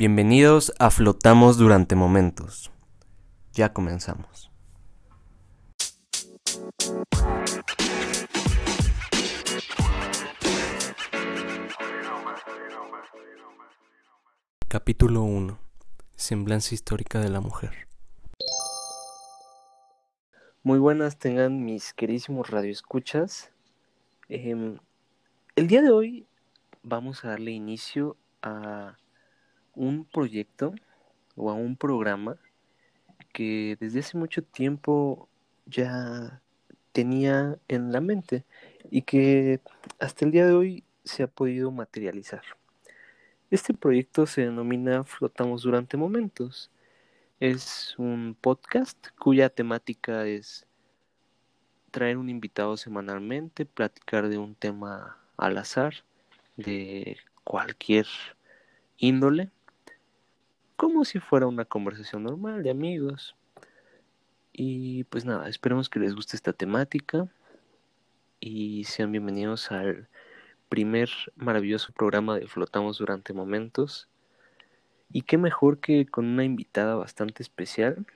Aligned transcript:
Bienvenidos 0.00 0.72
a 0.78 0.88
Flotamos 0.88 1.58
durante 1.58 1.94
momentos. 1.94 2.72
Ya 3.52 3.74
comenzamos. 3.74 4.50
Capítulo 14.68 15.20
1. 15.20 15.58
Semblanza 16.16 16.74
histórica 16.74 17.20
de 17.20 17.28
la 17.28 17.42
mujer. 17.42 17.86
Muy 20.62 20.78
buenas 20.78 21.18
tengan 21.18 21.62
mis 21.62 21.92
queridísimos 21.92 22.48
radioescuchas. 22.48 23.52
Em, 24.30 24.78
el 25.56 25.66
día 25.66 25.82
de 25.82 25.90
hoy 25.90 26.26
vamos 26.82 27.22
a 27.22 27.28
darle 27.28 27.50
inicio 27.50 28.16
a 28.40 28.96
un 29.80 30.04
proyecto 30.04 30.74
o 31.36 31.50
a 31.50 31.54
un 31.54 31.74
programa 31.74 32.36
que 33.32 33.78
desde 33.80 34.00
hace 34.00 34.18
mucho 34.18 34.42
tiempo 34.42 35.26
ya 35.64 36.42
tenía 36.92 37.58
en 37.66 37.90
la 37.90 38.02
mente 38.02 38.44
y 38.90 39.02
que 39.02 39.60
hasta 39.98 40.26
el 40.26 40.32
día 40.32 40.46
de 40.46 40.52
hoy 40.52 40.84
se 41.04 41.22
ha 41.22 41.28
podido 41.28 41.70
materializar. 41.70 42.42
Este 43.50 43.72
proyecto 43.72 44.26
se 44.26 44.42
denomina 44.42 45.02
Flotamos 45.04 45.62
durante 45.62 45.96
momentos. 45.96 46.70
Es 47.40 47.94
un 47.98 48.36
podcast 48.38 48.98
cuya 49.18 49.48
temática 49.48 50.26
es 50.26 50.66
traer 51.90 52.18
un 52.18 52.28
invitado 52.28 52.76
semanalmente, 52.76 53.64
platicar 53.64 54.28
de 54.28 54.36
un 54.36 54.54
tema 54.54 55.16
al 55.38 55.56
azar, 55.56 55.94
de 56.56 57.16
cualquier 57.44 58.06
índole 58.98 59.50
como 60.80 61.04
si 61.04 61.18
fuera 61.20 61.46
una 61.46 61.66
conversación 61.66 62.22
normal 62.22 62.62
de 62.62 62.70
amigos. 62.70 63.36
Y 64.50 65.04
pues 65.04 65.26
nada, 65.26 65.46
esperemos 65.46 65.90
que 65.90 66.00
les 66.00 66.14
guste 66.14 66.36
esta 66.36 66.54
temática 66.54 67.28
y 68.40 68.84
sean 68.84 69.12
bienvenidos 69.12 69.70
al 69.72 70.08
primer 70.70 71.10
maravilloso 71.36 71.92
programa 71.92 72.38
de 72.38 72.46
Flotamos 72.46 72.96
durante 72.96 73.34
momentos. 73.34 74.08
Y 75.12 75.20
qué 75.20 75.36
mejor 75.36 75.80
que 75.80 76.06
con 76.06 76.24
una 76.24 76.44
invitada 76.44 76.94
bastante 76.94 77.42
especial. 77.42 78.06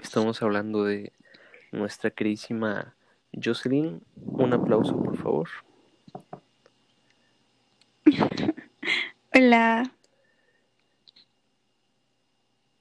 Estamos 0.00 0.40
hablando 0.40 0.84
de 0.84 1.12
nuestra 1.72 2.10
queridísima 2.10 2.94
Jocelyn. 3.32 4.02
Un 4.14 4.52
aplauso, 4.52 4.96
por 5.02 5.16
favor. 5.16 5.48
Hola. 9.34 9.97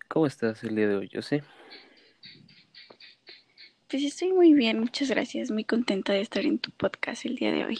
¿Cómo 0.07 0.25
estás 0.25 0.63
el 0.63 0.75
día 0.75 0.87
de 0.87 0.95
hoy, 0.95 1.09
José? 1.13 1.43
Pues 3.89 4.03
estoy 4.03 4.31
muy 4.31 4.53
bien, 4.53 4.79
muchas 4.79 5.09
gracias. 5.09 5.51
Muy 5.51 5.65
contenta 5.65 6.13
de 6.13 6.21
estar 6.21 6.45
en 6.45 6.59
tu 6.59 6.71
podcast 6.71 7.25
el 7.25 7.35
día 7.35 7.51
de 7.51 7.65
hoy. 7.65 7.79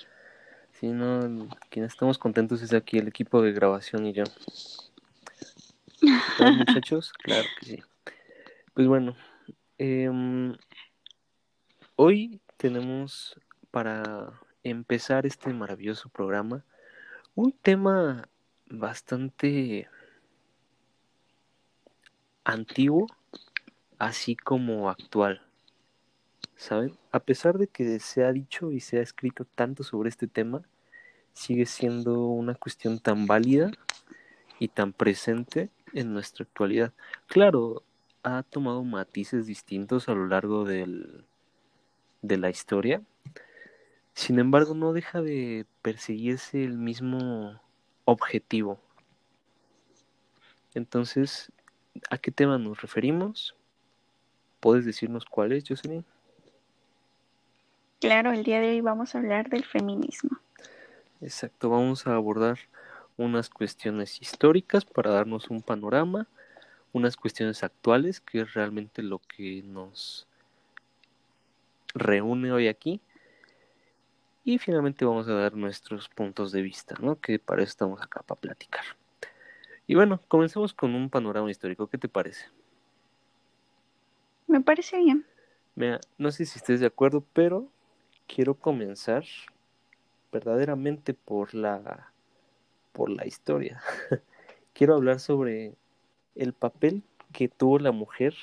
Sí, 0.74 0.88
no, 0.88 1.50
quienes 1.70 1.94
estamos 1.94 2.18
contentos 2.18 2.62
es 2.62 2.74
aquí 2.74 2.98
el 2.98 3.08
equipo 3.08 3.42
de 3.42 3.54
grabación 3.54 4.06
y 4.06 4.14
yo. 4.14 4.24
muchachos? 6.58 7.14
Claro 7.14 7.48
que 7.60 7.66
sí. 7.66 7.84
Pues 8.74 8.88
bueno, 8.88 9.16
em, 9.78 10.56
hoy 11.96 12.42
tenemos 12.58 13.40
para 13.72 14.34
empezar 14.64 15.26
este 15.26 15.54
maravilloso 15.54 16.10
programa 16.10 16.66
un 17.36 17.52
tema 17.54 18.28
bastante 18.70 19.88
antiguo, 22.48 23.08
así 24.00 24.36
como 24.36 24.90
actual. 24.90 25.42
¿Saben? 26.56 26.98
A 27.12 27.20
pesar 27.20 27.58
de 27.58 27.68
que 27.68 28.00
se 28.00 28.24
ha 28.24 28.32
dicho 28.32 28.72
y 28.72 28.80
se 28.80 28.98
ha 28.98 29.02
escrito 29.02 29.46
tanto 29.46 29.84
sobre 29.84 30.10
este 30.10 30.28
tema, 30.28 30.62
sigue 31.34 31.66
siendo 31.66 32.20
una 32.28 32.56
cuestión 32.56 33.00
tan 33.00 33.28
válida 33.28 33.72
y 34.60 34.70
tan 34.70 34.94
presente 34.94 35.70
en 35.94 36.14
nuestra 36.14 36.46
actualidad. 36.46 36.94
Claro, 37.28 37.84
ha 38.24 38.44
tomado 38.44 38.84
matices 38.84 39.46
distintos 39.46 40.10
a 40.10 40.14
lo 40.14 40.26
largo 40.28 40.64
del, 40.64 41.26
de 42.22 42.38
la 42.38 42.50
historia. 42.50 43.02
Sin 44.14 44.40
embargo, 44.40 44.74
no 44.74 44.94
deja 44.94 45.22
de 45.22 45.66
perseguirse 45.82 46.64
el 46.64 46.78
mismo 46.78 47.62
objetivo. 48.06 48.80
Entonces, 50.74 51.52
¿A 52.10 52.18
qué 52.18 52.32
tema 52.32 52.58
nos 52.58 52.82
referimos? 52.82 53.56
¿Puedes 54.60 54.86
decirnos 54.86 55.26
cuál 55.26 55.52
es, 55.52 55.66
Jocelyn? 55.68 56.04
Claro, 58.00 58.32
el 58.32 58.44
día 58.44 58.60
de 58.60 58.70
hoy 58.70 58.82
vamos 58.82 59.16
a 59.16 59.18
hablar 59.18 59.50
del 59.50 59.66
feminismo. 59.66 60.38
Exacto, 61.22 61.70
vamos 61.70 62.06
a 62.06 62.16
abordar 62.16 62.60
unas 63.18 63.50
cuestiones 63.50 64.22
históricas 64.22 64.86
para 64.86 65.12
darnos 65.12 65.50
un 65.50 65.62
panorama, 65.62 66.28
unas 66.94 67.18
cuestiones 67.18 67.64
actuales, 67.64 68.22
que 68.22 68.42
es 68.42 68.54
realmente 68.54 69.02
lo 69.02 69.20
que 69.20 69.64
nos 69.64 70.28
reúne 71.96 72.52
hoy 72.52 72.68
aquí. 72.68 73.02
Y 74.44 74.60
finalmente 74.60 75.04
vamos 75.04 75.28
a 75.28 75.34
dar 75.34 75.56
nuestros 75.56 76.08
puntos 76.08 76.52
de 76.52 76.62
vista, 76.62 76.96
¿no? 77.02 77.20
Que 77.20 77.40
para 77.40 77.64
eso 77.64 77.72
estamos 77.72 78.02
acá, 78.02 78.22
para 78.22 78.40
platicar. 78.40 78.86
Y 79.88 79.96
bueno, 79.96 80.22
comencemos 80.28 80.74
con 80.74 80.94
un 80.94 81.10
panorama 81.10 81.50
histórico. 81.50 81.88
¿Qué 81.88 81.98
te 81.98 82.10
parece? 82.10 82.46
Me 84.46 84.60
parece 84.60 84.98
bien. 84.98 85.26
Mira, 85.76 86.02
no 86.18 86.30
sé 86.32 86.46
si 86.46 86.60
estés 86.60 86.82
de 86.82 86.88
acuerdo, 86.88 87.24
pero 87.34 87.72
quiero 88.28 88.56
comenzar 88.56 89.24
verdaderamente 90.32 91.14
por 91.14 91.54
la 91.54 92.12
por 92.92 93.10
la 93.10 93.26
historia. 93.26 93.82
quiero 94.74 94.96
hablar 94.96 95.20
sobre 95.20 95.76
el 96.36 96.52
papel 96.52 97.04
que 97.32 97.48
tuvo 97.48 97.80
la 97.80 97.92
mujer 97.92 98.36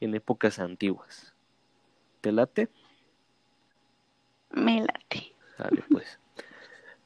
en 0.00 0.14
épocas 0.14 0.58
antiguas. 0.58 1.34
¿Te 2.22 2.32
late? 2.32 2.68
Me 4.50 4.80
late. 4.80 5.34
Dale, 5.58 5.82
pues. 5.90 6.18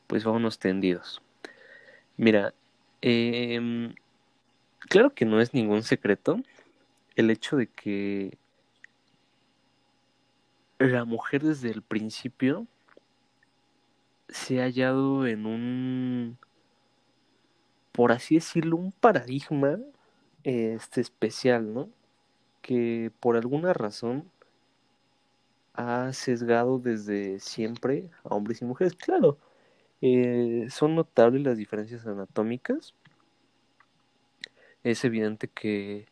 Pues 0.07 0.25
vámonos 0.25 0.59
tendidos. 0.59 1.23
Mira, 2.17 2.55
eh, 3.03 3.95
claro 4.89 5.15
que 5.15 5.25
no 5.25 5.41
es 5.41 5.55
ningún 5.55 5.83
secreto 5.83 6.41
el 7.17 7.31
hecho 7.31 7.57
de 7.57 7.67
que 7.67 8.39
la 10.79 11.05
mujer 11.05 11.43
desde 11.43 11.71
el 11.71 11.83
principio 11.83 12.67
se 14.29 14.61
ha 14.61 14.65
hallado 14.65 15.27
en 15.27 15.47
un, 15.47 16.39
por 17.93 18.13
así 18.13 18.37
decirlo, 18.37 18.77
un 18.77 18.93
paradigma 18.93 19.79
este, 20.45 21.01
especial, 21.01 21.73
¿no? 21.73 21.89
Que 22.63 23.11
por 23.21 23.37
alguna 23.37 23.73
razón 23.73 24.31
ha 25.75 26.13
sesgado 26.13 26.79
desde 26.79 27.41
siempre 27.41 28.11
a 28.25 28.35
hombres 28.35 28.63
y 28.63 28.65
mujeres. 28.65 28.95
Claro, 28.97 29.39
eh, 30.01 30.67
son 30.71 30.95
notables 30.95 31.43
las 31.43 31.59
diferencias 31.59 32.07
anatómicas. 32.07 32.95
Es 34.85 35.05
evidente 35.05 35.49
que 35.49 36.07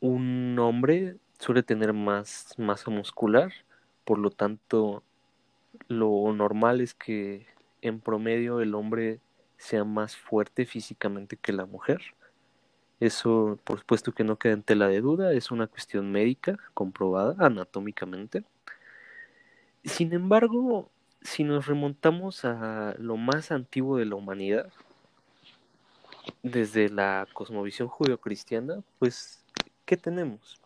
un 0.00 0.58
hombre 0.58 1.16
suele 1.38 1.62
tener 1.62 1.92
más 1.92 2.54
masa 2.58 2.90
muscular, 2.90 3.52
por 4.04 4.18
lo 4.18 4.30
tanto 4.30 5.02
lo 5.88 6.32
normal 6.32 6.80
es 6.80 6.94
que 6.94 7.46
en 7.82 8.00
promedio 8.00 8.60
el 8.60 8.74
hombre 8.74 9.20
sea 9.56 9.84
más 9.84 10.16
fuerte 10.16 10.66
físicamente 10.66 11.36
que 11.36 11.52
la 11.52 11.66
mujer. 11.66 12.00
Eso, 13.00 13.58
por 13.64 13.80
supuesto 13.80 14.12
que 14.12 14.24
no 14.24 14.38
queda 14.38 14.54
en 14.54 14.62
tela 14.62 14.88
de 14.88 15.00
duda, 15.00 15.32
es 15.32 15.50
una 15.50 15.66
cuestión 15.66 16.12
médica 16.12 16.58
comprobada 16.74 17.34
anatómicamente. 17.44 18.44
Sin 19.84 20.12
embargo, 20.12 20.90
si 21.24 21.42
nos 21.42 21.66
remontamos 21.66 22.44
a 22.44 22.94
lo 22.98 23.16
más 23.16 23.50
antiguo 23.50 23.96
de 23.96 24.04
la 24.04 24.14
humanidad, 24.14 24.70
desde 26.42 26.90
la 26.90 27.26
cosmovisión 27.32 27.88
judeocristiana, 27.88 28.82
pues, 28.98 29.44
¿qué 29.86 29.96
tenemos? 29.96 30.60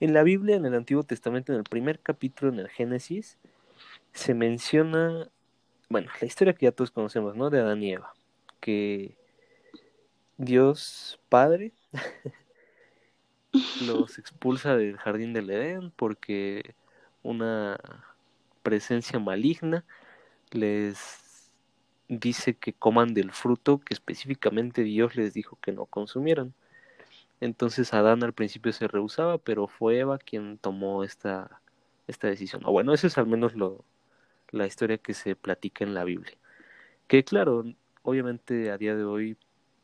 En 0.00 0.14
la 0.14 0.22
Biblia, 0.22 0.56
en 0.56 0.66
el 0.66 0.74
Antiguo 0.74 1.04
Testamento, 1.04 1.52
en 1.52 1.58
el 1.58 1.64
primer 1.64 2.00
capítulo, 2.00 2.52
en 2.52 2.58
el 2.58 2.68
Génesis, 2.68 3.38
se 4.12 4.34
menciona, 4.34 5.28
bueno, 5.88 6.10
la 6.20 6.26
historia 6.26 6.54
que 6.54 6.66
ya 6.66 6.72
todos 6.72 6.90
conocemos, 6.90 7.36
¿no? 7.36 7.50
De 7.50 7.60
Adán 7.60 7.82
y 7.82 7.92
Eva, 7.92 8.14
que 8.60 9.16
Dios 10.38 11.20
Padre 11.28 11.72
los 13.86 14.18
expulsa 14.18 14.76
del 14.76 14.96
jardín 14.96 15.32
del 15.32 15.50
Edén 15.50 15.90
porque 15.90 16.74
una 17.22 17.78
presencia 18.66 19.20
maligna 19.20 19.84
les 20.50 21.52
dice 22.08 22.56
que 22.56 22.72
coman 22.72 23.14
del 23.14 23.30
fruto 23.30 23.78
que 23.78 23.94
específicamente 23.94 24.82
Dios 24.82 25.14
les 25.14 25.34
dijo 25.34 25.56
que 25.62 25.70
no 25.70 25.86
consumieran. 25.86 26.52
Entonces 27.40 27.94
Adán 27.94 28.24
al 28.24 28.32
principio 28.32 28.72
se 28.72 28.88
rehusaba, 28.88 29.38
pero 29.38 29.68
fue 29.68 30.00
Eva 30.00 30.18
quien 30.18 30.58
tomó 30.58 31.04
esta, 31.04 31.60
esta 32.08 32.26
decisión. 32.26 32.62
O 32.64 32.72
bueno, 32.72 32.92
eso 32.92 33.06
es 33.06 33.16
al 33.18 33.28
menos 33.28 33.54
lo, 33.54 33.84
la 34.50 34.66
historia 34.66 34.98
que 34.98 35.14
se 35.14 35.36
platica 35.36 35.84
en 35.84 35.94
la 35.94 36.02
Biblia. 36.02 36.36
Que 37.06 37.22
claro, 37.22 37.64
obviamente 38.02 38.72
a 38.72 38.78
día 38.78 38.96
de 38.96 39.04
hoy, 39.04 39.36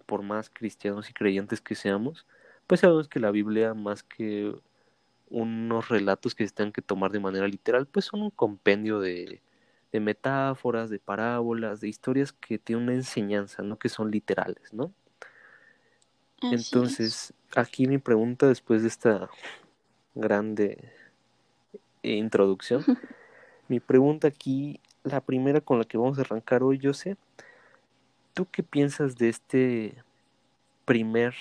por 0.07 0.23
más 0.23 0.51
cristianos 0.51 1.09
y 1.09 1.13
creyentes 1.13 1.61
que 1.61 1.77
seamos, 1.77 2.27
pues 2.67 2.81
sabemos 2.81 3.07
que 3.07 3.21
la 3.21 3.31
Biblia, 3.31 3.75
más 3.75 4.03
que 4.03 4.53
unos 5.33 5.89
relatos 5.89 6.35
que 6.35 6.47
se 6.47 6.55
tengan 6.55 6.73
que 6.73 6.83
tomar 6.83 7.11
de 7.11 7.19
manera 7.19 7.49
literal, 7.49 7.87
pues 7.87 8.05
son 8.05 8.23
un 8.23 8.31
compendio 8.31 9.01
de, 9.01 9.41
de 9.91 10.01
metáforas, 10.01 10.91
de 10.91 10.99
parábolas, 10.99 11.81
de 11.81 11.89
historias 11.89 12.33
que 12.33 12.59
tienen 12.59 12.85
una 12.85 12.95
enseñanza, 12.95 13.63
no 13.63 13.79
que 13.79 13.89
son 13.89 14.11
literales, 14.11 14.73
¿no? 14.73 14.93
Entonces, 16.43 17.33
aquí 17.55 17.87
mi 17.87 17.99
pregunta 17.99 18.49
después 18.49 18.83
de 18.83 18.89
esta 18.89 19.31
grande 20.15 20.93
introducción, 22.03 22.85
mi 23.69 23.81
pregunta 23.81 24.29
aquí, 24.29 24.81
la 25.05 25.21
primera 25.21 25.61
con 25.61 25.79
la 25.79 25.85
que 25.85 25.99
vamos 25.99 26.19
a 26.19 26.23
arrancar 26.23 26.63
hoy, 26.63 26.79
yo 26.79 26.93
sé, 26.93 27.17
¿tú 28.35 28.47
qué 28.51 28.63
piensas 28.63 29.17
de 29.17 29.29
este 29.29 29.95
primer, 30.85 31.35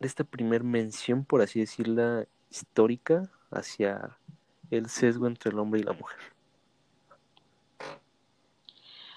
de 0.00 0.08
esta 0.08 0.24
primer 0.24 0.64
mención, 0.64 1.24
por 1.24 1.42
así 1.42 1.60
decirla, 1.60 2.26
histórica 2.52 3.30
hacia 3.50 4.16
el 4.70 4.88
sesgo 4.88 5.26
entre 5.26 5.50
el 5.50 5.58
hombre 5.58 5.80
y 5.80 5.84
la 5.84 5.94
mujer? 5.94 6.18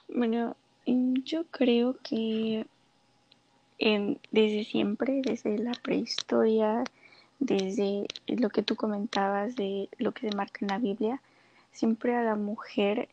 Bueno, 0.07 0.55
yo 0.85 1.45
creo 1.51 1.97
que 2.01 2.65
desde 4.31 4.63
siempre, 4.63 5.21
desde 5.21 5.57
la 5.57 5.73
prehistoria, 5.73 6.85
desde 7.39 8.07
lo 8.27 8.49
que 8.49 8.63
tú 8.63 8.75
comentabas 8.75 9.55
de 9.57 9.89
lo 9.97 10.13
que 10.13 10.29
se 10.29 10.35
marca 10.35 10.59
en 10.61 10.69
la 10.69 10.77
Biblia, 10.77 11.21
siempre 11.71 12.15
a 12.15 12.23
la 12.23 12.35
mujer 12.35 13.09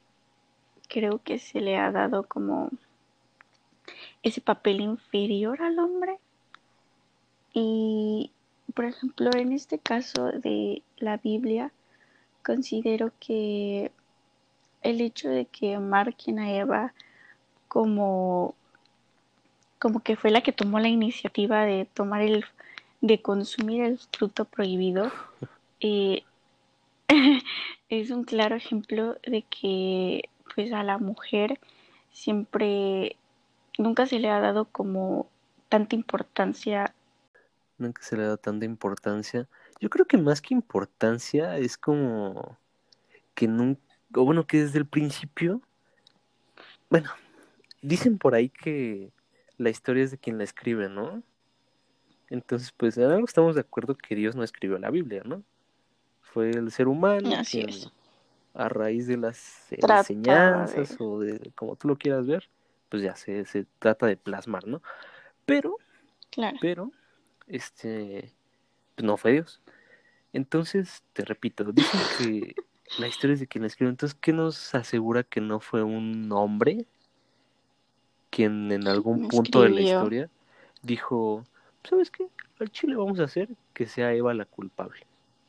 creo 0.89 1.21
que 1.25 1.39
se 1.39 1.61
le 1.61 1.77
ha 1.79 1.91
dado 1.91 2.23
como 2.23 2.71
ese 4.23 4.41
papel 4.41 4.81
inferior 4.81 5.61
al 5.63 5.79
hombre. 5.81 6.19
Y, 7.55 8.31
por 8.75 8.85
ejemplo, 8.85 9.31
en 9.35 9.53
este 9.53 9.79
caso 9.79 10.33
de 10.33 10.83
la 10.99 11.17
Biblia, 11.19 11.73
considero 12.45 13.13
que 13.21 13.93
el 14.83 15.01
hecho 15.01 15.29
de 15.29 15.47
que 15.47 15.79
marquen 15.79 16.39
a 16.39 16.53
Eva 16.53 16.93
como 17.69 18.55
como 19.79 20.01
que 20.01 20.15
fue 20.15 20.31
la 20.31 20.43
que 20.43 20.53
tomó 20.53 20.79
la 20.79 20.89
iniciativa 20.89 21.65
de 21.65 21.87
tomar 21.87 22.23
el, 22.23 22.45
de 23.01 23.21
consumir 23.21 23.83
el 23.83 23.99
fruto 23.99 24.45
prohibido, 24.45 25.11
eh, 25.81 26.23
es 27.89 28.11
un 28.11 28.23
claro 28.23 28.55
ejemplo 28.55 29.17
de 29.27 29.43
que 29.43 30.29
pues 30.55 30.73
a 30.73 30.85
la 30.85 30.99
mujer 30.99 31.59
siempre, 32.13 33.17
nunca 33.79 34.07
se 34.07 34.21
le 34.21 34.29
ha 34.31 34.39
dado 34.39 34.67
como 34.67 35.27
tanta 35.69 35.97
importancia. 35.97 36.95
Nunca 37.83 38.03
se 38.03 38.17
le 38.17 38.23
ha 38.23 38.27
dado 38.27 38.37
tanta 38.37 38.65
importancia. 38.65 39.49
Yo 39.81 39.91
creo 39.91 40.07
que 40.07 40.17
más 40.17 40.41
que 40.41 40.55
importancia 40.55 41.59
es 41.59 41.77
como 41.77 42.57
que 43.35 43.49
nunca, 43.49 43.81
bueno, 44.11 44.47
que 44.47 44.63
desde 44.63 44.79
el 44.79 44.87
principio, 44.87 45.61
bueno, 46.89 47.11
dicen 47.81 48.19
por 48.19 48.35
ahí 48.37 48.49
que 48.49 49.11
la 49.59 49.71
historia 49.71 50.05
es 50.05 50.13
de 50.13 50.19
quien 50.19 50.39
la 50.39 50.45
escribe, 50.45 50.89
¿no? 50.89 51.23
Entonces, 52.31 52.73
pues 52.77 52.97
en 52.97 53.11
algo 53.11 53.25
estamos 53.25 53.57
de 53.57 53.63
acuerdo 53.63 53.97
que 53.97 54.15
Dios 54.15 54.37
no 54.37 54.45
escribió 54.45 54.79
la 54.79 54.91
Biblia, 54.91 55.23
¿no? 55.25 55.43
Fue 56.21 56.51
el 56.51 56.71
ser 56.71 56.87
humano 56.87 57.31
quien, 57.51 57.69
a 58.55 58.69
raíz 58.69 59.07
de 59.07 59.17
las 59.17 59.67
enseñanzas 59.73 60.97
o 61.01 61.19
de 61.19 61.51
como 61.57 61.77
tú 61.77 61.89
lo 61.89 61.97
quieras 61.97 62.27
ver, 62.27 62.49
pues 62.89 63.03
ya 63.03 63.17
se, 63.17 63.45
se 63.45 63.67
trata 63.79 64.07
de 64.07 64.17
plasmar, 64.17 64.67
¿no? 64.67 64.81
Pero, 65.45 65.77
claro. 66.31 66.59
pero, 66.61 66.93
este, 67.47 68.33
pues 68.95 69.05
no 69.07 69.17
fue 69.17 69.33
Dios. 69.33 69.61
Entonces, 70.33 71.03
te 71.13 71.25
repito, 71.25 71.65
dicen 71.73 72.01
que 72.19 72.55
la 72.99 73.09
historia 73.09 73.35
es 73.35 73.41
de 73.41 73.47
quien 73.47 73.63
la 73.63 73.69
escribió. 73.69 73.91
Entonces, 73.91 74.17
¿qué 74.21 74.33
nos 74.33 74.75
asegura 74.75 75.23
que 75.23 75.41
no 75.41 75.61
fue 75.61 75.83
un 75.83 76.31
hombre 76.33 76.87
quien 78.33 78.73
en 78.73 78.89
algún 78.89 79.29
punto 79.29 79.63
de 79.63 79.69
la 79.69 79.81
historia 79.83 80.31
dijo, 80.83 81.45
¿sabes 81.85 82.11
qué? 82.11 82.27
Al 82.59 82.71
Chile 82.71 82.97
vamos 82.97 83.21
a 83.21 83.25
hacer 83.25 83.49
que 83.75 83.87
sea 83.87 84.15
Eva 84.15 84.33
la 84.33 84.47
culpable, 84.47 85.07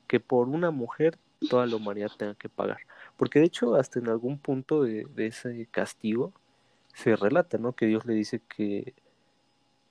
que 0.08 0.20
por 0.20 0.50
una 0.50 0.70
mujer 0.70 1.18
toda 1.50 1.66
la 1.66 1.78
humanidad 1.78 2.12
tenga 2.18 2.36
que 2.36 2.50
pagar. 2.50 2.80
Porque 3.16 3.40
de 3.40 3.46
hecho 3.46 3.76
hasta 3.76 4.00
en 4.00 4.10
algún 4.10 4.38
punto 4.38 4.84
de, 4.84 5.08
ese 5.16 5.68
castigo 5.72 6.34
se 6.94 7.16
relata, 7.16 7.58
¿no? 7.58 7.72
Que 7.72 7.86
Dios 7.86 8.06
le 8.06 8.14
dice 8.14 8.42
que 8.50 8.94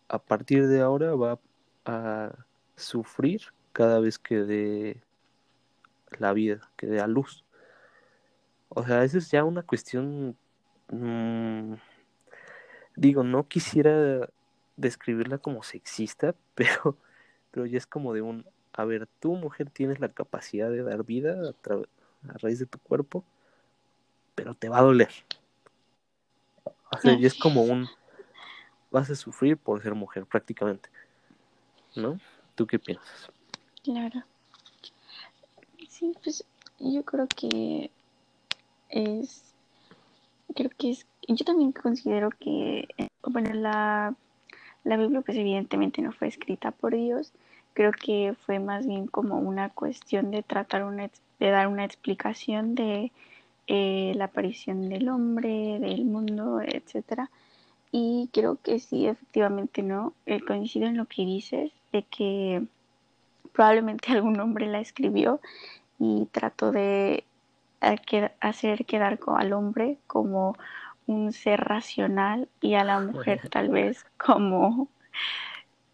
a 0.08 0.18
partir 0.18 0.66
de 0.66 0.82
ahora 0.82 1.14
va 1.14 1.38
a 1.84 2.32
sufrir 2.76 3.42
cada 3.72 4.00
vez 4.00 4.18
que 4.18 4.36
dé 4.36 5.02
la 6.18 6.32
vida, 6.32 6.70
que 6.76 6.86
dé 6.86 7.00
a 7.00 7.06
luz. 7.06 7.44
O 8.68 8.84
sea, 8.84 9.04
eso 9.04 9.18
es 9.18 9.30
ya 9.30 9.44
una 9.44 9.62
cuestión 9.62 10.36
mmm, 10.92 11.74
digo, 12.96 13.24
no 13.24 13.48
quisiera 13.48 14.28
describirla 14.76 15.38
como 15.38 15.62
sexista, 15.62 16.34
pero, 16.54 16.96
pero 17.50 17.66
ya 17.66 17.78
es 17.78 17.86
como 17.86 18.12
de 18.14 18.22
un, 18.22 18.46
a 18.72 18.84
ver, 18.84 19.08
tú 19.20 19.34
mujer 19.34 19.70
tienes 19.70 20.00
la 20.00 20.08
capacidad 20.08 20.70
de 20.70 20.82
dar 20.82 21.04
vida 21.04 21.34
a, 21.34 21.74
a 21.74 22.38
raíz 22.38 22.58
de 22.58 22.66
tu 22.66 22.78
cuerpo, 22.78 23.24
pero 24.34 24.54
te 24.54 24.68
va 24.68 24.78
a 24.78 24.82
doler. 24.82 25.10
O 26.64 26.98
sea, 27.00 27.18
ya 27.18 27.26
es 27.26 27.34
como 27.34 27.62
un, 27.62 27.88
vas 28.90 29.10
a 29.10 29.14
sufrir 29.14 29.56
por 29.56 29.82
ser 29.82 29.94
mujer 29.94 30.26
prácticamente, 30.26 30.90
¿no? 31.94 32.18
¿Tú 32.54 32.66
qué 32.66 32.78
piensas? 32.78 33.30
Claro. 33.82 34.22
Sí, 35.88 36.12
pues 36.22 36.44
yo 36.78 37.04
creo 37.04 37.26
que 37.28 37.90
es, 38.90 39.54
creo 40.54 40.70
que 40.76 40.90
es 40.90 41.06
yo 41.28 41.44
también 41.44 41.72
considero 41.72 42.30
que, 42.30 42.88
bueno, 43.24 43.54
la, 43.54 44.14
la 44.84 44.96
Biblia 44.96 45.20
pues 45.20 45.38
evidentemente 45.38 46.02
no 46.02 46.12
fue 46.12 46.28
escrita 46.28 46.72
por 46.72 46.94
Dios, 46.94 47.32
creo 47.74 47.92
que 47.92 48.34
fue 48.44 48.58
más 48.58 48.86
bien 48.86 49.06
como 49.06 49.38
una 49.38 49.70
cuestión 49.70 50.30
de 50.30 50.42
tratar 50.42 50.84
una, 50.84 51.10
de 51.38 51.50
dar 51.50 51.68
una 51.68 51.84
explicación 51.84 52.74
de 52.74 53.12
eh, 53.66 54.12
la 54.16 54.26
aparición 54.26 54.88
del 54.88 55.08
hombre, 55.08 55.78
del 55.78 56.04
mundo, 56.04 56.60
etcétera. 56.60 57.30
Y 57.92 58.30
creo 58.32 58.56
que 58.56 58.78
sí, 58.80 59.06
efectivamente, 59.06 59.82
¿no? 59.82 60.14
Eh, 60.26 60.40
coincido 60.40 60.86
en 60.86 60.96
lo 60.96 61.06
que 61.06 61.24
dices, 61.24 61.72
de 61.92 62.02
que 62.04 62.62
probablemente 63.52 64.12
algún 64.12 64.38
hombre 64.40 64.66
la 64.66 64.80
escribió 64.80 65.40
y 65.98 66.26
trató 66.32 66.72
de 66.72 67.24
hacer 68.40 68.84
quedar 68.84 69.18
al 69.26 69.52
hombre 69.52 69.98
como 70.06 70.56
un 71.06 71.32
ser 71.32 71.60
racional 71.60 72.48
y 72.60 72.74
a 72.74 72.84
la 72.84 73.00
mujer 73.00 73.48
tal 73.50 73.70
vez 73.70 74.04
como, 74.16 74.88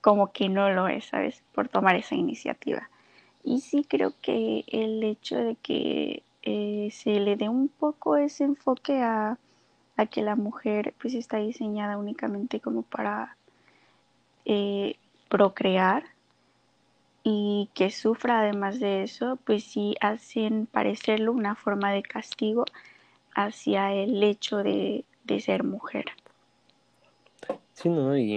como 0.00 0.33
que 0.33 0.49
no 0.49 0.71
lo 0.71 0.88
es, 0.88 1.07
¿sabes? 1.07 1.43
Por 1.55 1.69
tomar 1.69 1.97
esa 1.97 2.14
iniciativa. 2.14 2.90
Y 3.43 3.61
sí 3.61 3.87
creo 3.88 4.12
que 4.21 4.64
el 4.69 5.02
hecho 5.02 5.37
de 5.37 5.57
que 5.57 6.23
eh, 6.43 6.90
se 6.93 7.21
le 7.21 7.37
dé 7.37 7.49
un 7.49 7.69
poco 7.69 8.17
ese 8.17 8.45
enfoque 8.45 9.00
a, 9.02 9.38
a, 9.97 10.07
que 10.07 10.23
la 10.23 10.37
mujer 10.37 10.95
pues 11.00 11.14
está 11.14 11.38
diseñada 11.38 11.97
únicamente 11.97 12.61
como 12.61 12.83
para 12.83 13.37
eh, 14.45 14.97
procrear 15.28 16.04
y 17.23 17.68
que 17.75 17.90
sufra 17.90 18.40
además 18.40 18.80
de 18.80 19.02
eso, 19.02 19.38
pues 19.44 19.64
sí 19.64 19.94
hacen 20.00 20.66
parecerlo 20.66 21.32
una 21.32 21.54
forma 21.54 21.92
de 21.92 22.02
castigo 22.02 22.64
hacia 23.35 23.92
el 23.92 24.23
hecho 24.23 24.58
de, 24.58 25.04
ser 25.40 25.62
mujer. 25.62 26.06
Sí, 27.75 27.88
¿no? 27.88 28.16
Y, 28.16 28.37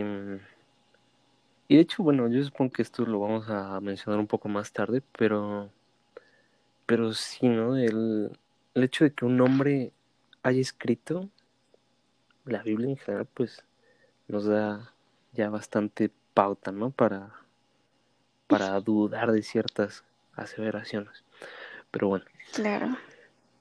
y 1.68 1.76
de 1.76 1.82
hecho, 1.82 2.04
bueno, 2.04 2.28
yo 2.28 2.44
supongo 2.44 2.74
que 2.74 2.82
esto 2.82 3.06
lo 3.06 3.20
vamos 3.20 3.50
a 3.50 3.80
mencionar 3.80 4.20
un 4.20 4.28
poco 4.28 4.50
más 4.50 4.74
tarde, 4.74 5.02
pero, 5.18 5.70
pero 6.86 7.14
sí, 7.14 7.48
¿no? 7.48 7.78
El, 7.78 8.38
el 8.74 8.84
hecho 8.84 9.06
de 9.06 9.14
que 9.14 9.26
un 9.26 9.40
hombre 9.40 9.94
haya 10.44 10.60
escrito 10.60 11.30
la 12.46 12.62
Biblia 12.64 12.90
en 12.90 12.98
general, 12.98 13.28
pues 13.34 13.64
nos 14.28 14.46
da 14.46 14.94
ya 15.34 15.50
bastante 15.50 16.12
pauta, 16.34 16.72
¿no? 16.72 16.92
Para, 16.92 17.32
para 18.48 18.80
dudar 18.80 19.32
de 19.32 19.44
ciertas 19.44 20.04
aseveraciones. 20.36 21.24
Pero 21.92 22.08
bueno. 22.08 22.26
Claro. 22.54 22.98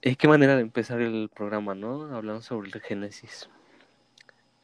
Eh, 0.02 0.16
qué 0.16 0.28
manera 0.28 0.56
de 0.56 0.62
empezar 0.62 1.00
el 1.00 1.28
programa, 1.34 1.74
¿no? 1.74 2.14
Hablando 2.14 2.42
sobre 2.42 2.70
el 2.70 2.80
Génesis. 2.80 3.50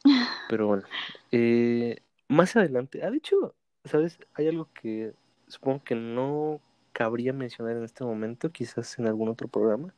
Pero 0.49 0.67
bueno, 0.67 0.85
eh, 1.33 1.99
más 2.29 2.57
adelante, 2.57 3.03
ha 3.03 3.09
ah, 3.09 3.11
dicho, 3.11 3.55
¿sabes? 3.85 4.19
Hay 4.35 4.49
algo 4.49 4.69
que 4.73 5.13
supongo 5.49 5.83
que 5.85 5.95
no 5.95 6.61
cabría 6.93 7.33
mencionar 7.33 7.77
en 7.77 7.85
este 7.85 8.05
momento, 8.05 8.51
quizás 8.51 8.99
en 8.99 9.07
algún 9.07 9.29
otro 9.29 9.49
programa, 9.49 9.93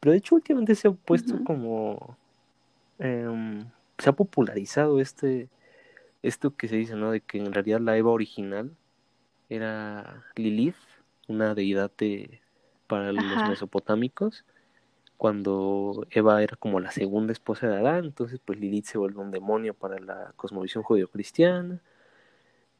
pero 0.00 0.12
de 0.12 0.18
hecho 0.18 0.34
últimamente 0.34 0.74
se 0.74 0.88
ha 0.88 0.90
puesto 0.90 1.42
como, 1.44 2.18
em, 2.98 3.64
se 3.98 4.10
ha 4.10 4.12
popularizado 4.12 5.00
este, 5.00 5.48
esto 6.22 6.56
que 6.56 6.68
se 6.68 6.76
dice, 6.76 6.96
¿no? 6.96 7.10
De 7.10 7.20
que 7.20 7.38
en 7.38 7.52
realidad 7.52 7.80
la 7.80 7.96
Eva 7.96 8.10
original 8.10 8.76
era 9.48 10.24
Lilith, 10.36 10.76
una 11.28 11.54
deidad 11.54 11.90
de, 11.98 12.40
para 12.86 13.12
los 13.12 13.48
mesopotámicos, 13.48 14.44
cuando 15.16 16.06
Eva 16.10 16.42
era 16.42 16.56
como 16.56 16.80
la 16.80 16.90
segunda 16.90 17.32
esposa 17.32 17.68
de 17.68 17.76
Adán, 17.76 18.06
entonces 18.06 18.40
pues 18.44 18.58
Lilith 18.58 18.86
se 18.86 18.98
vuelve 18.98 19.20
un 19.20 19.30
demonio 19.30 19.74
para 19.74 19.98
la 20.00 20.32
cosmovisión 20.36 20.82
judio-cristiana, 20.82 21.80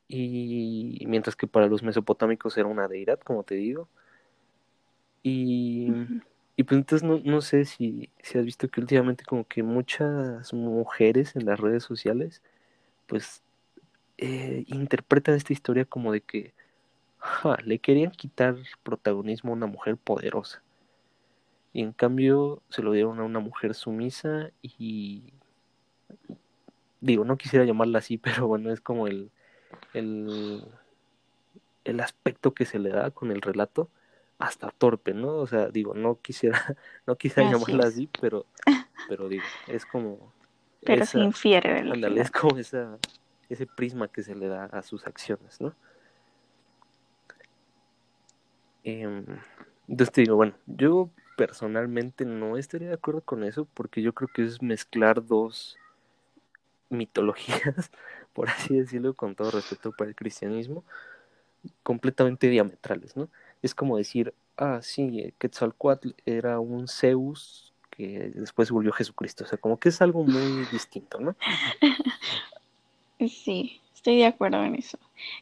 y 0.08 1.04
mientras 1.06 1.36
que 1.36 1.46
para 1.46 1.68
los 1.68 1.82
mesopotámicos 1.82 2.58
era 2.58 2.68
una 2.68 2.86
deidad, 2.88 3.18
como 3.20 3.44
te 3.44 3.54
digo. 3.54 3.88
Y, 5.22 5.92
y 6.56 6.64
pues 6.64 6.78
entonces 6.78 7.08
no, 7.08 7.20
no 7.24 7.40
sé 7.40 7.64
si, 7.64 8.10
si, 8.22 8.38
has 8.38 8.44
visto 8.44 8.68
que 8.68 8.80
últimamente 8.80 9.24
como 9.24 9.46
que 9.46 9.62
muchas 9.62 10.52
mujeres 10.52 11.36
en 11.36 11.46
las 11.46 11.60
redes 11.60 11.84
sociales 11.84 12.42
pues 13.06 13.42
eh, 14.18 14.64
interpretan 14.66 15.34
esta 15.34 15.52
historia 15.52 15.84
como 15.84 16.12
de 16.12 16.20
que 16.20 16.54
le 17.64 17.78
querían 17.78 18.10
quitar 18.10 18.56
protagonismo 18.82 19.52
a 19.52 19.56
una 19.56 19.66
mujer 19.66 19.96
poderosa. 19.96 20.62
Y 21.72 21.82
en 21.82 21.92
cambio 21.92 22.62
se 22.68 22.82
lo 22.82 22.92
dieron 22.92 23.18
a 23.20 23.24
una 23.24 23.40
mujer 23.40 23.74
sumisa 23.74 24.50
y 24.60 25.32
digo, 27.00 27.24
no 27.24 27.36
quisiera 27.36 27.64
llamarla 27.64 27.98
así, 27.98 28.18
pero 28.18 28.46
bueno, 28.46 28.70
es 28.70 28.80
como 28.80 29.06
el, 29.06 29.30
el, 29.94 30.64
el 31.84 32.00
aspecto 32.00 32.54
que 32.54 32.64
se 32.64 32.78
le 32.78 32.90
da 32.90 33.10
con 33.10 33.30
el 33.30 33.42
relato 33.42 33.90
hasta 34.38 34.70
torpe, 34.70 35.14
¿no? 35.14 35.36
O 35.36 35.46
sea, 35.46 35.68
digo, 35.68 35.94
no 35.94 36.20
quisiera, 36.20 36.76
no 37.06 37.16
quisiera 37.16 37.50
llamarla 37.50 37.86
así, 37.86 38.08
pero, 38.20 38.46
pero 39.08 39.28
digo, 39.28 39.44
es 39.68 39.86
como. 39.86 40.32
Pero 40.84 41.06
se 41.06 41.18
infiere, 41.18 41.78
ándale, 41.78 42.20
es 42.20 42.30
como 42.30 42.58
esa, 42.58 42.98
ese 43.48 43.66
prisma 43.66 44.08
que 44.08 44.22
se 44.22 44.34
le 44.34 44.48
da 44.48 44.64
a 44.66 44.82
sus 44.82 45.06
acciones, 45.06 45.60
¿no? 45.60 45.74
Eh, 48.84 49.24
entonces 49.88 50.12
te 50.12 50.22
digo, 50.22 50.36
bueno, 50.36 50.54
yo 50.66 51.10
personalmente 51.36 52.24
no 52.24 52.56
estaría 52.56 52.88
de 52.88 52.94
acuerdo 52.94 53.20
con 53.20 53.44
eso 53.44 53.66
porque 53.74 54.02
yo 54.02 54.12
creo 54.12 54.28
que 54.34 54.44
es 54.44 54.60
mezclar 54.60 55.24
dos 55.24 55.76
mitologías 56.88 57.90
por 58.32 58.48
así 58.48 58.76
decirlo, 58.76 59.14
con 59.14 59.34
todo 59.34 59.50
respeto 59.50 59.92
para 59.92 60.10
el 60.10 60.16
cristianismo, 60.16 60.84
completamente 61.82 62.48
diametrales, 62.48 63.16
¿no? 63.16 63.28
Es 63.62 63.74
como 63.74 63.96
decir, 63.96 64.34
ah, 64.56 64.80
sí, 64.82 65.34
Quetzalcoatl 65.38 66.10
era 66.24 66.58
un 66.60 66.88
Zeus 66.88 67.71
después 68.06 68.70
volvió 68.70 68.92
Jesucristo, 68.92 69.44
o 69.44 69.46
sea, 69.46 69.58
como 69.58 69.78
que 69.78 69.88
es 69.88 70.00
algo 70.02 70.24
muy 70.24 70.66
distinto, 70.70 71.20
¿no? 71.20 71.36
Sí, 73.28 73.80
estoy 73.94 74.16
de 74.16 74.26
acuerdo 74.26 74.64
en 74.64 74.74
eso. 74.74 74.98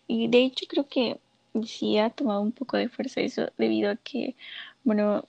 Y 0.06 0.28
de 0.28 0.42
hecho 0.44 0.66
creo 0.68 0.86
que 0.86 1.18
sí 1.64 1.98
ha 1.98 2.10
tomado 2.10 2.42
un 2.42 2.52
poco 2.52 2.76
de 2.76 2.88
fuerza 2.88 3.20
eso 3.20 3.50
debido 3.56 3.90
a 3.90 3.96
que, 3.96 4.36
bueno, 4.84 5.24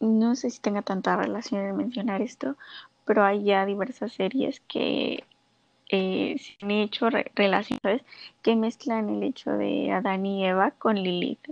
no 0.00 0.36
sé 0.36 0.50
si 0.50 0.60
tenga 0.60 0.82
tanta 0.82 1.16
relación 1.16 1.62
en 1.62 1.76
mencionar 1.76 2.22
esto, 2.22 2.56
pero 3.04 3.24
hay 3.24 3.44
ya 3.44 3.66
diversas 3.66 4.12
series 4.12 4.60
que 4.60 5.24
eh, 5.90 6.36
se 6.38 6.64
han 6.64 6.70
hecho 6.70 7.08
relaciones 7.34 8.02
que 8.42 8.56
mezclan 8.56 9.08
el 9.10 9.22
hecho 9.22 9.52
de 9.52 9.92
Adán 9.92 10.26
y 10.26 10.46
Eva 10.46 10.70
con 10.72 10.96
Lilith. 10.96 11.48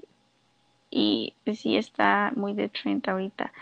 Y 0.90 1.34
sí 1.54 1.76
está 1.76 2.32
muy 2.36 2.52
de 2.54 2.68
trend 2.68 3.08
ahorita. 3.08 3.52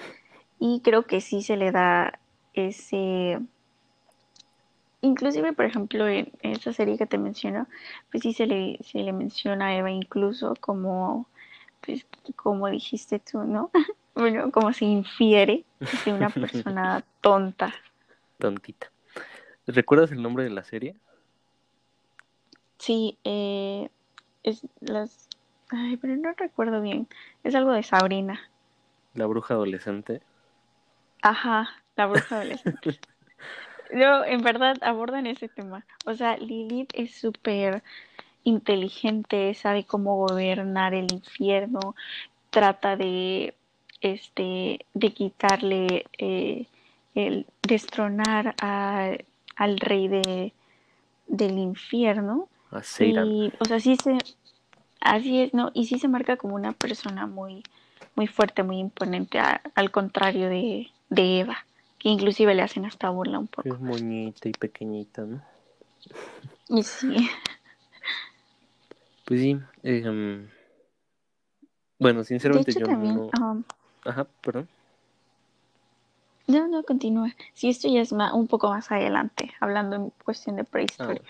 Y 0.61 0.81
creo 0.81 1.05
que 1.05 1.21
sí 1.23 1.43
se 1.43 1.57
le 1.57 1.73
da 1.73 2.21
ese... 2.53 3.41
Inclusive, 5.01 5.55
por 5.55 5.65
ejemplo, 5.65 6.07
en 6.07 6.31
esta 6.43 6.75
serie 6.75 6.99
que 6.99 7.07
te 7.07 7.17
menciono, 7.17 7.67
pues 8.11 8.23
sí 8.23 8.35
se 8.35 8.47
le, 8.47 8.79
se 8.85 8.99
le 8.99 9.15
menciona 9.15 9.69
a 9.69 9.75
Eva 9.75 9.91
incluso 9.91 10.55
como, 10.61 11.27
pues, 11.81 12.07
como 12.37 12.69
dijiste 12.69 13.19
tú, 13.19 13.43
¿no? 13.45 13.71
bueno, 14.15 14.53
como 14.53 14.75
se 14.75 14.85
infiere 14.85 15.65
de 16.05 16.13
una 16.13 16.29
persona 16.29 17.03
tonta. 17.23 17.73
Tontita. 18.39 18.93
¿Recuerdas 19.67 20.13
el 20.13 20.21
nombre 20.21 20.45
de 20.45 20.51
la 20.51 20.65
serie? 20.65 20.95
Sí, 22.77 23.17
eh, 23.25 23.89
es 24.43 24.67
las... 24.81 25.27
Ay, 25.71 25.97
pero 25.97 26.17
no 26.17 26.33
recuerdo 26.37 26.83
bien. 26.83 27.09
Es 27.45 27.55
algo 27.55 27.73
de 27.73 27.83
Sabrina. 27.83 28.39
La 29.15 29.25
bruja 29.25 29.55
adolescente. 29.55 30.21
Ajá, 31.23 31.69
la 31.97 32.07
bruja 32.07 32.37
adolescente. 32.37 32.99
no, 33.93 34.25
en 34.25 34.43
verdad 34.43 34.77
abordan 34.83 35.27
ese 35.27 35.49
tema. 35.49 35.85
O 36.07 36.15
sea, 36.15 36.37
Lilith 36.37 36.91
es 36.95 37.15
súper 37.15 37.83
inteligente, 38.45 39.55
sabe 39.55 39.85
cómo 39.85 40.17
gobernar 40.17 40.95
el 40.95 41.13
infierno, 41.13 41.95
trata 42.51 42.97
de, 42.97 43.55
este, 44.01 44.87
de 44.95 45.13
quitarle, 45.13 46.07
eh, 46.19 46.67
el 47.15 47.47
destronar 47.63 48.55
a 48.63 49.13
al 49.61 49.79
rey 49.79 50.09
de, 50.09 50.55
del 51.27 51.59
infierno. 51.59 52.49
y, 52.99 53.53
o 53.59 53.65
sea, 53.67 53.79
sí 53.79 53.97
se, 53.97 54.17
así 55.01 55.43
es, 55.43 55.53
¿no? 55.53 55.71
Y 55.75 55.85
sí 55.85 55.99
se 55.99 56.09
marca 56.09 56.39
como 56.39 56.55
una 56.55 56.73
persona 56.73 57.27
muy, 57.27 57.63
muy 58.15 58.27
fuerte, 58.27 58.63
muy 58.63 58.79
imponente, 58.79 59.39
al 59.75 59.91
contrario 59.91 60.49
de, 60.49 60.89
de, 61.11 61.41
Eva, 61.41 61.67
que 61.99 62.09
inclusive 62.09 62.55
le 62.55 62.63
hacen 62.63 62.87
hasta 62.87 63.11
burla 63.11 63.39
un 63.39 63.47
poco. 63.47 63.69
Es 63.69 63.79
moñita 63.79 64.49
y 64.49 64.53
pequeñita, 64.53 65.23
¿no? 65.23 65.43
Y 66.69 66.83
sí. 66.83 67.29
Pues 69.27 69.43
sí, 69.43 69.57
eh, 69.85 70.49
bueno, 72.01 72.25
sinceramente 72.25 72.73
yo 72.73 72.87
no... 72.89 73.31
Ajá, 74.05 74.27
perdón. 74.41 74.67
No, 76.47 76.67
no, 76.67 76.83
continúa. 76.83 77.31
Si 77.55 77.69
esto 77.69 77.89
ya 77.89 78.01
es 78.01 78.11
un 78.11 78.49
poco 78.49 78.71
más 78.71 78.91
adelante, 78.91 79.53
hablando 79.61 79.97
en 79.97 80.11
cuestión 80.25 80.57
de 80.57 80.65
prehistoria. 80.65 81.23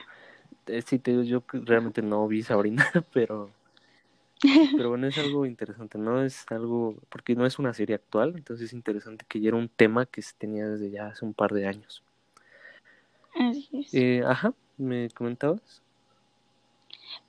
Ah, 0.66 0.80
sí, 0.86 0.98
te 0.98 1.10
digo, 1.10 1.24
yo 1.24 1.42
realmente 1.52 2.00
no 2.00 2.26
vi 2.28 2.42
Sabrina, 2.42 2.86
pero, 3.12 3.50
pero 4.76 4.90
bueno, 4.90 5.06
es 5.06 5.18
algo 5.18 5.46
interesante, 5.46 5.98
¿no? 5.98 6.22
Es 6.22 6.44
algo, 6.50 6.96
porque 7.08 7.34
no 7.34 7.46
es 7.46 7.58
una 7.58 7.74
serie 7.74 7.96
actual, 7.96 8.34
entonces 8.36 8.66
es 8.66 8.72
interesante 8.72 9.24
que 9.28 9.40
ya 9.40 9.48
era 9.48 9.56
un 9.56 9.68
tema 9.68 10.06
que 10.06 10.22
se 10.22 10.34
tenía 10.36 10.68
desde 10.68 10.90
ya 10.90 11.08
hace 11.08 11.24
un 11.24 11.34
par 11.34 11.52
de 11.52 11.66
años. 11.66 12.02
Así 13.34 13.68
es. 13.72 13.94
Eh, 13.94 14.22
ajá, 14.26 14.52
¿me 14.78 15.10
comentabas? 15.10 15.82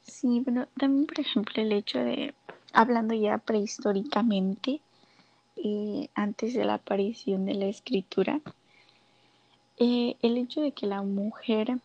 Sí, 0.04 0.42
bueno, 0.42 0.68
también, 0.78 1.06
por 1.06 1.20
ejemplo, 1.20 1.62
el 1.62 1.72
hecho 1.72 2.00
de, 2.00 2.34
hablando 2.74 3.14
ya 3.14 3.38
prehistóricamente, 3.38 4.82
eh, 5.58 6.08
antes 6.16 6.54
de 6.54 6.66
la 6.66 6.76
aparición 6.76 7.46
de 7.46 7.54
la 7.56 7.66
escritura, 7.66 8.40
eh, 9.78 10.16
el 10.22 10.38
hecho 10.38 10.62
de 10.62 10.72
que 10.72 10.88
la 10.88 11.02
mujer 11.02 11.78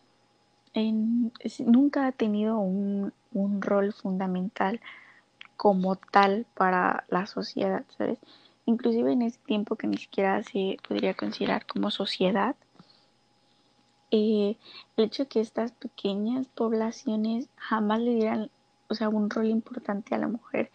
nunca 1.59 2.07
ha 2.07 2.11
tenido 2.11 2.59
un, 2.59 3.11
rol 3.59 3.93
fundamental 3.93 4.79
como 5.57 5.95
tal 5.95 6.45
para 6.53 7.05
la 7.09 7.25
sociedad, 7.25 7.83
¿sabes? 7.97 8.19
Inclusive 8.65 9.11
en 9.11 9.23
ese 9.23 9.39
tiempo 9.45 9.75
que 9.75 9.87
ni 9.87 9.97
siquiera 9.97 10.41
se 10.43 10.77
podría 10.87 11.13
considerar 11.15 11.65
como 11.65 11.91
sociedad, 11.91 12.55
eh, 14.11 14.55
el 14.95 15.05
hecho 15.05 15.23
de 15.23 15.29
que 15.29 15.41
estas 15.41 15.73
pequeñas 15.73 16.47
poblaciones 16.47 17.49
jamás 17.57 17.99
le 17.99 18.15
dieran 18.15 18.49
o 18.89 18.95
sea, 18.95 19.09
un 19.09 19.29
rol 19.29 19.47
importante 19.47 20.15
a 20.15 20.17
la 20.17 20.27
mujer. 20.27 20.71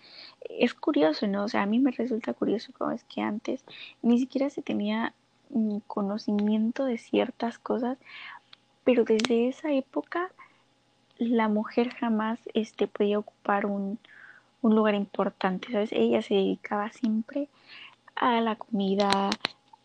Es 0.49 0.75
curioso, 0.75 1.27
¿no? 1.27 1.45
O 1.45 1.49
sea, 1.49 1.63
a 1.63 1.67
mí 1.67 1.79
me 1.79 1.93
resulta 1.93 2.35
curioso 2.35 2.73
cómo 2.77 2.91
es 2.91 3.05
que 3.05 3.23
antes 3.23 3.65
ni 4.03 4.19
siquiera 4.19 4.51
se 4.51 4.63
tenía 4.63 5.15
conocimiento 5.87 6.85
de 6.85 6.99
ciertas 6.99 7.59
cosas, 7.59 7.99
pero 8.85 9.05
desde 9.05 9.49
esa 9.49 9.73
época 9.73 10.31
la 11.19 11.49
mujer 11.49 11.91
jamás 11.95 12.39
este, 12.55 12.87
podía 12.87 13.19
ocupar 13.19 13.67
un, 13.67 13.99
un 14.63 14.75
lugar 14.75 14.95
importante, 14.95 15.71
¿sabes? 15.73 15.93
Ella 15.93 16.23
se 16.23 16.35
dedicaba 16.35 16.91
siempre 16.91 17.49
a 18.15 18.41
la 18.41 18.57
comida, 18.57 19.31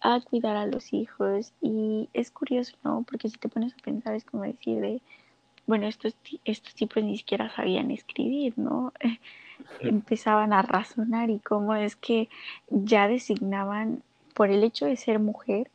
a 0.02 0.22
cuidar 0.22 0.56
a 0.56 0.68
los 0.68 0.94
hijos 0.94 1.54
y 1.62 2.10
es 2.14 2.32
curioso, 2.32 2.76
¿no? 2.84 3.04
Porque 3.08 3.30
si 3.30 3.38
te 3.38 3.50
pones 3.50 3.74
a 3.74 3.84
pensar 3.84 4.16
es 4.16 4.24
como 4.24 4.44
decir 4.44 4.80
de 4.80 5.02
bueno, 5.66 5.86
estos, 5.86 6.16
estos 6.46 6.74
tipos 6.76 7.04
ni 7.04 7.18
siquiera 7.18 7.54
sabían 7.54 7.92
escribir, 7.92 8.54
¿no? 8.56 8.94
Empezaban 9.82 10.54
a 10.54 10.62
razonar 10.62 11.30
y 11.30 11.40
cómo 11.40 11.76
es 11.76 11.96
que 11.98 12.30
ya 12.70 13.08
designaban, 13.08 14.02
por 14.34 14.50
el 14.50 14.64
hecho 14.64 14.86
de 14.86 14.96
ser 14.96 15.20
mujer, 15.20 15.70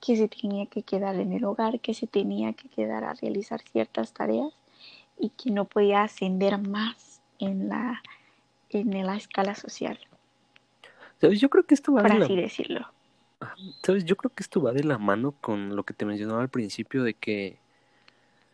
que 0.00 0.16
se 0.16 0.26
tenía 0.26 0.66
que 0.66 0.82
quedar 0.82 1.14
en 1.16 1.32
el 1.32 1.44
hogar, 1.44 1.80
que 1.80 1.94
se 1.94 2.06
tenía 2.06 2.54
que 2.54 2.68
quedar 2.68 3.04
a 3.04 3.12
realizar 3.14 3.60
ciertas 3.60 4.12
tareas 4.12 4.52
y 5.18 5.28
que 5.28 5.50
no 5.50 5.66
podía 5.66 6.02
ascender 6.02 6.58
más 6.58 7.20
en 7.38 7.68
la, 7.68 8.02
en 8.70 9.06
la 9.06 9.16
escala 9.16 9.54
social. 9.54 9.98
¿Sabes? 11.20 11.40
Yo 11.40 11.50
creo 11.50 11.64
que 11.64 11.74
esto 11.74 11.92
va 11.92 12.02
por 12.02 12.18
de 12.18 12.24
así 12.24 12.36
la... 12.36 12.42
decirlo. 12.42 12.92
¿Sabes? 13.82 14.04
Yo 14.04 14.16
creo 14.16 14.30
que 14.34 14.42
esto 14.42 14.62
va 14.62 14.72
de 14.72 14.84
la 14.84 14.98
mano 14.98 15.32
con 15.40 15.76
lo 15.76 15.84
que 15.84 15.94
te 15.94 16.04
mencionaba 16.04 16.42
al 16.42 16.48
principio 16.48 17.02
de 17.02 17.14
que 17.14 17.58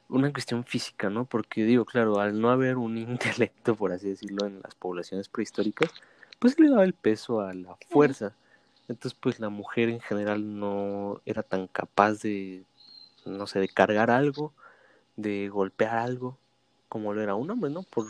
una 0.09 0.33
cuestión 0.33 0.65
física, 0.65 1.11
¿no? 1.11 1.25
Porque 1.25 1.65
digo, 1.65 1.85
claro, 1.85 2.21
al 2.21 2.41
no 2.41 2.51
haber 2.51 2.77
un 2.77 2.99
intelecto, 2.99 3.75
por 3.75 3.93
así 3.93 4.09
decirlo, 4.09 4.47
en 4.47 4.61
las 4.63 4.75
poblaciones 4.75 5.29
prehistóricas, 5.29 5.91
pues 6.39 6.59
le 6.59 6.69
daba 6.69 6.85
el 6.85 6.93
peso 6.93 7.41
a 7.41 7.55
la 7.55 7.77
fuerza. 7.89 8.35
Entonces, 8.89 9.19
pues 9.21 9.41
la 9.41 9.49
mujer 9.49 9.89
en 9.89 10.01
general 10.01 10.59
no 10.61 11.21
era 11.25 11.43
tan 11.43 11.67
capaz 11.67 12.21
de, 12.23 12.63
no 13.25 13.47
sé, 13.49 13.59
de 13.59 13.69
cargar 13.69 14.11
algo, 14.11 14.53
de 15.17 15.49
golpear 15.49 15.99
algo, 15.99 16.39
como 16.89 17.13
lo 17.13 17.21
era 17.21 17.35
un 17.35 17.51
hombre, 17.51 17.71
¿no? 17.71 17.83
Por, 17.83 18.07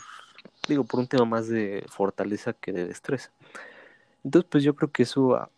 digo, 0.69 0.85
por 0.85 1.01
un 1.01 1.07
tema 1.07 1.25
más 1.25 1.49
de 1.49 1.85
fortaleza 1.89 2.53
que 2.53 2.73
de 2.73 2.87
destreza. 2.87 3.31
Entonces, 4.25 4.49
pues 4.51 4.65
yo 4.65 4.75
creo 4.75 4.91
que 4.91 5.05
eso 5.05 5.37
ah, 5.37 5.51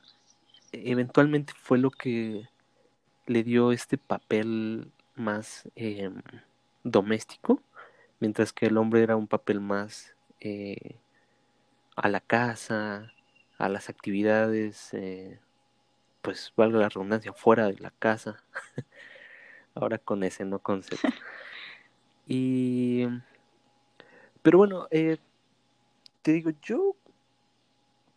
eventualmente 0.73 1.53
fue 1.57 1.79
lo 1.79 1.91
que 1.91 2.49
le 3.27 3.45
dio 3.45 3.73
este 3.73 3.99
papel 3.99 4.91
más 5.15 5.69
eh, 5.77 6.11
doméstico, 6.85 7.63
mientras 8.21 8.53
que 8.53 8.67
el 8.67 8.77
hombre 8.77 9.03
era 9.03 9.17
un 9.17 9.27
papel 9.27 9.61
más 9.61 10.15
eh, 10.41 10.97
a 11.97 12.09
la 12.09 12.21
casa, 12.21 13.13
a 13.59 13.69
las 13.69 13.89
actividades, 13.89 14.93
eh, 14.95 15.41
pues 16.23 16.53
valga 16.57 16.79
la 16.79 16.89
redundancia, 16.89 17.33
fuera 17.33 17.67
de 17.67 17.79
la 17.79 17.91
casa. 17.91 18.43
Ahora 19.75 19.99
con 19.99 20.23
ese, 20.25 20.45
no 20.45 20.59
con 20.59 20.83
Z. 20.83 20.97
Y... 22.31 23.07
Pero 24.43 24.59
bueno, 24.59 24.89
eh, 24.91 25.19
te 26.23 26.33
digo, 26.33 26.51
yo 26.63 26.97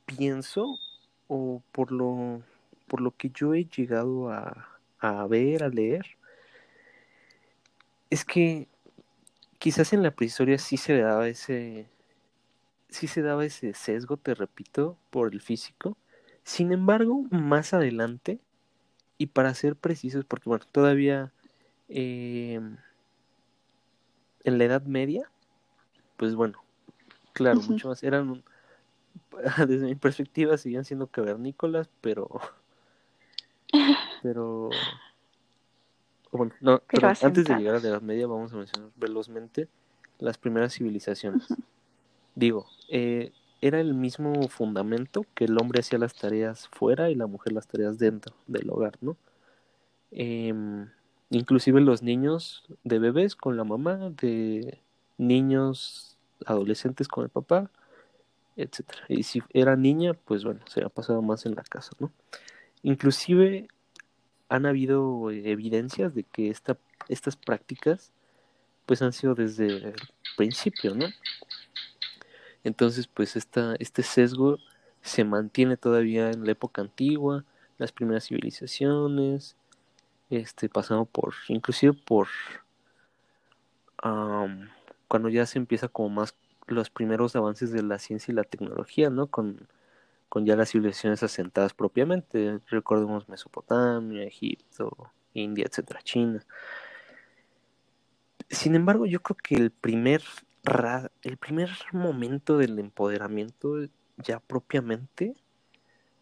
pienso, 0.06 0.80
o 1.28 1.62
por 1.72 1.92
lo, 1.92 2.42
por 2.88 3.02
lo 3.02 3.12
que 3.12 3.30
yo 3.30 3.54
he 3.54 3.66
llegado 3.66 4.30
a, 4.30 4.80
a 5.00 5.26
ver, 5.28 5.64
a 5.64 5.70
leer, 5.70 6.06
es 8.10 8.26
que 8.26 8.68
quizás 9.58 9.94
en 9.94 10.04
la 10.04 10.12
prehistoria 10.12 10.58
sí 10.58 10.78
se 10.78 10.98
daba 10.98 11.28
ese, 11.28 11.88
sí 12.90 13.08
se 13.08 13.22
daba 13.22 13.46
ese 13.46 13.74
sesgo, 13.74 14.18
te 14.18 14.36
repito, 14.36 14.98
por 15.10 15.34
el 15.34 15.42
físico. 15.42 15.98
Sin 16.44 16.72
embargo, 16.72 17.24
más 17.30 17.74
adelante, 17.74 18.40
y 19.18 19.28
para 19.28 19.54
ser 19.54 19.76
precisos, 19.76 20.26
porque 20.26 20.50
bueno, 20.50 20.66
todavía 20.72 21.32
eh, 21.90 22.60
en 24.44 24.58
la 24.58 24.64
Edad 24.64 24.84
Media, 24.84 25.30
pues 26.22 26.36
bueno, 26.36 26.64
claro, 27.34 27.60
mucho 27.62 27.88
más, 27.88 28.04
eran, 28.04 28.44
desde 29.68 29.88
mi 29.88 29.96
perspectiva, 29.96 30.56
seguían 30.56 30.86
siendo 30.86 31.08
cavernícolas, 31.08 31.90
pero, 32.00 32.30
pero, 34.22 34.70
bueno, 36.32 36.54
no, 36.62 36.80
pero 36.88 37.08
antes 37.08 37.46
de 37.46 37.56
llegar 37.56 37.78
a 37.78 37.80
la 37.80 37.88
Edad 37.88 38.02
Media, 38.04 38.28
vamos 38.28 38.54
a 38.54 38.58
mencionar 38.58 38.92
velozmente 38.98 39.68
las 40.20 40.38
primeras 40.38 40.76
civilizaciones. 40.76 41.48
Digo, 42.36 42.68
eh, 42.88 43.32
era 43.60 43.80
el 43.80 43.96
mismo 43.96 44.48
fundamento 44.48 45.26
que 45.34 45.46
el 45.46 45.58
hombre 45.58 45.80
hacía 45.80 45.98
las 45.98 46.14
tareas 46.14 46.68
fuera 46.68 47.10
y 47.10 47.16
la 47.16 47.26
mujer 47.26 47.54
las 47.54 47.66
tareas 47.66 47.98
dentro 47.98 48.36
del 48.46 48.70
hogar, 48.70 48.94
¿no? 49.02 49.18
Eh, 50.12 50.54
inclusive 51.32 51.82
los 51.82 52.04
niños 52.04 52.64
de 52.84 53.00
bebés 53.00 53.36
con 53.36 53.58
la 53.58 53.64
mamá, 53.64 54.12
de 54.22 54.78
niños 55.18 56.11
adolescentes 56.46 57.08
con 57.08 57.24
el 57.24 57.30
papá, 57.30 57.70
etcétera. 58.56 59.04
Y 59.08 59.24
si 59.24 59.42
era 59.54 59.76
niña, 59.76 60.14
pues 60.14 60.44
bueno, 60.44 60.62
se 60.68 60.84
ha 60.84 60.90
pasado 60.90 61.22
más 61.22 61.46
en 61.46 61.56
la 61.56 61.64
casa, 61.64 61.92
¿no? 62.00 62.12
Inclusive 62.84 63.68
han 64.50 64.66
habido 64.66 65.32
evidencias 65.32 66.14
de 66.14 66.24
que 66.24 66.50
esta, 66.50 66.78
estas 67.08 67.36
prácticas 67.36 68.12
pues 68.86 69.02
han 69.02 69.14
sido 69.14 69.36
desde 69.36 69.68
el 69.68 69.96
principio, 70.36 70.94
¿no? 70.96 71.06
Entonces, 72.64 73.08
pues 73.08 73.36
esta, 73.36 73.76
este 73.80 74.04
sesgo 74.04 74.58
se 75.02 75.24
mantiene 75.24 75.78
todavía 75.78 76.30
en 76.30 76.46
la 76.46 76.52
época 76.52 76.82
antigua, 76.82 77.46
las 77.78 77.92
primeras 77.92 78.28
civilizaciones, 78.28 79.56
este, 80.30 80.70
pasando 80.70 81.06
por, 81.06 81.34
inclusive 81.48 81.94
por 81.94 82.28
cuando 85.12 85.28
ya 85.28 85.46
se 85.46 85.60
empieza 85.60 85.90
como 85.90 86.08
más 86.08 86.38
los 86.68 86.90
primeros 86.90 87.36
avances 87.36 87.74
de 87.74 87.84
la 87.84 88.00
ciencia 88.00 88.32
y 88.32 88.36
la 88.36 88.46
tecnología, 88.46 89.10
¿no? 89.10 89.28
Con, 89.28 89.68
con 90.30 90.46
ya 90.46 90.56
las 90.56 90.72
civilizaciones 90.72 91.22
asentadas 91.22 91.74
propiamente, 91.74 92.62
recordemos 92.70 93.28
Mesopotamia, 93.28 94.24
Egipto, 94.24 95.12
India, 95.34 95.66
etcétera, 95.68 96.02
China. 96.02 96.46
Sin 98.50 98.74
embargo, 98.76 99.06
yo 99.06 99.22
creo 99.22 99.36
que 99.36 99.56
el 99.56 99.72
primer 99.72 100.22
el 101.24 101.38
primer 101.38 101.72
momento 101.92 102.58
del 102.58 102.80
empoderamiento 102.80 103.76
ya 104.16 104.40
propiamente 104.40 105.36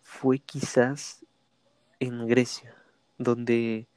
fue 0.01 0.39
quizás 0.39 1.23
en 1.99 2.25
Grecia, 2.25 2.73
donde, 3.19 3.87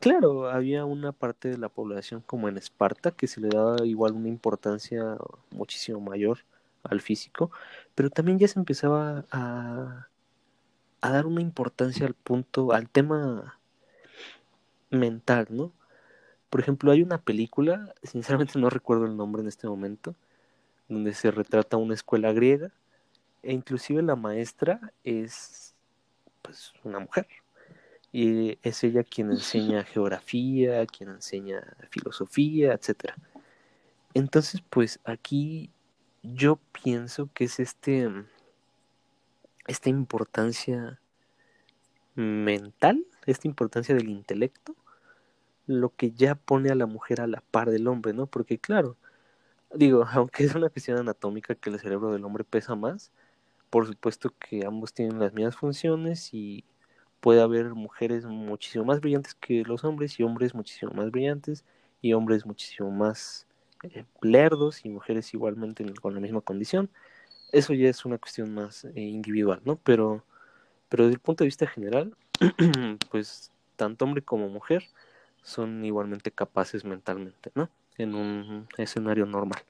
claro, 0.00 0.48
había 0.50 0.84
una 0.84 1.12
parte 1.12 1.48
de 1.48 1.58
la 1.58 1.68
población 1.68 2.22
como 2.26 2.48
en 2.48 2.56
Esparta 2.58 3.10
que 3.10 3.26
se 3.26 3.40
le 3.40 3.48
daba 3.48 3.84
igual 3.84 4.12
una 4.12 4.28
importancia 4.28 5.16
muchísimo 5.50 6.00
mayor 6.00 6.38
al 6.84 7.00
físico, 7.00 7.50
pero 7.94 8.10
también 8.10 8.38
ya 8.38 8.48
se 8.48 8.58
empezaba 8.58 9.24
a, 9.30 10.08
a 11.00 11.10
dar 11.10 11.26
una 11.26 11.40
importancia 11.40 12.06
al 12.06 12.14
punto, 12.14 12.72
al 12.72 12.88
tema 12.88 13.58
mental, 14.90 15.46
¿no? 15.50 15.72
Por 16.50 16.60
ejemplo, 16.60 16.92
hay 16.92 17.02
una 17.02 17.18
película, 17.18 17.94
sinceramente 18.02 18.58
no 18.58 18.70
recuerdo 18.70 19.06
el 19.06 19.16
nombre 19.16 19.42
en 19.42 19.48
este 19.48 19.68
momento, 19.68 20.14
donde 20.88 21.14
se 21.14 21.30
retrata 21.30 21.76
una 21.76 21.94
escuela 21.94 22.32
griega 22.32 22.70
e 23.42 23.52
inclusive 23.52 24.02
la 24.02 24.16
maestra 24.16 24.92
es 25.04 25.74
pues 26.42 26.72
una 26.84 27.00
mujer 27.00 27.26
y 28.18 28.58
es 28.62 28.82
ella 28.82 29.04
quien 29.04 29.30
enseña 29.30 29.84
geografía, 29.84 30.86
quien 30.86 31.10
enseña 31.10 31.76
filosofía, 31.90 32.72
etcétera. 32.72 33.14
Entonces, 34.14 34.62
pues 34.70 35.00
aquí 35.04 35.70
yo 36.22 36.58
pienso 36.72 37.28
que 37.34 37.44
es 37.44 37.60
este 37.60 38.10
esta 39.66 39.90
importancia 39.90 40.98
mental, 42.14 43.04
esta 43.26 43.48
importancia 43.48 43.94
del 43.94 44.08
intelecto 44.08 44.74
lo 45.66 45.94
que 45.94 46.12
ya 46.12 46.36
pone 46.36 46.70
a 46.70 46.74
la 46.74 46.86
mujer 46.86 47.20
a 47.20 47.26
la 47.26 47.42
par 47.42 47.70
del 47.70 47.86
hombre, 47.86 48.14
¿no? 48.14 48.26
Porque 48.26 48.58
claro, 48.58 48.96
digo, 49.74 50.06
aunque 50.12 50.44
es 50.44 50.54
una 50.54 50.70
cuestión 50.70 50.96
anatómica 50.98 51.54
que 51.54 51.68
el 51.68 51.78
cerebro 51.80 52.12
del 52.12 52.24
hombre 52.24 52.44
pesa 52.44 52.76
más, 52.76 53.12
por 53.68 53.86
supuesto 53.86 54.32
que 54.38 54.64
ambos 54.64 54.94
tienen 54.94 55.18
las 55.18 55.34
mismas 55.34 55.56
funciones 55.56 56.32
y 56.32 56.64
puede 57.26 57.40
haber 57.40 57.74
mujeres 57.74 58.24
muchísimo 58.24 58.84
más 58.84 59.00
brillantes 59.00 59.34
que 59.34 59.64
los 59.64 59.82
hombres 59.82 60.20
y 60.20 60.22
hombres 60.22 60.54
muchísimo 60.54 60.92
más 60.92 61.10
brillantes 61.10 61.64
y 62.00 62.12
hombres 62.12 62.46
muchísimo 62.46 62.92
más 62.92 63.48
eh, 63.82 64.04
lerdos 64.20 64.84
y 64.84 64.90
mujeres 64.90 65.34
igualmente 65.34 65.84
con 65.94 66.14
la 66.14 66.20
misma 66.20 66.40
condición. 66.40 66.88
Eso 67.50 67.74
ya 67.74 67.88
es 67.88 68.04
una 68.04 68.18
cuestión 68.18 68.54
más 68.54 68.84
eh, 68.84 69.00
individual, 69.00 69.60
¿no? 69.64 69.74
Pero, 69.74 70.22
pero 70.88 71.02
desde 71.02 71.14
el 71.14 71.20
punto 71.20 71.42
de 71.42 71.46
vista 71.46 71.66
general, 71.66 72.16
pues 73.10 73.50
tanto 73.74 74.04
hombre 74.04 74.22
como 74.22 74.48
mujer 74.48 74.84
son 75.42 75.84
igualmente 75.84 76.30
capaces 76.30 76.84
mentalmente, 76.84 77.50
¿no? 77.56 77.68
En 77.98 78.14
un 78.14 78.68
escenario 78.78 79.26
normal. 79.26 79.64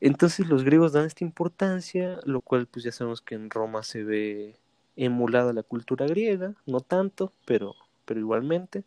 Entonces 0.00 0.48
los 0.48 0.64
griegos 0.64 0.94
dan 0.94 1.04
esta 1.04 1.24
importancia, 1.24 2.20
lo 2.24 2.40
cual 2.40 2.66
pues 2.66 2.86
ya 2.86 2.92
sabemos 2.92 3.20
que 3.20 3.34
en 3.34 3.50
Roma 3.50 3.82
se 3.82 4.02
ve 4.02 4.56
emulada 4.98 5.52
la 5.52 5.62
cultura 5.62 6.06
griega, 6.06 6.54
no 6.66 6.80
tanto, 6.80 7.32
pero, 7.46 7.74
pero 8.04 8.20
igualmente. 8.20 8.84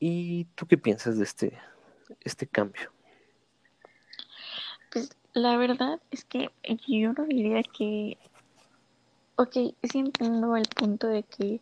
¿Y 0.00 0.44
tú 0.56 0.66
qué 0.66 0.76
piensas 0.76 1.16
de 1.16 1.24
este, 1.24 1.58
este 2.20 2.46
cambio? 2.46 2.90
Pues 4.92 5.16
la 5.32 5.56
verdad 5.56 6.00
es 6.10 6.24
que 6.24 6.50
yo 6.86 7.12
no 7.12 7.24
diría 7.24 7.62
que, 7.62 8.18
ok, 9.36 9.52
sí 9.82 9.98
entiendo 9.98 10.56
el 10.56 10.68
punto 10.68 11.06
de 11.06 11.22
que 11.22 11.60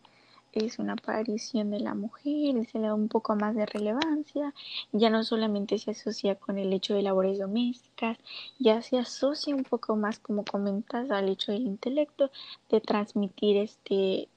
es 0.53 0.79
una 0.79 0.95
aparición 0.95 1.71
de 1.71 1.81
la 1.81 1.95
mujer, 1.95 2.67
se 2.67 2.79
le 2.79 2.87
da 2.87 2.95
un 2.95 3.09
poco 3.09 3.35
más 3.37 3.55
de 3.55 3.67
relevancia, 3.67 4.55
ya 4.93 5.11
no 5.11 5.25
solamente 5.25 5.79
se 5.79 5.93
asocia 5.93 6.35
con 6.35 6.59
el 6.59 6.73
hecho 6.73 6.95
de 6.95 7.03
labores 7.03 7.39
domésticas, 7.39 8.19
ya 8.59 8.83
se 8.83 8.99
asocia 8.99 9.55
un 9.55 9.65
poco 9.65 9.97
más, 9.97 10.19
como 10.19 10.45
comentas, 10.45 11.11
al 11.11 11.29
hecho 11.29 11.53
del 11.53 11.67
intelecto, 11.67 12.31
de 12.71 12.81
transmitir 12.81 13.57
este 13.57 14.29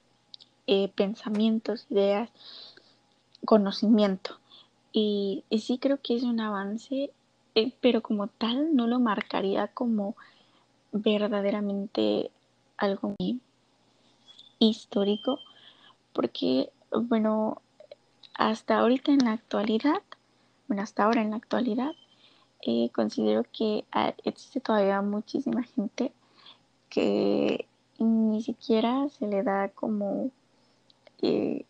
eh, 0.66 0.88
pensamientos, 0.94 1.86
ideas, 1.90 2.30
conocimiento. 3.44 4.38
Y, 4.92 5.44
sí 5.58 5.78
creo 5.78 6.00
que 6.02 6.16
es 6.16 6.22
un 6.22 6.40
avance, 6.40 7.10
eh, 7.54 7.72
pero 7.80 8.02
como 8.02 8.28
tal 8.28 8.74
no 8.74 8.86
lo 8.86 8.98
marcaría 8.98 9.68
como 9.68 10.16
verdaderamente 10.92 12.30
algo 12.78 13.14
histórico, 14.58 15.38
porque, 16.16 16.70
bueno, 16.90 17.60
hasta 18.32 18.78
ahorita 18.78 19.12
en 19.12 19.18
la 19.18 19.32
actualidad, 19.32 20.02
bueno, 20.66 20.82
hasta 20.82 21.04
ahora 21.04 21.20
en 21.20 21.30
la 21.30 21.36
actualidad, 21.36 21.92
eh, 22.62 22.88
considero 22.94 23.44
que 23.52 23.84
ah, 23.92 24.14
existe 24.24 24.60
todavía 24.60 25.02
muchísima 25.02 25.62
gente 25.62 26.12
que 26.88 27.66
ni 27.98 28.42
siquiera 28.42 29.10
se 29.10 29.26
le 29.26 29.42
da 29.42 29.68
como 29.68 30.30
eh, 31.20 31.66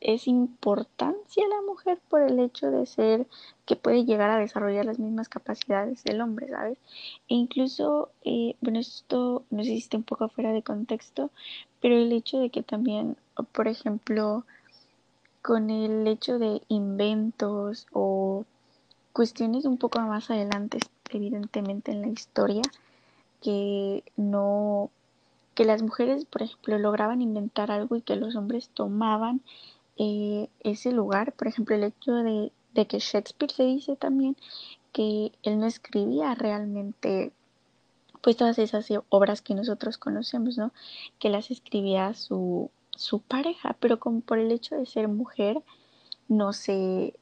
es 0.00 0.28
importancia 0.28 1.44
la 1.48 1.62
mujer 1.62 1.98
por 2.08 2.22
el 2.22 2.38
hecho 2.38 2.70
de 2.70 2.86
ser 2.86 3.26
que 3.64 3.76
puede 3.76 4.04
llegar 4.04 4.30
a 4.30 4.38
desarrollar 4.38 4.84
las 4.84 4.98
mismas 4.98 5.28
capacidades 5.28 6.04
del 6.04 6.20
hombre, 6.20 6.48
¿sabes? 6.48 6.78
E 7.28 7.34
incluso, 7.34 8.10
eh, 8.24 8.54
bueno, 8.60 8.78
esto 8.78 9.42
no 9.50 9.64
sé 9.64 9.70
si 9.70 9.78
está 9.78 9.96
un 9.96 10.04
poco 10.04 10.28
fuera 10.28 10.52
de 10.52 10.62
contexto, 10.62 11.30
pero 11.80 11.96
el 11.96 12.12
hecho 12.12 12.38
de 12.38 12.50
que 12.50 12.62
también, 12.62 13.16
por 13.52 13.68
ejemplo, 13.68 14.44
con 15.42 15.70
el 15.70 16.06
hecho 16.06 16.38
de 16.38 16.62
inventos 16.68 17.86
o 17.92 18.44
cuestiones 19.12 19.64
un 19.64 19.78
poco 19.78 20.00
más 20.00 20.30
adelante, 20.30 20.78
evidentemente 21.10 21.92
en 21.92 22.02
la 22.02 22.08
historia, 22.08 22.62
que 23.40 24.04
no 24.16 24.90
que 25.56 25.64
las 25.64 25.82
mujeres, 25.82 26.26
por 26.26 26.42
ejemplo, 26.42 26.78
lograban 26.78 27.22
inventar 27.22 27.70
algo 27.72 27.96
y 27.96 28.02
que 28.02 28.14
los 28.14 28.36
hombres 28.36 28.68
tomaban 28.68 29.40
eh, 29.96 30.48
ese 30.60 30.92
lugar. 30.92 31.32
Por 31.32 31.48
ejemplo, 31.48 31.74
el 31.74 31.84
hecho 31.84 32.12
de, 32.12 32.52
que 32.86 32.98
Shakespeare 32.98 33.50
se 33.50 33.64
dice 33.64 33.96
también 33.96 34.36
que 34.92 35.32
él 35.42 35.58
no 35.58 35.66
escribía 35.66 36.34
realmente 36.34 37.32
pues 38.20 38.36
todas 38.36 38.58
esas 38.58 38.86
obras 39.08 39.40
que 39.40 39.54
nosotros 39.54 39.98
conocemos, 39.98 40.58
¿no? 40.58 40.72
Que 41.18 41.30
las 41.30 41.50
escribía 41.50 42.12
su, 42.12 42.70
su 42.94 43.20
pareja, 43.20 43.76
pero 43.80 43.98
como 43.98 44.20
por 44.20 44.38
el 44.38 44.52
hecho 44.52 44.76
de 44.76 44.84
ser 44.84 45.08
mujer, 45.08 45.62
no 46.28 46.52
se, 46.52 47.14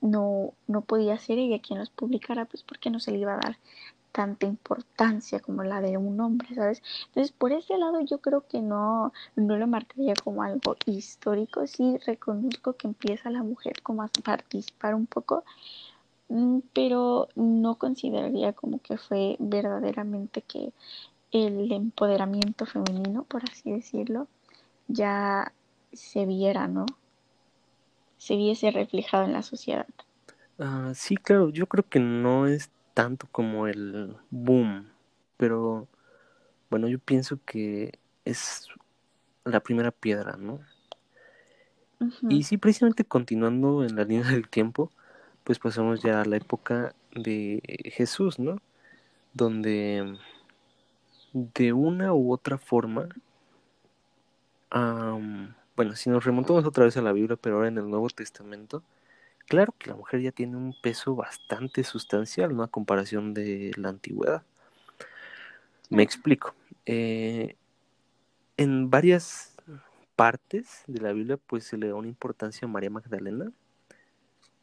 no, 0.00 0.54
no 0.66 0.80
podía 0.80 1.18
ser 1.18 1.38
ella 1.38 1.60
quien 1.60 1.78
los 1.78 1.90
publicara, 1.90 2.46
pues 2.46 2.64
porque 2.64 2.90
no 2.90 2.98
se 2.98 3.12
le 3.12 3.18
iba 3.18 3.34
a 3.34 3.40
dar 3.40 3.58
tanta 4.16 4.46
importancia 4.46 5.40
como 5.40 5.62
la 5.62 5.82
de 5.82 5.98
un 5.98 6.18
hombre, 6.20 6.54
¿sabes? 6.54 6.82
Entonces, 7.08 7.32
por 7.32 7.52
ese 7.52 7.76
lado 7.76 8.00
yo 8.00 8.16
creo 8.16 8.46
que 8.48 8.62
no, 8.62 9.12
no 9.36 9.58
lo 9.58 9.66
marcaría 9.66 10.14
como 10.14 10.42
algo 10.42 10.74
histórico, 10.86 11.66
sí 11.66 11.98
reconozco 11.98 12.72
que 12.72 12.86
empieza 12.86 13.28
la 13.28 13.42
mujer 13.42 13.82
como 13.82 14.02
a 14.02 14.08
participar 14.24 14.94
un 14.94 15.04
poco, 15.04 15.44
mm, 16.30 16.60
pero 16.72 17.28
no 17.34 17.74
consideraría 17.74 18.54
como 18.54 18.80
que 18.80 18.96
fue 18.96 19.36
verdaderamente 19.38 20.40
que 20.40 20.72
el 21.30 21.70
empoderamiento 21.70 22.64
femenino, 22.64 23.24
por 23.24 23.42
así 23.44 23.70
decirlo, 23.70 24.28
ya 24.88 25.52
se 25.92 26.24
viera, 26.24 26.68
¿no? 26.68 26.86
Se 28.16 28.34
viese 28.34 28.70
reflejado 28.70 29.24
en 29.24 29.34
la 29.34 29.42
sociedad. 29.42 29.86
Ah, 30.58 30.92
sí, 30.94 31.16
claro, 31.16 31.50
yo 31.50 31.66
creo 31.66 31.84
que 31.86 32.00
no 32.00 32.46
es 32.46 32.70
tanto 32.96 33.28
como 33.30 33.66
el 33.66 34.16
boom, 34.30 34.88
pero 35.36 35.86
bueno, 36.70 36.88
yo 36.88 36.98
pienso 36.98 37.38
que 37.44 37.98
es 38.24 38.68
la 39.44 39.60
primera 39.60 39.90
piedra, 39.90 40.38
¿no? 40.38 40.60
Y 42.30 42.44
sí, 42.44 42.56
precisamente 42.56 43.04
continuando 43.04 43.84
en 43.84 43.96
la 43.96 44.04
línea 44.04 44.30
del 44.30 44.48
tiempo, 44.48 44.90
pues 45.44 45.58
pasamos 45.58 46.02
ya 46.02 46.22
a 46.22 46.24
la 46.24 46.38
época 46.38 46.94
de 47.14 47.60
Jesús, 47.92 48.38
¿no? 48.38 48.62
Donde 49.34 50.16
de 51.34 51.72
una 51.74 52.14
u 52.14 52.32
otra 52.32 52.56
forma, 52.56 53.10
bueno, 54.70 55.96
si 55.96 56.08
nos 56.08 56.24
remontamos 56.24 56.64
otra 56.64 56.86
vez 56.86 56.96
a 56.96 57.02
la 57.02 57.12
Biblia, 57.12 57.36
pero 57.36 57.56
ahora 57.56 57.68
en 57.68 57.76
el 57.76 57.90
Nuevo 57.90 58.08
Testamento, 58.08 58.82
Claro 59.46 59.74
que 59.78 59.90
la 59.90 59.96
mujer 59.96 60.20
ya 60.20 60.32
tiene 60.32 60.56
un 60.56 60.74
peso 60.80 61.14
bastante 61.14 61.84
sustancial, 61.84 62.56
¿no? 62.56 62.64
A 62.64 62.68
comparación 62.68 63.32
de 63.32 63.72
la 63.76 63.90
antigüedad. 63.90 64.42
Me 65.88 66.02
explico. 66.02 66.54
Eh, 66.84 67.56
en 68.56 68.90
varias 68.90 69.54
partes 70.16 70.82
de 70.86 71.00
la 71.00 71.12
Biblia, 71.12 71.36
pues 71.36 71.64
se 71.64 71.76
le 71.76 71.88
da 71.88 71.94
una 71.94 72.08
importancia 72.08 72.66
a 72.66 72.70
María 72.70 72.90
Magdalena. 72.90 73.52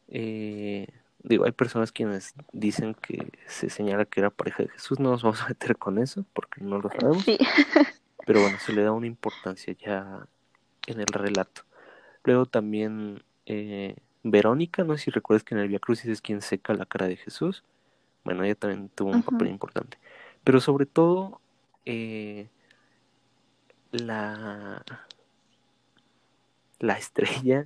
Eh, 0.08 0.88
digo, 1.22 1.46
hay 1.46 1.52
personas 1.52 1.92
quienes 1.92 2.34
dicen 2.52 2.94
que 2.94 3.30
se 3.46 3.70
señala 3.70 4.04
que 4.04 4.20
era 4.20 4.30
pareja 4.30 4.64
de 4.64 4.68
Jesús. 4.68 5.00
No 5.00 5.10
nos 5.12 5.22
vamos 5.22 5.40
a 5.42 5.48
meter 5.48 5.76
con 5.76 5.98
eso 5.98 6.26
porque 6.34 6.60
no 6.62 6.78
lo 6.78 6.90
sabemos. 6.90 7.24
Pero 8.26 8.40
bueno, 8.40 8.58
se 8.58 8.72
le 8.72 8.82
da 8.82 8.92
una 8.92 9.06
importancia 9.06 9.74
ya 9.74 10.26
en 10.86 11.00
el 11.00 11.06
relato. 11.06 11.62
Luego 12.24 12.46
también 12.46 13.22
eh, 13.46 13.96
Verónica, 14.24 14.82
no 14.84 14.96
sé 14.96 15.04
si 15.04 15.10
recuerdas 15.10 15.44
que 15.44 15.54
en 15.54 15.60
el 15.60 15.68
Via 15.68 15.78
Crucis 15.78 16.10
es 16.10 16.20
quien 16.20 16.40
seca 16.40 16.74
la 16.74 16.86
cara 16.86 17.06
de 17.06 17.16
Jesús. 17.16 17.62
Bueno, 18.24 18.42
ella 18.42 18.54
también 18.54 18.88
tuvo 18.88 19.10
un 19.10 19.22
papel 19.22 19.48
importante. 19.48 19.98
Pero 20.42 20.60
sobre 20.60 20.86
todo, 20.86 21.40
eh, 21.84 22.48
la, 23.92 24.82
la 26.80 26.98
estrella 26.98 27.64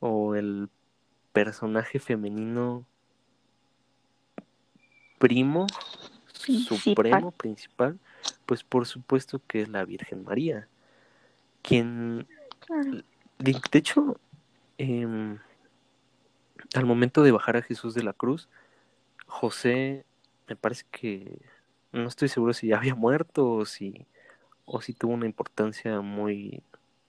o 0.00 0.34
el 0.34 0.68
personaje 1.32 1.98
femenino 1.98 2.84
primo, 5.18 5.66
supremo, 6.32 7.32
principal, 7.32 7.98
pues 8.44 8.62
por 8.62 8.86
supuesto 8.86 9.40
que 9.46 9.62
es 9.62 9.68
la 9.68 9.84
Virgen 9.84 10.24
María, 10.24 10.68
quien, 11.62 12.26
de, 13.38 13.60
hecho, 13.72 14.20
eh, 14.78 15.38
al 16.74 16.86
momento 16.86 17.22
de 17.22 17.32
bajar 17.32 17.56
a 17.56 17.62
Jesús 17.62 17.94
de 17.94 18.02
la 18.02 18.12
cruz, 18.12 18.48
José, 19.26 20.04
me 20.48 20.56
parece 20.56 20.84
que 20.90 21.38
no 21.92 22.08
estoy 22.08 22.28
seguro 22.28 22.52
si 22.52 22.68
ya 22.68 22.78
había 22.78 22.94
muerto 22.94 23.50
o 23.50 23.66
si, 23.66 24.06
o 24.64 24.80
si 24.80 24.94
tuvo 24.94 25.12
una 25.14 25.26
importancia 25.26 26.00
muy, 26.00 26.62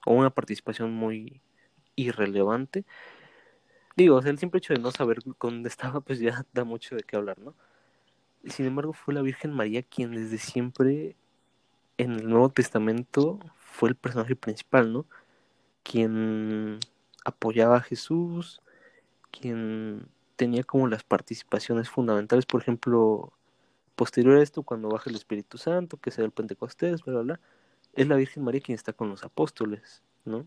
o 0.06 0.14
una 0.14 0.30
participación 0.30 0.94
muy 0.94 1.42
irrelevante. 1.96 2.86
Digo, 3.96 4.16
o 4.16 4.22
sea, 4.22 4.32
el 4.32 4.40
simple 4.40 4.60
hecho 4.60 4.74
de 4.74 4.80
no 4.80 4.92
saber 4.92 5.20
dónde 5.42 5.70
estaba, 5.70 6.02
pues 6.02 6.20
ya 6.20 6.46
da 6.54 6.64
mucho 6.64 6.96
de 6.96 7.04
qué 7.04 7.18
hablar, 7.18 7.40
¿no? 7.40 7.56
Sin 8.46 8.66
embargo, 8.66 8.94
fue 8.94 9.14
la 9.14 9.22
Virgen 9.22 9.54
María 9.54 9.84
quien 9.84 10.12
desde 10.12 10.38
siempre 10.38 11.18
en 11.98 12.14
el 12.14 12.30
Nuevo 12.30 12.50
Testamento 12.50 13.40
fue 13.58 13.90
el 13.90 13.96
personaje 13.96 14.36
principal, 14.36 14.94
¿no? 14.94 15.06
Quien 15.84 16.80
apoyaba 17.26 17.78
a 17.78 17.82
Jesús, 17.82 18.62
quien 19.32 20.08
tenía 20.36 20.64
como 20.64 20.88
las 20.88 21.04
participaciones 21.04 21.90
fundamentales, 21.90 22.46
por 22.46 22.62
ejemplo, 22.62 23.34
posterior 23.96 24.38
a 24.38 24.44
esto, 24.44 24.64
cuando 24.64 24.90
baja 24.90 25.10
el 25.10 25.16
Espíritu 25.18 25.58
Santo, 25.58 25.98
que 25.98 26.12
sea 26.12 26.26
el 26.26 26.32
Pentecostés, 26.32 27.04
bla, 27.04 27.16
bla, 27.16 27.22
bla, 27.24 27.40
es 27.94 28.08
la 28.08 28.16
Virgen 28.16 28.44
María 28.44 28.62
quien 28.62 28.76
está 28.76 28.94
con 28.94 29.10
los 29.10 29.24
apóstoles, 29.24 30.04
¿no? 30.26 30.46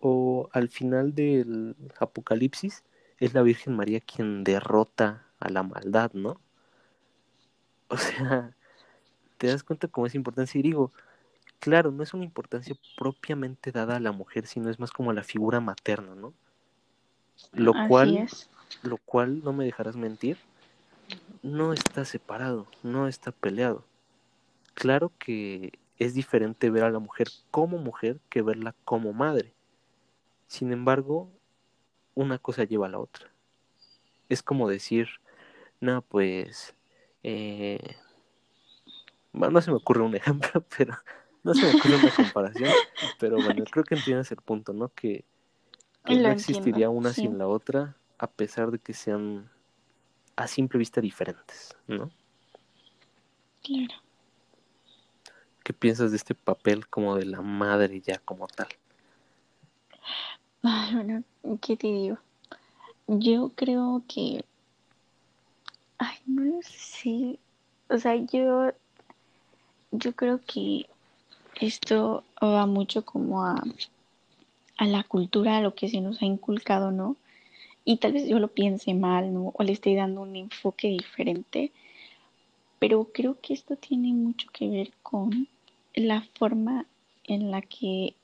O 0.00 0.50
al 0.52 0.68
final 0.68 1.14
del 1.14 1.76
Apocalipsis, 1.98 2.84
es 3.18 3.34
la 3.34 3.42
Virgen 3.42 3.76
María 3.76 4.00
quien 4.00 4.44
derrota 4.44 5.26
a 5.38 5.48
la 5.48 5.62
maldad, 5.62 6.12
¿no? 6.12 6.40
O 7.88 7.96
sea, 7.98 8.56
te 9.38 9.48
das 9.48 9.64
cuenta 9.64 9.88
cómo 9.88 10.06
es 10.06 10.14
importancia 10.14 10.58
y 10.58 10.62
digo, 10.62 10.92
claro, 11.60 11.90
no 11.92 12.02
es 12.02 12.14
una 12.14 12.24
importancia 12.24 12.74
propiamente 12.96 13.70
dada 13.72 13.96
a 13.96 14.00
la 14.00 14.12
mujer, 14.12 14.46
sino 14.46 14.70
es 14.70 14.78
más 14.78 14.92
como 14.92 15.10
a 15.10 15.14
la 15.14 15.22
figura 15.24 15.60
materna, 15.60 16.14
¿no? 16.14 16.34
Lo 17.52 17.72
cual, 17.88 18.28
lo 18.82 18.96
cual, 18.98 19.42
no 19.42 19.52
me 19.52 19.64
dejarás 19.64 19.96
mentir, 19.96 20.38
no 21.42 21.72
está 21.72 22.04
separado, 22.04 22.66
no 22.82 23.08
está 23.08 23.32
peleado. 23.32 23.84
Claro 24.74 25.12
que 25.18 25.78
es 25.98 26.14
diferente 26.14 26.70
ver 26.70 26.84
a 26.84 26.90
la 26.90 26.98
mujer 26.98 27.28
como 27.50 27.78
mujer 27.78 28.18
que 28.30 28.42
verla 28.42 28.74
como 28.84 29.12
madre. 29.12 29.52
Sin 30.46 30.72
embargo, 30.72 31.30
una 32.14 32.38
cosa 32.38 32.64
lleva 32.64 32.86
a 32.86 32.90
la 32.90 32.98
otra. 32.98 33.30
Es 34.28 34.42
como 34.42 34.68
decir, 34.68 35.08
no, 35.80 36.02
pues, 36.02 36.74
eh, 37.22 37.96
no 39.32 39.60
se 39.60 39.70
me 39.70 39.76
ocurre 39.76 40.02
un 40.02 40.14
ejemplo, 40.16 40.64
pero 40.76 40.96
no 41.42 41.54
se 41.54 41.66
me 41.66 41.78
ocurre 41.78 41.96
una 41.96 42.14
comparación, 42.14 42.70
pero 43.18 43.36
bueno, 43.36 43.64
creo 43.70 43.84
que 43.84 43.94
entiendes 43.94 44.30
el 44.30 44.38
punto, 44.38 44.72
¿no? 44.72 44.88
Que 44.88 45.24
que 46.04 46.16
no 46.16 46.28
existiría 46.28 46.90
una 46.90 47.12
sin 47.12 47.38
la 47.38 47.46
otra, 47.46 47.96
a 48.18 48.26
pesar 48.26 48.70
de 48.70 48.78
que 48.78 48.92
sean 48.92 49.48
a 50.36 50.46
simple 50.46 50.78
vista 50.78 51.00
diferentes, 51.00 51.76
¿no? 51.86 52.10
Claro. 53.62 53.94
¿Qué 55.62 55.72
piensas 55.72 56.10
de 56.10 56.16
este 56.16 56.34
papel 56.34 56.88
como 56.88 57.14
de 57.16 57.26
la 57.26 57.40
madre 57.40 58.00
ya 58.00 58.18
como 58.18 58.48
tal? 58.48 58.68
Ay, 60.62 60.94
bueno, 60.94 61.22
¿qué 61.60 61.76
te 61.76 61.86
digo? 61.86 62.18
Yo 63.06 63.52
creo 63.54 64.02
que... 64.08 64.44
Ay, 65.98 66.16
no 66.26 66.42
lo 66.42 66.62
sé. 66.62 67.38
O 67.88 67.98
sea, 67.98 68.16
yo... 68.16 68.72
Yo 69.92 70.14
creo 70.14 70.40
que 70.40 70.88
esto 71.60 72.24
va 72.42 72.66
mucho 72.66 73.04
como 73.04 73.44
a, 73.44 73.62
a 74.82 74.86
la 74.88 75.04
cultura, 75.04 75.58
a 75.58 75.60
lo 75.60 75.76
que 75.76 75.88
se 75.88 76.00
nos 76.00 76.20
ha 76.22 76.24
inculcado, 76.24 76.90
¿no? 76.90 77.14
Y 77.84 77.98
tal 77.98 78.14
vez 78.14 78.26
yo 78.26 78.40
lo 78.40 78.48
piense 78.48 78.94
mal, 78.94 79.32
¿no? 79.32 79.52
O 79.54 79.62
le 79.62 79.70
estoy 79.70 79.94
dando 79.94 80.22
un 80.22 80.34
enfoque 80.34 80.88
diferente. 80.88 81.70
Pero 82.80 83.04
creo 83.14 83.40
que 83.40 83.54
esto 83.54 83.76
tiene 83.76 84.12
mucho 84.12 84.48
que 84.52 84.68
ver 84.68 84.90
con 85.04 85.46
la 85.94 86.22
forma 86.34 86.86
en 87.28 87.52
la 87.52 87.62
que 87.62 88.14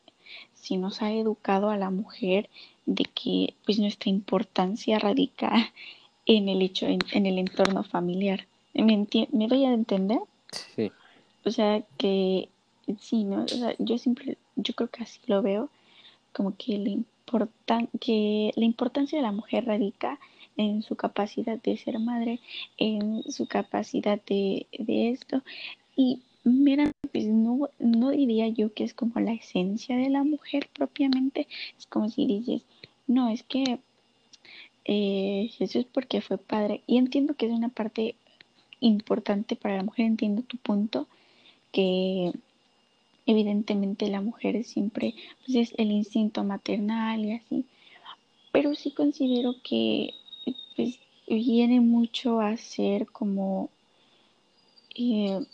se 0.54 0.78
nos 0.78 1.00
ha 1.00 1.12
educado 1.12 1.70
a 1.70 1.76
la 1.76 1.90
mujer 1.90 2.50
de 2.86 3.04
que 3.04 3.54
pues 3.64 3.78
nuestra 3.78 4.10
importancia 4.10 4.98
radica 4.98 5.72
en 6.26 6.48
el 6.48 6.60
hecho, 6.60 6.86
en, 6.86 7.24
el 7.24 7.38
entorno 7.38 7.84
familiar. 7.84 8.48
¿Me, 8.74 9.06
¿Me 9.30 9.46
doy 9.46 9.64
a 9.64 9.72
entender? 9.72 10.18
Sí. 10.74 10.90
O 11.44 11.52
sea 11.52 11.84
que 11.98 12.48
sí, 12.98 13.22
¿no? 13.22 13.44
O 13.44 13.48
sea, 13.48 13.76
yo 13.78 13.96
siempre, 13.96 14.38
yo 14.56 14.74
creo 14.74 14.90
que 14.90 15.04
así 15.04 15.20
lo 15.28 15.40
veo, 15.40 15.70
como 16.38 16.56
que 16.56 16.78
la, 16.78 16.90
importan 16.90 17.88
que 18.00 18.52
la 18.54 18.64
importancia 18.64 19.18
de 19.18 19.24
la 19.24 19.32
mujer 19.32 19.64
radica 19.64 20.20
en 20.56 20.82
su 20.84 20.94
capacidad 20.94 21.60
de 21.60 21.76
ser 21.76 21.98
madre, 21.98 22.38
en 22.76 23.24
su 23.24 23.48
capacidad 23.48 24.20
de, 24.24 24.68
de 24.78 25.10
esto. 25.10 25.42
Y 25.96 26.22
mira, 26.44 26.92
pues 27.10 27.26
no, 27.26 27.68
no 27.80 28.10
diría 28.10 28.46
yo 28.46 28.72
que 28.72 28.84
es 28.84 28.94
como 28.94 29.18
la 29.18 29.32
esencia 29.32 29.96
de 29.96 30.10
la 30.10 30.22
mujer 30.22 30.68
propiamente, 30.72 31.48
es 31.76 31.86
como 31.86 32.08
si 32.08 32.24
dices, 32.24 32.62
no, 33.08 33.30
es 33.30 33.42
que 33.42 33.80
eh, 34.84 35.50
Jesús 35.58 35.86
porque 35.92 36.20
fue 36.20 36.38
padre. 36.38 36.82
Y 36.86 36.98
entiendo 36.98 37.34
que 37.34 37.46
es 37.46 37.52
una 37.52 37.68
parte 37.68 38.14
importante 38.78 39.56
para 39.56 39.78
la 39.78 39.82
mujer, 39.82 40.06
entiendo 40.06 40.42
tu 40.42 40.56
punto, 40.56 41.08
que 41.72 42.32
evidentemente 43.28 44.08
la 44.08 44.22
mujer 44.22 44.64
siempre 44.64 45.14
pues 45.44 45.54
es 45.70 45.74
el 45.78 45.92
instinto 45.92 46.44
maternal 46.44 47.24
y 47.24 47.32
así, 47.32 47.66
pero 48.52 48.74
sí 48.74 48.90
considero 48.90 49.54
que 49.62 50.14
pues, 50.74 50.98
viene 51.28 51.80
mucho 51.80 52.40
a 52.40 52.56
ser 52.56 53.06
como 53.06 53.68
eh, 54.96 55.44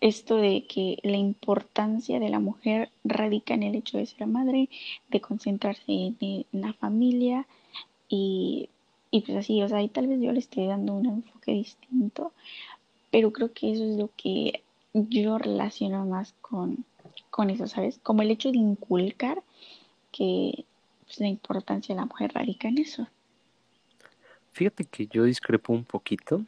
esto 0.00 0.36
de 0.36 0.64
que 0.66 0.98
la 1.02 1.16
importancia 1.16 2.20
de 2.20 2.28
la 2.28 2.38
mujer 2.38 2.90
radica 3.02 3.54
en 3.54 3.64
el 3.64 3.74
hecho 3.74 3.98
de 3.98 4.06
ser 4.06 4.28
madre, 4.28 4.68
de 5.10 5.20
concentrarse 5.20 6.14
en, 6.20 6.46
la 6.52 6.72
familia 6.74 7.48
y, 8.08 8.68
y, 9.10 9.22
pues 9.22 9.38
así, 9.38 9.60
o 9.60 9.68
sea, 9.68 9.82
y 9.82 9.88
tal 9.88 10.06
vez 10.06 10.20
yo 10.20 10.30
le 10.30 10.38
estoy 10.38 10.66
dando 10.66 10.94
un 10.94 11.06
enfoque 11.06 11.52
distinto, 11.52 12.32
pero 13.10 13.32
creo 13.32 13.52
que 13.52 13.72
eso 13.72 13.84
es 13.84 13.96
lo 13.96 14.10
que 14.16 14.62
yo 14.92 15.38
relaciono 15.38 16.06
más 16.06 16.32
con, 16.40 16.84
con 17.34 17.50
eso, 17.50 17.66
¿sabes? 17.66 17.98
Como 18.00 18.22
el 18.22 18.30
hecho 18.30 18.52
de 18.52 18.58
inculcar 18.58 19.42
que 20.12 20.64
pues, 21.04 21.18
la 21.18 21.26
importancia 21.26 21.92
de 21.92 22.00
la 22.00 22.06
mujer 22.06 22.30
radica 22.32 22.68
en 22.68 22.78
eso. 22.78 23.08
Fíjate 24.52 24.84
que 24.84 25.08
yo 25.08 25.24
discrepo 25.24 25.72
un 25.72 25.84
poquito 25.84 26.44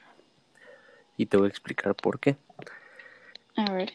y 1.17 1.27
te 1.27 1.37
voy 1.39 1.47
a 1.47 1.49
explicar 1.49 1.97
por 1.97 2.21
qué. 2.21 2.37
A 3.57 3.69
ver. 3.73 3.95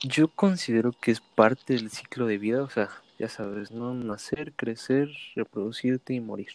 Yo 0.00 0.28
considero 0.28 0.92
que 0.92 1.10
es 1.10 1.20
parte 1.20 1.74
del 1.74 1.90
ciclo 1.90 2.24
de 2.24 2.38
vida, 2.38 2.62
o 2.62 2.70
sea, 2.70 2.88
ya 3.18 3.28
sabes, 3.28 3.70
¿no? 3.70 3.92
Nacer, 3.92 4.54
crecer, 4.54 5.10
reproducirte 5.34 6.14
y 6.14 6.20
morir. 6.20 6.52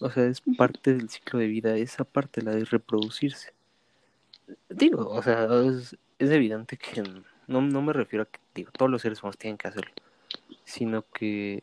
O 0.00 0.10
sea, 0.10 0.26
es 0.26 0.42
parte 0.58 0.92
del 0.92 1.08
ciclo 1.08 1.38
de 1.38 1.46
vida, 1.46 1.78
esa 1.78 2.04
parte, 2.04 2.42
la 2.42 2.50
de 2.50 2.66
reproducirse. 2.66 3.54
Digo, 4.68 5.08
o 5.08 5.22
sea, 5.22 5.48
es, 5.64 5.96
evidente 6.18 6.76
que 6.76 7.02
no, 7.46 7.60
no, 7.60 7.82
me 7.82 7.92
refiero 7.92 8.24
a 8.24 8.26
que 8.26 8.40
digo, 8.54 8.70
todos 8.72 8.90
los 8.90 9.02
seres 9.02 9.22
humanos 9.22 9.38
tienen 9.38 9.58
que 9.58 9.68
hacerlo, 9.68 9.92
sino 10.64 11.02
que 11.02 11.62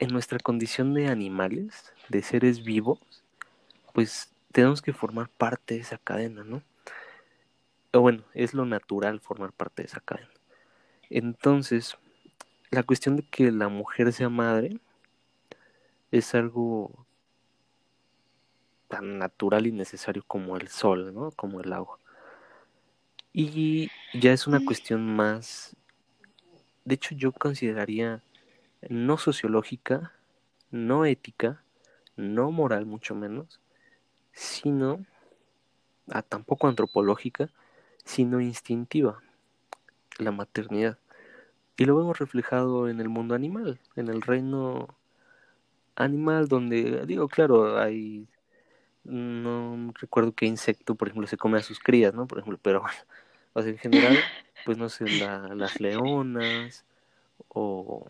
en 0.00 0.08
nuestra 0.08 0.38
condición 0.38 0.94
de 0.94 1.08
animales, 1.08 1.92
de 2.08 2.22
seres 2.22 2.64
vivos, 2.64 2.98
pues 3.92 4.32
tenemos 4.52 4.82
que 4.82 4.92
formar 4.92 5.28
parte 5.28 5.74
de 5.74 5.80
esa 5.80 5.98
cadena, 5.98 6.44
¿no? 6.44 6.62
o 7.94 8.00
bueno, 8.00 8.24
es 8.34 8.54
lo 8.54 8.66
natural 8.66 9.20
formar 9.20 9.52
parte 9.52 9.82
de 9.82 9.86
esa 9.86 10.00
cadena. 10.00 10.30
Entonces, 11.10 11.96
la 12.70 12.82
cuestión 12.82 13.16
de 13.16 13.22
que 13.22 13.52
la 13.52 13.68
mujer 13.68 14.12
sea 14.12 14.28
madre 14.28 14.78
es 16.10 16.34
algo 16.34 17.06
tan 18.88 19.18
natural 19.18 19.66
y 19.66 19.72
necesario 19.72 20.24
como 20.26 20.56
el 20.56 20.68
sol, 20.68 21.14
¿no? 21.14 21.30
Como 21.32 21.60
el 21.60 21.72
agua. 21.72 21.98
Y 23.36 23.90
ya 24.12 24.32
es 24.32 24.46
una 24.46 24.64
cuestión 24.64 25.04
más, 25.16 25.74
de 26.84 26.94
hecho 26.94 27.16
yo 27.16 27.32
consideraría 27.32 28.22
no 28.88 29.18
sociológica, 29.18 30.12
no 30.70 31.04
ética, 31.04 31.60
no 32.16 32.52
moral 32.52 32.86
mucho 32.86 33.16
menos, 33.16 33.60
sino 34.32 35.04
a, 36.12 36.22
tampoco 36.22 36.68
antropológica, 36.68 37.50
sino 38.04 38.40
instintiva, 38.40 39.20
la 40.18 40.30
maternidad. 40.30 40.98
Y 41.76 41.86
lo 41.86 41.96
vemos 41.96 42.20
reflejado 42.20 42.88
en 42.88 43.00
el 43.00 43.08
mundo 43.08 43.34
animal, 43.34 43.80
en 43.96 44.10
el 44.10 44.22
reino 44.22 44.96
animal 45.96 46.46
donde, 46.46 47.04
digo, 47.06 47.26
claro, 47.26 47.78
hay, 47.80 48.28
no 49.02 49.92
recuerdo 50.00 50.30
qué 50.30 50.46
insecto, 50.46 50.94
por 50.94 51.08
ejemplo, 51.08 51.26
se 51.26 51.36
come 51.36 51.58
a 51.58 51.64
sus 51.64 51.80
crías, 51.80 52.14
¿no? 52.14 52.28
Por 52.28 52.38
ejemplo, 52.38 52.60
pero 52.62 52.80
bueno, 52.80 52.96
en 53.54 53.78
general, 53.78 54.18
pues 54.64 54.78
no 54.78 54.88
sé, 54.88 55.06
las 55.06 55.80
leonas 55.80 56.84
o 57.48 58.06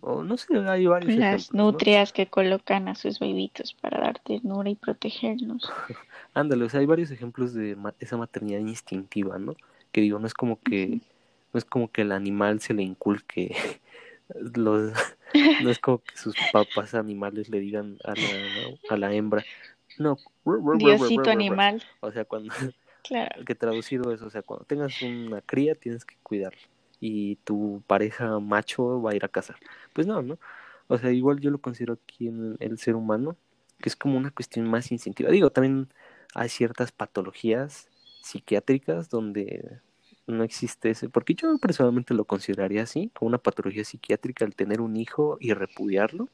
o 0.00 0.22
no 0.22 0.36
sé, 0.36 0.56
hay 0.68 0.86
varios. 0.86 1.16
Las 1.16 1.52
nutrias 1.52 2.12
que 2.12 2.26
colocan 2.26 2.88
a 2.88 2.94
sus 2.94 3.18
bebitos 3.18 3.74
para 3.74 4.00
dar 4.00 4.18
ternura 4.20 4.70
y 4.70 4.74
protegernos. 4.74 5.70
Ándale, 6.34 6.64
o 6.64 6.68
sea, 6.68 6.80
hay 6.80 6.86
varios 6.86 7.10
ejemplos 7.10 7.54
de 7.54 7.76
esa 7.98 8.16
maternidad 8.16 8.60
instintiva, 8.60 9.38
¿no? 9.38 9.56
Que 9.92 10.00
digo, 10.00 10.18
no 10.18 10.26
es 10.26 10.34
como 10.34 10.60
que, 10.60 11.00
no 11.52 11.58
es 11.58 11.64
como 11.64 11.90
que 11.90 12.02
el 12.02 12.12
animal 12.12 12.60
se 12.60 12.74
le 12.74 12.82
inculque 12.82 13.56
los, 14.54 14.92
no 15.62 15.70
es 15.70 15.78
como 15.78 15.98
que 15.98 16.16
sus 16.16 16.34
papás 16.52 16.94
animales 16.94 17.48
le 17.48 17.60
digan 17.60 17.98
a 18.04 18.14
la, 18.14 18.94
a 18.94 18.96
la 18.96 19.12
hembra, 19.12 19.44
no, 19.98 20.16
Diosito 20.76 21.30
animal. 21.30 21.82
O 22.00 22.12
sea, 22.12 22.24
cuando, 22.24 22.54
claro. 23.02 23.44
que 23.44 23.54
traducido 23.54 24.12
eso, 24.12 24.26
o 24.26 24.30
sea, 24.30 24.42
cuando 24.42 24.64
tengas 24.64 25.02
una 25.02 25.40
cría 25.40 25.74
tienes 25.74 26.04
que 26.04 26.16
cuidarla 26.22 26.60
y 27.00 27.36
tu 27.36 27.82
pareja 27.86 28.38
macho 28.40 29.00
va 29.00 29.12
a 29.12 29.16
ir 29.16 29.24
a 29.24 29.28
cazar. 29.28 29.56
Pues 29.92 30.06
no, 30.06 30.22
¿no? 30.22 30.38
O 30.88 30.98
sea, 30.98 31.10
igual 31.12 31.40
yo 31.40 31.50
lo 31.50 31.58
considero 31.58 31.94
aquí 31.94 32.28
en 32.28 32.56
el 32.60 32.78
ser 32.78 32.96
humano, 32.96 33.36
que 33.78 33.88
es 33.88 33.96
como 33.96 34.16
una 34.16 34.30
cuestión 34.30 34.68
más 34.68 34.90
instintiva. 34.90 35.30
Digo, 35.30 35.50
también 35.50 35.88
hay 36.34 36.48
ciertas 36.48 36.92
patologías 36.92 37.88
psiquiátricas 38.22 39.08
donde 39.08 39.80
no 40.26 40.44
existe 40.44 40.90
ese, 40.90 41.08
porque 41.08 41.34
yo 41.34 41.56
personalmente 41.58 42.14
lo 42.14 42.24
consideraría 42.24 42.82
así, 42.82 43.10
como 43.14 43.28
una 43.28 43.38
patología 43.38 43.84
psiquiátrica 43.84 44.44
el 44.44 44.54
tener 44.54 44.80
un 44.80 44.96
hijo 44.96 45.38
y 45.40 45.52
repudiarlo, 45.54 46.28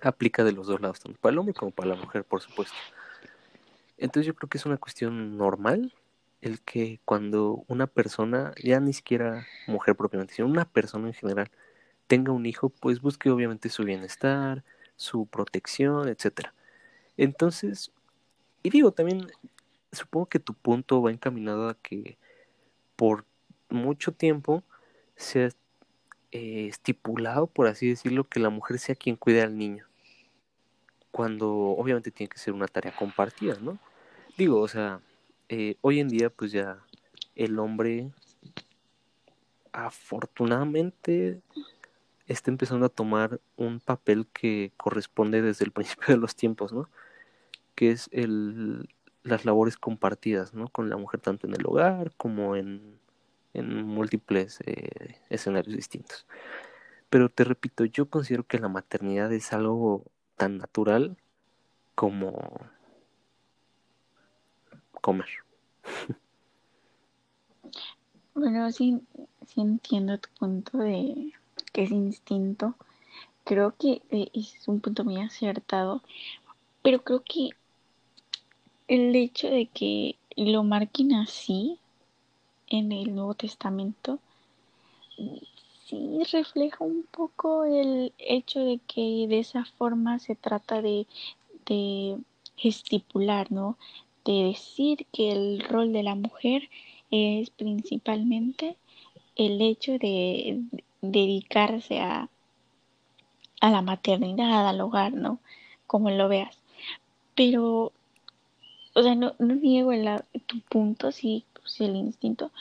aplica 0.00 0.42
de 0.44 0.52
los 0.52 0.66
dos 0.66 0.80
lados, 0.80 1.00
tanto 1.00 1.18
para 1.20 1.32
el 1.32 1.38
hombre 1.38 1.54
como 1.54 1.70
para 1.70 1.90
la 1.90 1.96
mujer, 1.96 2.24
por 2.24 2.40
supuesto. 2.40 2.76
Entonces 3.98 4.26
yo 4.26 4.34
creo 4.34 4.48
que 4.48 4.58
es 4.58 4.66
una 4.66 4.76
cuestión 4.76 5.36
normal 5.36 5.94
el 6.40 6.60
que 6.60 7.00
cuando 7.04 7.64
una 7.68 7.86
persona, 7.86 8.52
ya 8.62 8.78
ni 8.80 8.92
siquiera 8.92 9.46
mujer 9.66 9.96
propiamente, 9.96 10.34
sino 10.34 10.48
una 10.48 10.66
persona 10.66 11.08
en 11.08 11.14
general, 11.14 11.50
tenga 12.06 12.32
un 12.32 12.46
hijo, 12.46 12.68
pues 12.68 13.00
busque 13.00 13.30
obviamente 13.30 13.70
su 13.70 13.84
bienestar, 13.84 14.62
su 14.96 15.26
protección, 15.26 16.08
etcétera. 16.08 16.52
Entonces, 17.16 17.92
y 18.62 18.70
digo, 18.70 18.92
también 18.92 19.26
supongo 19.92 20.26
que 20.26 20.38
tu 20.38 20.54
punto 20.54 21.00
va 21.02 21.10
encaminado 21.10 21.68
a 21.68 21.74
que 21.74 22.18
por 22.96 23.24
mucho 23.70 24.12
tiempo 24.12 24.62
se 25.16 25.44
ha 25.44 25.48
eh, 26.32 26.66
estipulado, 26.68 27.46
por 27.46 27.68
así 27.68 27.88
decirlo, 27.88 28.28
que 28.28 28.40
la 28.40 28.50
mujer 28.50 28.78
sea 28.78 28.94
quien 28.94 29.16
cuide 29.16 29.42
al 29.42 29.56
niño. 29.56 29.86
Cuando 31.14 31.48
obviamente 31.48 32.10
tiene 32.10 32.28
que 32.28 32.38
ser 32.38 32.54
una 32.54 32.66
tarea 32.66 32.92
compartida, 32.96 33.56
¿no? 33.60 33.78
Digo, 34.36 34.58
o 34.60 34.66
sea, 34.66 35.00
eh, 35.48 35.76
hoy 35.80 36.00
en 36.00 36.08
día 36.08 36.28
pues 36.28 36.50
ya 36.50 36.80
el 37.36 37.56
hombre 37.60 38.10
afortunadamente 39.70 41.40
está 42.26 42.50
empezando 42.50 42.86
a 42.86 42.88
tomar 42.88 43.40
un 43.56 43.78
papel 43.78 44.26
que 44.26 44.72
corresponde 44.76 45.40
desde 45.40 45.64
el 45.64 45.70
principio 45.76 46.16
de 46.16 46.20
los 46.20 46.34
tiempos, 46.34 46.72
¿no? 46.72 46.88
Que 47.76 47.92
es 47.92 48.08
el, 48.10 48.88
las 49.22 49.44
labores 49.44 49.76
compartidas, 49.76 50.52
¿no? 50.52 50.66
Con 50.66 50.90
la 50.90 50.96
mujer 50.96 51.20
tanto 51.20 51.46
en 51.46 51.54
el 51.54 51.64
hogar 51.64 52.10
como 52.16 52.56
en, 52.56 52.98
en 53.52 53.86
múltiples 53.86 54.58
eh, 54.66 55.20
escenarios 55.30 55.76
distintos. 55.76 56.26
Pero 57.08 57.28
te 57.28 57.44
repito, 57.44 57.84
yo 57.84 58.06
considero 58.10 58.42
que 58.42 58.58
la 58.58 58.68
maternidad 58.68 59.32
es 59.32 59.52
algo 59.52 60.10
tan 60.36 60.58
natural 60.58 61.16
como 61.94 62.32
comer. 65.00 65.28
Bueno, 68.34 68.70
sí, 68.72 69.00
sí 69.46 69.60
entiendo 69.60 70.18
tu 70.18 70.28
punto 70.38 70.78
de 70.78 71.32
que 71.72 71.82
es 71.84 71.90
instinto. 71.90 72.74
Creo 73.44 73.76
que 73.76 74.02
eh, 74.10 74.28
es 74.32 74.66
un 74.66 74.80
punto 74.80 75.04
muy 75.04 75.20
acertado, 75.20 76.02
pero 76.82 77.04
creo 77.04 77.22
que 77.22 77.50
el 78.88 79.14
hecho 79.14 79.48
de 79.48 79.66
que 79.66 80.16
lo 80.36 80.64
marquen 80.64 81.14
así 81.14 81.78
en 82.68 82.92
el 82.92 83.14
Nuevo 83.14 83.34
Testamento 83.34 84.18
sí 85.94 86.36
refleja 86.36 86.84
un 86.84 87.04
poco 87.10 87.64
el 87.64 88.12
hecho 88.18 88.60
de 88.60 88.80
que 88.86 89.26
de 89.28 89.38
esa 89.38 89.64
forma 89.64 90.18
se 90.18 90.34
trata 90.34 90.82
de, 90.82 91.06
de 91.66 92.18
gesticular, 92.56 93.50
¿no? 93.52 93.76
De 94.24 94.44
decir 94.44 95.06
que 95.12 95.32
el 95.32 95.60
rol 95.60 95.92
de 95.92 96.02
la 96.02 96.14
mujer 96.14 96.68
es 97.10 97.50
principalmente 97.50 98.76
el 99.36 99.60
hecho 99.60 99.92
de 99.98 100.62
dedicarse 101.00 102.00
a, 102.00 102.28
a 103.60 103.70
la 103.70 103.82
maternidad, 103.82 104.68
al 104.68 104.80
hogar, 104.80 105.12
¿no? 105.12 105.38
Como 105.86 106.10
lo 106.10 106.28
veas. 106.28 106.58
Pero, 107.34 107.92
o 108.94 109.02
sea, 109.02 109.14
no, 109.14 109.34
no 109.38 109.54
niego 109.54 109.92
el, 109.92 110.08
tu 110.46 110.60
punto, 110.60 111.12
sí, 111.12 111.44
pues, 111.54 111.80
el 111.80 111.96
instinto, 111.96 112.52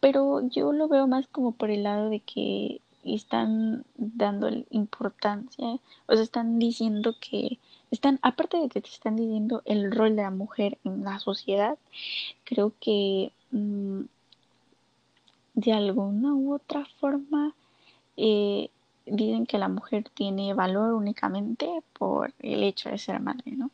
pero 0.00 0.46
yo 0.48 0.72
lo 0.72 0.88
veo 0.88 1.06
más 1.06 1.26
como 1.28 1.52
por 1.52 1.70
el 1.70 1.82
lado 1.84 2.10
de 2.10 2.20
que 2.20 2.80
están 3.04 3.84
dando 3.96 4.48
importancia, 4.70 5.78
o 6.06 6.14
sea, 6.14 6.22
están 6.22 6.58
diciendo 6.58 7.14
que 7.20 7.58
están, 7.90 8.18
aparte 8.22 8.58
de 8.58 8.68
que 8.68 8.80
te 8.80 8.88
están 8.88 9.16
diciendo 9.16 9.62
el 9.64 9.90
rol 9.92 10.16
de 10.16 10.22
la 10.22 10.30
mujer 10.30 10.78
en 10.84 11.04
la 11.04 11.18
sociedad, 11.18 11.78
creo 12.44 12.72
que 12.80 13.32
mm, 13.50 14.02
de 15.54 15.72
alguna 15.72 16.34
u 16.34 16.54
otra 16.54 16.86
forma 17.00 17.54
eh, 18.16 18.70
dicen 19.06 19.46
que 19.46 19.58
la 19.58 19.68
mujer 19.68 20.04
tiene 20.14 20.54
valor 20.54 20.92
únicamente 20.94 21.82
por 21.98 22.32
el 22.40 22.62
hecho 22.62 22.90
de 22.90 22.98
ser 22.98 23.20
madre, 23.20 23.52
¿no? 23.52 23.70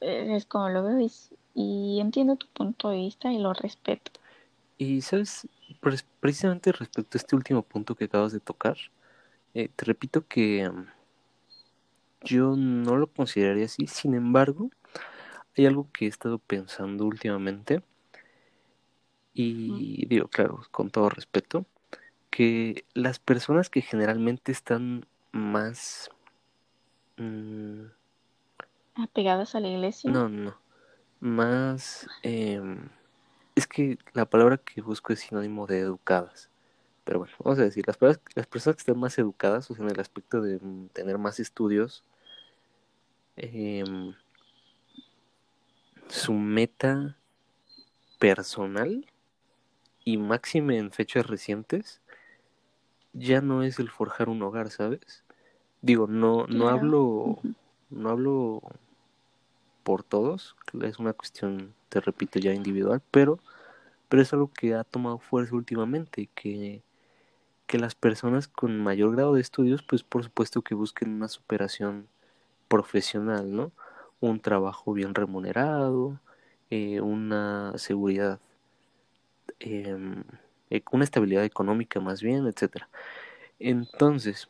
Eh, 0.00 0.34
es 0.36 0.46
como 0.46 0.68
lo 0.70 0.82
veo 0.82 1.00
y, 1.00 1.10
y 1.54 2.00
entiendo 2.00 2.36
tu 2.36 2.46
punto 2.48 2.88
de 2.88 2.96
vista 2.98 3.32
y 3.32 3.38
lo 3.38 3.52
respeto. 3.52 4.12
Y 4.80 5.02
sabes, 5.02 5.46
precisamente 6.20 6.72
respecto 6.72 7.18
a 7.18 7.20
este 7.20 7.36
último 7.36 7.60
punto 7.62 7.94
que 7.94 8.04
acabas 8.04 8.32
de 8.32 8.40
tocar, 8.40 8.78
eh, 9.52 9.68
te 9.76 9.84
repito 9.84 10.26
que 10.26 10.70
mm, 10.70 10.86
yo 12.22 12.56
no 12.56 12.96
lo 12.96 13.06
consideraría 13.08 13.66
así, 13.66 13.86
sin 13.86 14.14
embargo, 14.14 14.70
hay 15.54 15.66
algo 15.66 15.86
que 15.92 16.06
he 16.06 16.08
estado 16.08 16.38
pensando 16.38 17.04
últimamente 17.04 17.82
y 19.34 20.06
digo, 20.06 20.28
claro, 20.28 20.62
con 20.70 20.88
todo 20.88 21.10
respeto, 21.10 21.66
que 22.30 22.86
las 22.94 23.18
personas 23.18 23.68
que 23.68 23.82
generalmente 23.82 24.50
están 24.50 25.04
más... 25.30 26.08
Mm, 27.18 27.84
apegadas 28.94 29.54
a 29.54 29.60
la 29.60 29.68
iglesia. 29.68 30.10
No, 30.10 30.30
no, 30.30 30.56
más... 31.20 32.08
Eh, 32.22 32.62
es 33.60 33.66
que 33.66 33.98
la 34.12 34.26
palabra 34.28 34.58
que 34.58 34.80
busco 34.80 35.12
es 35.12 35.20
sinónimo 35.20 35.66
de 35.66 35.80
educadas. 35.80 36.50
Pero 37.04 37.20
bueno, 37.20 37.34
vamos 37.42 37.58
a 37.58 37.62
decir, 37.62 37.84
las, 37.86 37.98
las 38.34 38.46
personas 38.46 38.76
que 38.76 38.80
están 38.80 38.98
más 38.98 39.18
educadas, 39.18 39.70
o 39.70 39.74
sea, 39.74 39.84
en 39.84 39.90
el 39.90 40.00
aspecto 40.00 40.40
de 40.40 40.58
mm, 40.60 40.88
tener 40.88 41.18
más 41.18 41.40
estudios, 41.40 42.04
em, 43.36 44.14
su 46.08 46.32
meta 46.32 47.16
personal 48.18 49.06
y 50.04 50.16
máxime 50.16 50.78
en 50.78 50.90
fechas 50.90 51.26
recientes 51.26 52.00
ya 53.12 53.40
no 53.40 53.62
es 53.62 53.78
el 53.78 53.90
forjar 53.90 54.28
un 54.28 54.42
hogar, 54.42 54.70
¿sabes? 54.70 55.24
Digo, 55.82 56.06
no, 56.06 56.46
no 56.46 56.68
hablo, 56.68 57.38
no 57.88 58.10
hablo 58.10 58.62
por 59.82 60.02
todos, 60.02 60.56
es 60.82 60.98
una 60.98 61.12
cuestión, 61.12 61.74
te 61.90 62.00
repito, 62.00 62.38
ya 62.38 62.54
individual, 62.54 63.02
pero 63.10 63.40
pero 64.10 64.22
es 64.22 64.32
algo 64.32 64.50
que 64.52 64.74
ha 64.74 64.84
tomado 64.84 65.18
fuerza 65.20 65.54
últimamente, 65.54 66.28
que, 66.34 66.82
que 67.66 67.78
las 67.78 67.94
personas 67.94 68.48
con 68.48 68.82
mayor 68.82 69.12
grado 69.16 69.34
de 69.34 69.40
estudios, 69.42 69.84
pues 69.84 70.02
por 70.04 70.24
supuesto 70.24 70.62
que 70.62 70.74
busquen 70.74 71.14
una 71.14 71.28
superación 71.28 72.08
profesional, 72.68 73.54
¿no? 73.54 73.72
Un 74.20 74.40
trabajo 74.40 74.92
bien 74.94 75.14
remunerado, 75.14 76.20
eh, 76.70 77.00
una 77.00 77.74
seguridad, 77.78 78.40
em, 79.60 80.24
e, 80.70 80.82
una 80.92 81.04
estabilidad 81.04 81.44
económica 81.44 82.00
más 82.00 82.22
bien, 82.22 82.46
etcétera. 82.46 82.88
Entonces, 83.60 84.48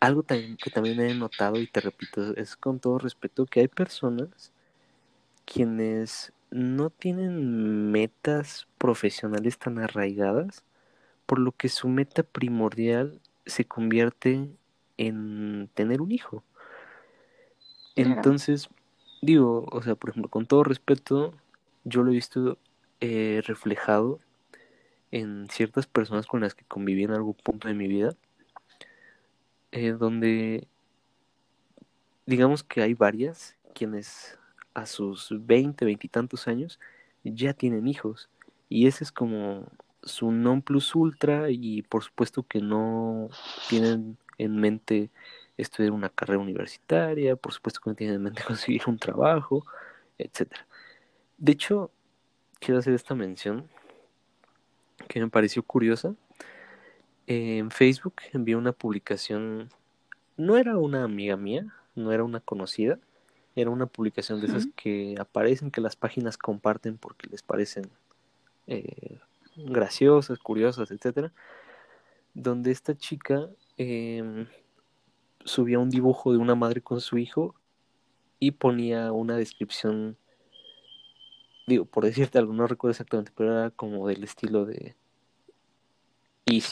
algo 0.00 0.22
también, 0.22 0.56
que 0.56 0.70
también 0.70 1.00
he 1.00 1.14
notado 1.14 1.58
y 1.60 1.66
te 1.66 1.80
repito, 1.80 2.36
es 2.36 2.56
con 2.56 2.80
todo 2.80 2.98
respeto 2.98 3.46
que 3.46 3.60
hay 3.60 3.68
personas 3.68 4.52
quienes 5.44 6.32
no 6.50 6.90
tienen 6.90 7.90
metas 7.90 8.68
profesionales 8.78 9.58
tan 9.58 9.78
arraigadas, 9.78 10.64
por 11.26 11.38
lo 11.38 11.52
que 11.52 11.68
su 11.68 11.88
meta 11.88 12.22
primordial 12.22 13.20
se 13.46 13.64
convierte 13.64 14.50
en 14.98 15.70
tener 15.74 16.00
un 16.02 16.12
hijo. 16.12 16.44
Entonces, 17.96 18.68
digo, 19.22 19.66
o 19.70 19.82
sea, 19.82 19.94
por 19.94 20.10
ejemplo, 20.10 20.30
con 20.30 20.46
todo 20.46 20.64
respeto, 20.64 21.34
yo 21.84 22.02
lo 22.02 22.10
he 22.10 22.14
visto 22.14 22.58
eh, 23.00 23.42
reflejado 23.46 24.20
en 25.10 25.48
ciertas 25.50 25.86
personas 25.86 26.26
con 26.26 26.40
las 26.40 26.54
que 26.54 26.64
conviví 26.64 27.04
en 27.04 27.12
algún 27.12 27.34
punto 27.34 27.68
de 27.68 27.74
mi 27.74 27.86
vida, 27.86 28.14
eh, 29.72 29.92
donde 29.92 30.66
digamos 32.26 32.62
que 32.62 32.82
hay 32.82 32.94
varias 32.94 33.56
quienes 33.74 34.38
a 34.74 34.86
sus 34.86 35.28
20, 35.30 35.84
20 35.84 36.06
y 36.06 36.10
tantos 36.10 36.48
años, 36.48 36.78
ya 37.24 37.54
tienen 37.54 37.86
hijos. 37.86 38.28
Y 38.68 38.86
ese 38.86 39.04
es 39.04 39.12
como 39.12 39.68
su 40.02 40.32
non 40.32 40.62
plus 40.62 40.94
ultra 40.94 41.50
y 41.50 41.82
por 41.82 42.02
supuesto 42.02 42.42
que 42.42 42.60
no 42.60 43.28
tienen 43.68 44.16
en 44.38 44.56
mente 44.56 45.10
estudiar 45.56 45.92
una 45.92 46.08
carrera 46.08 46.40
universitaria, 46.40 47.36
por 47.36 47.52
supuesto 47.52 47.80
que 47.80 47.90
no 47.90 47.96
tienen 47.96 48.16
en 48.16 48.22
mente 48.24 48.42
conseguir 48.46 48.82
un 48.86 48.98
trabajo, 48.98 49.64
etcétera. 50.18 50.66
De 51.38 51.52
hecho, 51.52 51.90
quiero 52.58 52.78
hacer 52.78 52.94
esta 52.94 53.14
mención 53.14 53.68
que 55.08 55.20
me 55.20 55.28
pareció 55.28 55.62
curiosa. 55.62 56.14
En 57.26 57.70
Facebook 57.70 58.14
envié 58.32 58.56
una 58.56 58.72
publicación, 58.72 59.70
no 60.36 60.56
era 60.56 60.76
una 60.76 61.04
amiga 61.04 61.36
mía, 61.36 61.74
no 61.94 62.12
era 62.12 62.24
una 62.24 62.40
conocida, 62.40 62.98
era 63.54 63.70
una 63.70 63.86
publicación 63.86 64.40
de 64.40 64.46
esas 64.46 64.66
que 64.76 65.14
aparecen, 65.18 65.70
que 65.70 65.80
las 65.80 65.96
páginas 65.96 66.38
comparten 66.38 66.96
porque 66.96 67.28
les 67.28 67.42
parecen 67.42 67.90
eh, 68.66 69.18
graciosas, 69.56 70.38
curiosas, 70.38 70.90
etcétera. 70.90 71.32
Donde 72.34 72.70
esta 72.70 72.96
chica 72.96 73.48
eh, 73.76 74.46
subía 75.44 75.78
un 75.78 75.90
dibujo 75.90 76.32
de 76.32 76.38
una 76.38 76.54
madre 76.54 76.80
con 76.80 77.00
su 77.00 77.18
hijo 77.18 77.54
y 78.38 78.52
ponía 78.52 79.12
una 79.12 79.36
descripción, 79.36 80.16
digo, 81.66 81.84
por 81.84 82.04
decirte 82.04 82.38
algo, 82.38 82.54
no 82.54 82.66
recuerdo 82.66 82.92
exactamente, 82.92 83.32
pero 83.36 83.52
era 83.52 83.70
como 83.70 84.08
del 84.08 84.24
estilo 84.24 84.64
de. 84.64 84.96
Y 86.46 86.62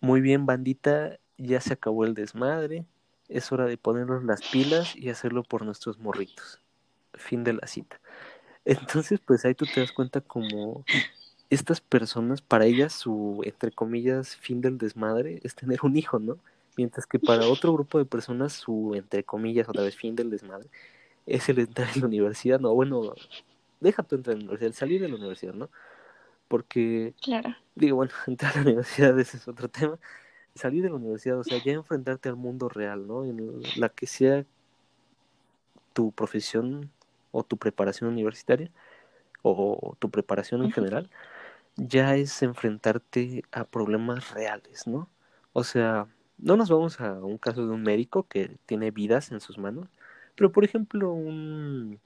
muy 0.00 0.20
bien, 0.20 0.46
bandita, 0.46 1.18
ya 1.38 1.60
se 1.60 1.74
acabó 1.74 2.04
el 2.04 2.14
desmadre 2.14 2.86
es 3.32 3.52
hora 3.52 3.66
de 3.66 3.76
ponernos 3.76 4.24
las 4.24 4.42
pilas 4.42 4.94
y 4.96 5.10
hacerlo 5.10 5.42
por 5.42 5.64
nuestros 5.64 5.98
morritos. 5.98 6.60
Fin 7.14 7.44
de 7.44 7.54
la 7.54 7.66
cita. 7.66 8.00
Entonces, 8.64 9.20
pues 9.24 9.44
ahí 9.44 9.54
tú 9.54 9.66
te 9.66 9.80
das 9.80 9.92
cuenta 9.92 10.20
como 10.20 10.84
estas 11.50 11.80
personas, 11.80 12.40
para 12.40 12.64
ellas 12.64 12.92
su, 12.92 13.42
entre 13.44 13.72
comillas, 13.72 14.36
fin 14.36 14.60
del 14.60 14.78
desmadre 14.78 15.40
es 15.42 15.54
tener 15.54 15.80
un 15.82 15.96
hijo, 15.96 16.18
¿no? 16.18 16.38
Mientras 16.76 17.06
que 17.06 17.18
para 17.18 17.46
otro 17.46 17.72
grupo 17.74 17.98
de 17.98 18.06
personas 18.06 18.54
su, 18.54 18.94
entre 18.94 19.24
comillas, 19.24 19.68
otra 19.68 19.82
vez, 19.82 19.94
fin 19.94 20.16
del 20.16 20.30
desmadre 20.30 20.68
es 21.26 21.48
el 21.48 21.58
entrar 21.58 21.88
en 21.94 22.00
la 22.00 22.06
universidad, 22.06 22.58
no, 22.58 22.72
bueno, 22.74 23.14
deja 23.80 24.02
tú 24.02 24.16
entrar 24.16 24.34
en 24.34 24.40
la 24.40 24.44
universidad, 24.52 24.72
salir 24.72 25.00
de 25.00 25.08
la 25.08 25.16
universidad, 25.16 25.52
¿no? 25.52 25.68
Porque, 26.48 27.14
claro. 27.20 27.54
digo, 27.74 27.96
bueno, 27.96 28.12
entrar 28.26 28.52
a 28.52 28.56
la 28.56 28.62
universidad 28.62 29.18
ese 29.18 29.36
es 29.36 29.46
otro 29.46 29.68
tema, 29.68 29.98
salir 30.54 30.82
de 30.82 30.90
la 30.90 30.96
universidad, 30.96 31.38
o 31.38 31.44
sea, 31.44 31.62
ya 31.62 31.72
enfrentarte 31.72 32.28
al 32.28 32.36
mundo 32.36 32.68
real, 32.68 33.06
¿no? 33.06 33.24
En 33.24 33.62
la 33.76 33.88
que 33.88 34.06
sea 34.06 34.44
tu 35.92 36.12
profesión 36.12 36.90
o 37.30 37.44
tu 37.44 37.56
preparación 37.56 38.10
universitaria 38.10 38.70
o 39.42 39.96
tu 39.98 40.10
preparación 40.10 40.62
en 40.62 40.72
general 40.72 41.10
ya 41.76 42.16
es 42.16 42.42
enfrentarte 42.42 43.44
a 43.52 43.64
problemas 43.64 44.30
reales, 44.32 44.86
¿no? 44.86 45.08
O 45.52 45.64
sea, 45.64 46.06
no 46.38 46.56
nos 46.56 46.70
vamos 46.70 47.00
a 47.00 47.12
un 47.14 47.38
caso 47.38 47.66
de 47.66 47.72
un 47.72 47.82
médico 47.82 48.26
que 48.28 48.56
tiene 48.66 48.90
vidas 48.90 49.32
en 49.32 49.40
sus 49.40 49.58
manos, 49.58 49.88
pero 50.36 50.52
por 50.52 50.64
ejemplo, 50.64 51.12
un, 51.12 52.00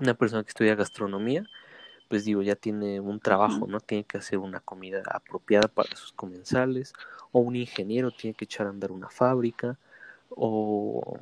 una 0.00 0.14
persona 0.14 0.42
que 0.44 0.50
estudia 0.50 0.74
gastronomía, 0.74 1.46
pues 2.12 2.26
digo, 2.26 2.42
ya 2.42 2.56
tiene 2.56 3.00
un 3.00 3.20
trabajo, 3.20 3.66
¿no? 3.66 3.80
Tiene 3.80 4.04
que 4.04 4.18
hacer 4.18 4.36
una 4.36 4.60
comida 4.60 5.02
apropiada 5.10 5.66
para 5.66 5.96
sus 5.96 6.12
comensales, 6.12 6.92
o 7.30 7.40
un 7.40 7.56
ingeniero 7.56 8.10
tiene 8.10 8.34
que 8.34 8.44
echar 8.44 8.66
a 8.66 8.68
andar 8.68 8.92
una 8.92 9.08
fábrica, 9.08 9.78
o 10.28 11.18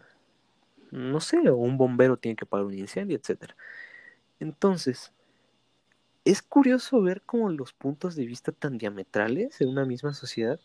no 0.90 1.20
sé, 1.20 1.48
o 1.48 1.54
un 1.54 1.78
bombero 1.78 2.16
tiene 2.16 2.34
que 2.34 2.44
pagar 2.44 2.66
un 2.66 2.74
incendio, 2.74 3.16
etcétera. 3.16 3.54
Entonces, 4.40 5.12
es 6.24 6.42
curioso 6.42 7.00
ver 7.00 7.22
como 7.22 7.50
los 7.50 7.72
puntos 7.72 8.16
de 8.16 8.26
vista 8.26 8.50
tan 8.50 8.76
diametrales 8.76 9.60
en 9.60 9.68
una 9.68 9.84
misma 9.84 10.12
sociedad, 10.12 10.58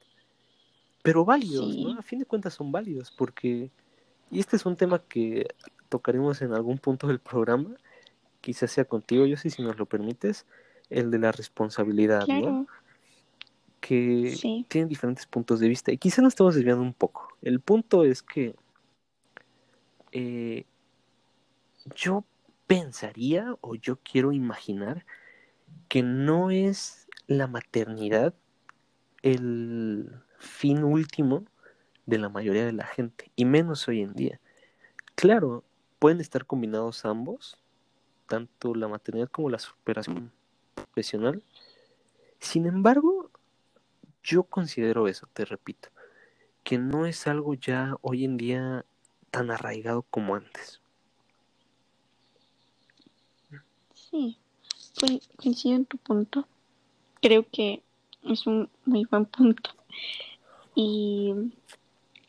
pero 1.03 1.23
válidos, 1.23 1.78
¿no? 1.78 1.99
A 1.99 2.01
fin 2.01 2.17
de 2.17 2.26
cuentas 2.26 2.55
son 2.55 2.71
válidos, 2.71 3.11
porque, 3.11 3.69
y 4.32 4.39
este 4.39 4.55
es 4.55 4.65
un 4.65 4.76
tema 4.76 4.97
que 5.07 5.49
tocaremos 5.88 6.41
en 6.41 6.51
algún 6.51 6.80
punto 6.80 7.05
del 7.05 7.19
programa, 7.19 7.76
quizás 8.45 8.71
sea 8.71 8.85
contigo, 8.85 9.25
yo 9.25 9.37
sí, 9.37 9.49
si 9.49 9.63
nos 9.63 9.79
lo 9.79 9.87
permites, 9.87 10.45
el 10.91 11.09
de 11.09 11.17
la 11.17 11.31
responsabilidad, 11.31 12.27
¿no? 12.27 12.67
Que 13.79 14.35
tienen 14.69 14.87
diferentes 14.87 15.25
puntos 15.25 15.59
de 15.59 15.67
vista, 15.67 15.91
y 15.91 15.97
quizás 15.97 16.19
nos 16.21 16.33
estamos 16.33 16.53
desviando 16.53 16.83
un 16.83 16.93
poco. 16.93 17.27
El 17.41 17.59
punto 17.59 18.03
es 18.03 18.21
que 18.21 18.55
eh, 20.11 20.65
yo 21.95 22.23
pensaría 22.67 23.55
o 23.61 23.73
yo 23.73 23.97
quiero 23.97 24.31
imaginar 24.31 25.07
que 25.87 26.03
no 26.03 26.51
es 26.51 27.07
la 27.25 27.47
maternidad 27.47 28.35
el 29.23 30.21
fin 30.37 30.83
último 30.83 31.45
de 32.05 32.19
la 32.19 32.29
mayoría 32.29 32.63
de 32.63 32.73
la 32.73 32.85
gente, 32.85 33.31
y 33.35 33.45
menos 33.45 33.87
hoy 33.87 34.01
en 34.01 34.13
día. 34.13 34.39
Claro, 35.15 35.63
pueden 35.97 36.21
estar 36.21 36.45
combinados 36.45 37.05
ambos, 37.05 37.59
tanto 38.28 38.76
la 38.76 38.88
maternidad 38.88 39.30
como 39.30 39.49
la 39.49 39.59
superación 39.59 40.32
profesional. 40.73 41.43
Sin 42.39 42.65
embargo, 42.65 43.32
yo 44.23 44.43
considero 44.43 45.07
eso, 45.07 45.28
te 45.34 45.45
repito, 45.45 45.89
que 46.63 46.78
no 46.78 47.05
es 47.05 47.28
algo 47.28 47.53
ya 47.53 47.95
hoy 48.01 48.26
en 48.26 48.38
día 48.38 48.86
tan 49.32 49.51
arraigado 49.51 50.03
como 50.03 50.36
antes. 50.36 50.82
Sí, 53.93 54.38
coincido 55.38 55.76
en 55.76 55.86
tu 55.86 55.97
punto. 55.97 56.47
Creo 57.21 57.45
que 57.51 57.84
es 58.23 58.47
un 58.47 58.69
muy 58.86 59.05
buen 59.05 59.26
punto. 59.26 59.71
Y, 60.73 61.34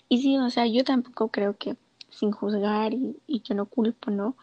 y 0.09 0.23
sí, 0.23 0.37
o 0.39 0.51
sea, 0.51 0.67
yo 0.67 0.85
tampoco 0.85 1.29
creo 1.29 1.57
que 1.57 1.77
sin 2.11 2.33
juzgar 2.33 2.95
y, 2.95 3.17
yo 3.27 3.55
no 3.55 3.67
culpo, 3.67 4.11
¿no? 4.11 4.37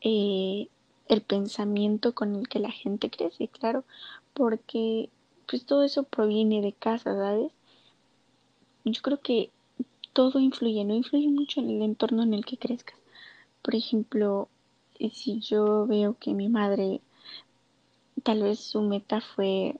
Eh, 0.00 0.68
el 1.10 1.22
pensamiento 1.22 2.14
con 2.14 2.36
el 2.36 2.48
que 2.48 2.60
la 2.60 2.70
gente 2.70 3.10
crece, 3.10 3.48
claro, 3.48 3.84
porque 4.32 5.10
pues 5.48 5.66
todo 5.66 5.82
eso 5.82 6.04
proviene 6.04 6.62
de 6.62 6.72
casa, 6.72 7.16
¿sabes? 7.16 7.50
Yo 8.84 9.02
creo 9.02 9.20
que 9.20 9.50
todo 10.12 10.38
influye, 10.38 10.84
no 10.84 10.94
influye 10.94 11.28
mucho 11.28 11.60
en 11.60 11.70
el 11.70 11.82
entorno 11.82 12.22
en 12.22 12.32
el 12.32 12.44
que 12.46 12.58
crezcas. 12.58 12.96
Por 13.60 13.74
ejemplo, 13.74 14.48
si 15.12 15.40
yo 15.40 15.86
veo 15.88 16.16
que 16.18 16.32
mi 16.32 16.48
madre 16.48 17.00
tal 18.22 18.44
vez 18.44 18.60
su 18.60 18.80
meta 18.80 19.20
fue 19.20 19.74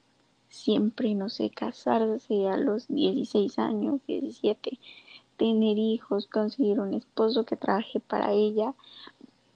siempre, 0.49 1.14
no 1.14 1.28
sé, 1.28 1.51
casarse 1.51 2.49
a 2.49 2.57
los 2.57 2.89
16 2.89 3.57
años, 3.61 4.01
17, 4.09 4.81
tener 5.37 5.78
hijos, 5.78 6.26
conseguir 6.26 6.81
un 6.81 6.95
esposo 6.95 7.45
que 7.45 7.57
trabaje 7.57 8.01
para 8.01 8.33
ella, 8.33 8.74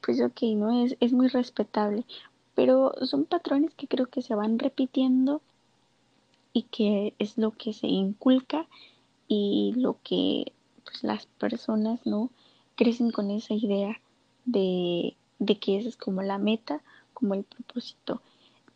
pues 0.05 0.21
ok, 0.21 0.43
no 0.57 0.85
es, 0.85 0.97
es 1.01 1.13
muy 1.13 1.29
respetable, 1.29 2.05
pero 2.55 2.93
son 3.03 3.25
patrones 3.25 3.75
que 3.75 3.89
creo 3.89 4.07
que 4.07 4.23
se 4.23 4.35
van 4.35 4.59
repitiendo 4.59 5.41
y 6.53 6.63
que 6.65 7.15
es 7.19 7.39
lo 7.39 7.53
que 7.53 7.73
se 7.73 7.87
inculca 7.87 8.69
y 9.29 9.73
lo 9.77 9.97
que 10.05 10.53
pues 10.85 11.03
las 11.03 11.27
personas 11.27 12.05
no 12.05 12.31
crecen 12.77 13.11
con 13.11 13.31
esa 13.31 13.55
idea 13.55 14.01
de, 14.45 15.17
de 15.39 15.59
que 15.59 15.79
esa 15.79 15.89
es 15.89 15.97
como 15.97 16.23
la 16.23 16.39
meta, 16.39 16.83
como 17.15 17.35
el 17.35 17.45
propósito. 17.45 18.21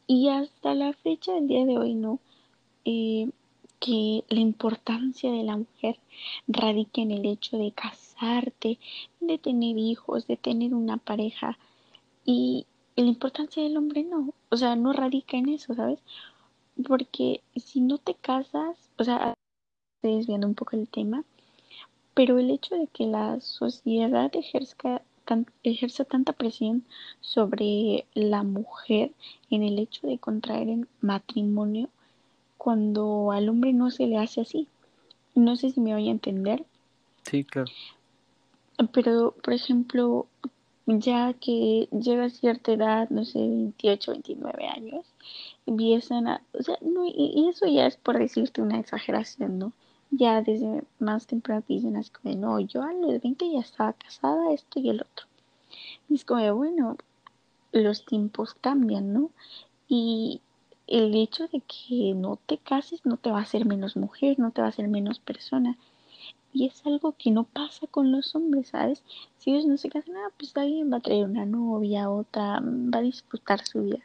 Y 0.06 0.28
hasta 0.28 0.74
la 0.74 0.94
fecha 0.94 1.34
del 1.34 1.48
día 1.48 1.66
de 1.66 1.76
hoy, 1.76 1.94
¿no? 1.94 2.20
Eh, 2.86 3.28
que 3.80 4.24
la 4.28 4.40
importancia 4.40 5.30
de 5.30 5.42
la 5.42 5.56
mujer 5.56 5.98
radica 6.46 7.00
en 7.00 7.10
el 7.12 7.26
hecho 7.26 7.58
de 7.58 7.72
casarte, 7.72 8.78
de 9.20 9.38
tener 9.38 9.78
hijos, 9.78 10.26
de 10.26 10.36
tener 10.36 10.74
una 10.74 10.96
pareja. 10.96 11.58
Y 12.24 12.66
la 12.96 13.06
importancia 13.06 13.62
del 13.62 13.76
hombre 13.76 14.04
no, 14.04 14.34
o 14.50 14.56
sea, 14.56 14.76
no 14.76 14.92
radica 14.92 15.36
en 15.36 15.48
eso, 15.48 15.74
¿sabes? 15.74 16.00
Porque 16.86 17.42
si 17.56 17.80
no 17.80 17.98
te 17.98 18.14
casas, 18.14 18.90
o 18.98 19.04
sea, 19.04 19.34
estoy 19.96 20.18
desviando 20.18 20.46
un 20.46 20.54
poco 20.54 20.76
el 20.76 20.88
tema, 20.88 21.24
pero 22.14 22.38
el 22.38 22.50
hecho 22.50 22.74
de 22.74 22.88
que 22.88 23.06
la 23.06 23.40
sociedad 23.40 24.34
ejerza 24.34 25.02
ejerce 25.62 26.04
tanta 26.04 26.32
presión 26.32 26.84
sobre 27.20 28.06
la 28.14 28.42
mujer 28.42 29.12
en 29.50 29.62
el 29.62 29.78
hecho 29.78 30.06
de 30.06 30.18
contraer 30.18 30.88
matrimonio 31.00 31.90
cuando 32.58 33.32
al 33.32 33.48
hombre 33.48 33.72
no 33.72 33.90
se 33.90 34.06
le 34.06 34.18
hace 34.18 34.42
así. 34.42 34.68
No 35.34 35.56
sé 35.56 35.70
si 35.70 35.80
me 35.80 35.94
voy 35.94 36.08
a 36.08 36.12
entender. 36.12 36.64
Sí, 37.22 37.44
claro. 37.44 37.70
Pero, 38.92 39.34
por 39.42 39.54
ejemplo, 39.54 40.26
ya 40.86 41.34
que 41.34 41.88
llega 41.90 42.24
a 42.24 42.30
cierta 42.30 42.72
edad, 42.72 43.08
no 43.10 43.24
sé, 43.24 43.38
28, 43.38 44.12
29 44.12 44.66
años, 44.66 45.06
empiezan 45.66 46.28
a, 46.28 46.42
o 46.52 46.62
sea, 46.62 46.78
no, 46.80 47.04
y, 47.06 47.48
eso 47.48 47.66
ya 47.66 47.86
es 47.86 47.96
por 47.96 48.18
decirte 48.18 48.62
una 48.62 48.78
exageración, 48.78 49.58
¿no? 49.58 49.72
Ya 50.10 50.40
desde 50.40 50.84
más 50.98 51.26
temprano 51.26 51.62
te 51.62 51.74
dicen 51.74 51.96
así 51.96 52.10
como, 52.10 52.34
no, 52.34 52.60
yo 52.60 52.82
a 52.82 52.92
los 52.92 53.20
20 53.20 53.50
ya 53.50 53.60
estaba 53.60 53.92
casada, 53.92 54.52
esto 54.52 54.80
y 54.80 54.88
el 54.88 55.02
otro. 55.02 55.26
Y 56.08 56.14
es 56.14 56.24
como, 56.24 56.54
bueno, 56.54 56.96
los 57.72 58.04
tiempos 58.06 58.54
cambian, 58.54 59.12
¿no? 59.12 59.30
Y 59.88 60.40
el 60.88 61.14
hecho 61.14 61.46
de 61.48 61.60
que 61.60 62.14
no 62.14 62.36
te 62.46 62.58
cases 62.58 63.04
no 63.04 63.18
te 63.18 63.30
va 63.30 63.38
a 63.38 63.42
hacer 63.42 63.66
menos 63.66 63.96
mujer, 63.96 64.38
no 64.38 64.50
te 64.50 64.62
va 64.62 64.68
a 64.68 64.70
hacer 64.70 64.88
menos 64.88 65.18
persona. 65.20 65.76
Y 66.52 66.66
es 66.66 66.84
algo 66.86 67.14
que 67.18 67.30
no 67.30 67.44
pasa 67.44 67.86
con 67.86 68.10
los 68.10 68.34
hombres, 68.34 68.68
¿sabes? 68.68 69.02
Si 69.36 69.50
ellos 69.50 69.66
no 69.66 69.76
se 69.76 69.90
casan, 69.90 70.16
ah, 70.16 70.32
pues 70.38 70.56
alguien 70.56 70.90
va 70.90 70.96
a 70.96 71.00
traer 71.00 71.24
una 71.24 71.44
novia, 71.44 72.10
otra, 72.10 72.60
va 72.62 72.98
a 72.98 73.02
disfrutar 73.02 73.64
su 73.66 73.82
vida. 73.82 74.00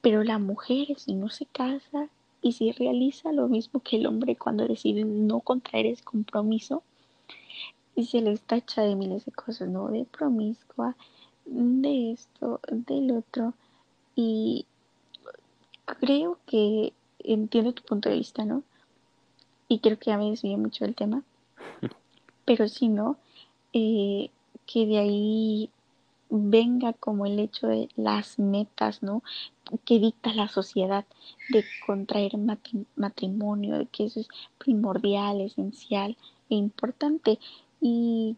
Pero 0.00 0.22
la 0.22 0.38
mujer, 0.38 0.86
si 0.96 1.14
no 1.14 1.28
se 1.28 1.46
casa 1.46 2.08
y 2.40 2.52
si 2.52 2.70
realiza 2.70 3.32
lo 3.32 3.48
mismo 3.48 3.80
que 3.80 3.96
el 3.96 4.06
hombre 4.06 4.36
cuando 4.36 4.68
decide 4.68 5.04
no 5.04 5.40
contraer 5.40 5.86
ese 5.86 6.04
compromiso, 6.04 6.84
y 7.96 8.06
se 8.06 8.20
les 8.20 8.40
tacha 8.42 8.82
de 8.82 8.94
miles 8.94 9.24
de 9.24 9.32
cosas, 9.32 9.68
¿no? 9.68 9.88
De 9.88 10.04
promiscua, 10.04 10.94
de 11.44 12.12
esto, 12.12 12.60
del 12.70 13.10
otro. 13.10 13.54
Y 14.14 14.66
creo 16.00 16.38
que 16.46 16.92
entiendo 17.18 17.72
tu 17.72 17.82
punto 17.82 18.08
de 18.08 18.16
vista, 18.16 18.44
¿no? 18.44 18.62
Y 19.68 19.80
creo 19.80 19.98
que 19.98 20.10
ya 20.10 20.18
me 20.18 20.30
desvié 20.30 20.56
mucho 20.56 20.84
del 20.84 20.94
tema. 20.94 21.22
Pero 22.44 22.68
si 22.68 22.88
no, 22.88 23.16
eh, 23.72 24.30
que 24.66 24.86
de 24.86 24.98
ahí 24.98 25.70
venga 26.30 26.92
como 26.92 27.26
el 27.26 27.38
hecho 27.38 27.66
de 27.68 27.88
las 27.96 28.38
metas, 28.38 29.02
¿no? 29.02 29.22
Que 29.84 29.98
dicta 29.98 30.32
la 30.34 30.48
sociedad 30.48 31.04
de 31.50 31.64
contraer 31.86 32.32
matrimonio, 32.96 33.78
de 33.78 33.86
que 33.86 34.04
eso 34.04 34.20
es 34.20 34.28
primordial, 34.58 35.40
esencial 35.40 36.16
e 36.50 36.54
importante. 36.54 37.38
Y 37.80 38.36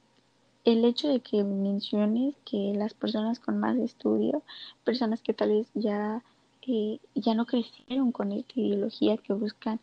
el 0.64 0.84
hecho 0.84 1.08
de 1.08 1.20
que 1.20 1.42
menciones 1.42 2.34
que 2.44 2.72
las 2.74 2.94
personas 2.94 3.40
con 3.40 3.58
más 3.58 3.76
estudio, 3.76 4.42
personas 4.84 5.22
que 5.22 5.32
tal 5.32 5.50
vez 5.50 5.68
ya, 5.74 6.22
eh, 6.66 6.98
ya 7.14 7.34
no 7.34 7.46
crecieron 7.46 8.12
con 8.12 8.32
esta 8.32 8.52
ideología 8.60 9.16
que 9.16 9.32
buscan 9.32 9.80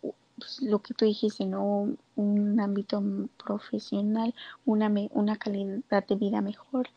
pues, 0.00 0.60
lo 0.62 0.80
que 0.80 0.94
tú 0.94 1.04
dijiste, 1.04 1.46
¿no? 1.46 1.96
Un 2.16 2.60
ámbito 2.60 3.02
profesional, 3.44 4.34
una, 4.64 4.92
una 5.10 5.36
calidad 5.36 6.06
de 6.06 6.14
vida 6.16 6.40
mejor, 6.40 6.88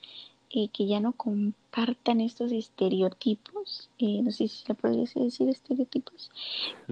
eh, 0.49 0.69
que 0.69 0.87
ya 0.87 0.99
no 0.99 1.13
compartan 1.13 2.21
estos 2.21 2.51
estereotipos, 2.51 3.89
eh, 3.99 4.21
no 4.21 4.31
sé 4.31 4.47
si 4.47 4.65
se 4.65 4.73
puede 4.73 4.97
decir 4.97 5.49
estereotipos, 5.49 6.31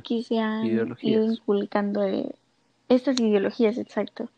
que 0.04 0.24
se 0.24 0.40
han 0.40 0.66
ido 1.02 1.32
inculcando 1.32 2.02
estas 2.90 3.20
ideologías, 3.20 3.78
exacto 3.78 4.30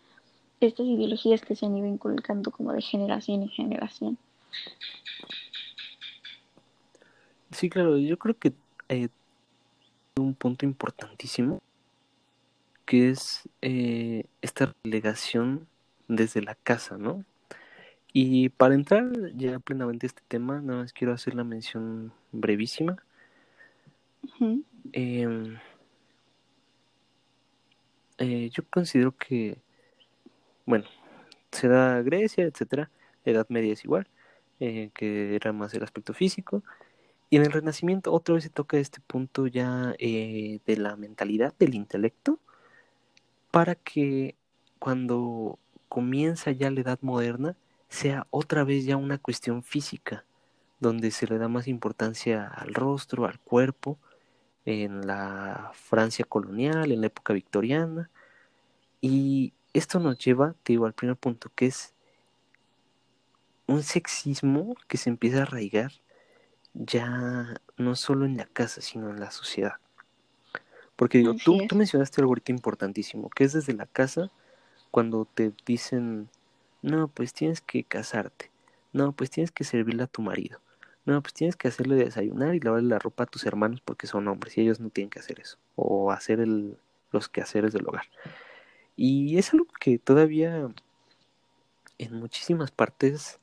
estas 0.62 0.86
ideologías 0.86 1.42
que 1.42 1.56
se 1.56 1.66
han 1.66 1.78
ido 1.78 1.88
inculcando 1.88 2.52
como 2.52 2.72
de 2.74 2.82
generación 2.82 3.44
en 3.44 3.50
generación. 3.50 4.18
Sí, 7.56 7.70
claro, 7.70 7.98
yo 7.98 8.20
creo 8.20 8.38
que 8.38 8.52
hay 8.90 9.10
un 10.18 10.36
punto 10.36 10.66
importantísimo 10.66 11.62
que 12.86 13.12
es 13.12 13.48
eh, 13.62 14.26
esta 14.42 14.76
relegación 14.84 15.66
desde 16.10 16.42
la 16.42 16.56
casa, 16.56 16.98
¿no? 16.98 17.24
Y 18.12 18.50
para 18.50 18.76
entrar 18.76 19.06
ya 19.38 19.60
plenamente 19.60 20.06
a 20.06 20.10
este 20.10 20.22
tema, 20.28 20.60
nada 20.60 20.82
más 20.82 20.92
quiero 20.92 21.14
hacer 21.14 21.34
la 21.34 21.46
mención 21.46 22.12
brevísima. 22.34 22.98
Em, 24.92 25.58
eh, 28.18 28.50
yo 28.52 28.64
considero 28.70 29.14
que, 29.16 29.58
bueno, 30.66 30.86
se 31.54 31.70
da 31.70 32.02
Grecia, 32.02 32.44
etcétera, 32.44 32.92
la 33.24 33.32
Edad 33.32 33.48
Media 33.48 33.72
es 33.72 33.86
igual, 33.86 34.08
eh, 34.60 34.90
que 34.94 35.36
era 35.36 35.54
más 35.54 35.74
el 35.74 35.84
aspecto 35.84 36.14
físico, 36.14 36.62
y 37.30 37.38
en 37.38 37.44
el 37.44 37.52
Renacimiento 37.52 38.14
otra 38.14 38.36
vez 38.36 38.44
se 38.44 38.50
toca 38.50 38.78
este 38.78 39.00
punto 39.02 39.48
ya 39.48 39.96
eh, 40.00 40.60
de 40.66 40.78
la 40.78 40.96
mentalidad, 40.96 41.54
del 41.60 41.76
intelecto, 41.76 42.40
para 43.52 43.76
que 43.76 44.36
cuando 44.80 45.60
comienza 45.90 46.52
ya 46.52 46.70
la 46.72 46.82
Edad 46.82 47.00
Moderna 47.02 47.56
sea 47.90 48.28
otra 48.30 48.64
vez 48.64 48.86
ya 48.86 48.98
una 48.98 49.18
cuestión 49.18 49.64
física, 49.64 50.26
donde 50.80 51.12
se 51.12 51.28
le 51.28 51.38
da 51.38 51.48
más 51.48 51.68
importancia 51.68 52.48
al 52.48 52.74
rostro, 52.74 53.26
al 53.26 53.40
cuerpo, 53.40 53.98
en 54.66 55.08
la 55.08 55.72
Francia 55.74 56.26
colonial, 56.26 56.92
en 56.92 57.02
la 57.02 57.08
época 57.08 57.34
victoriana. 57.34 58.10
Y 59.02 59.54
esto 59.74 60.00
nos 60.00 60.18
lleva, 60.20 60.56
te 60.64 60.74
digo, 60.74 60.86
al 60.86 60.94
primer 60.94 61.18
punto, 61.18 61.52
que 61.56 61.68
es 61.68 61.94
un 63.68 63.84
sexismo 63.84 64.76
que 64.88 64.98
se 64.98 65.10
empieza 65.10 65.40
a 65.40 65.42
arraigar 65.44 65.92
ya 66.76 67.56
no 67.78 67.96
solo 67.96 68.26
en 68.26 68.38
la 68.38 68.46
casa, 68.46 68.82
sino 68.82 69.10
en 69.10 69.20
la 69.20 69.32
sociedad. 69.32 69.74
Porque 70.96 71.18
digo, 71.18 71.34
tú, 71.34 71.66
tú 71.68 71.76
mencionaste 71.76 72.22
algo 72.22 72.32
ahorita 72.32 72.52
importantísimo, 72.52 73.30
que 73.30 73.46
es 73.46 73.54
desde 73.54 73.74
la 73.74 73.86
casa 73.86 74.32
cuando 74.92 75.26
te 75.26 75.52
dicen, 75.66 76.30
no, 76.82 77.08
pues 77.08 77.34
tienes 77.34 77.62
que 77.62 77.84
casarte, 77.84 78.52
no, 78.94 79.12
pues 79.12 79.30
tienes 79.30 79.52
que 79.52 79.64
servirle 79.64 80.04
a 80.04 80.08
tu 80.08 80.22
marido, 80.22 80.62
no, 81.06 81.22
pues 81.22 81.34
tienes 81.34 81.56
que 81.58 81.68
hacerle 81.68 81.96
desayunar 81.96 82.56
y 82.56 82.60
lavarle 82.60 82.90
la 82.90 83.00
ropa 83.00 83.24
a 83.24 83.28
tus 83.28 83.46
hermanos 83.46 83.82
porque 83.82 84.08
son 84.08 84.28
hombres 84.28 84.58
y 84.58 84.62
ellos 84.62 84.80
no 84.80 84.90
tienen 84.90 85.10
que 85.10 85.20
hacer 85.20 85.40
eso, 85.40 85.58
o 85.76 86.12
hacer 86.12 86.40
el, 86.40 86.78
los 87.12 87.28
quehaceres 87.28 87.74
del 87.74 87.88
hogar. 87.88 88.06
Y 88.96 89.38
es 89.38 89.54
algo 89.54 89.68
que 89.80 89.98
todavía 89.98 90.70
en 91.98 92.14
muchísimas 92.14 92.72
partes, 92.72 93.40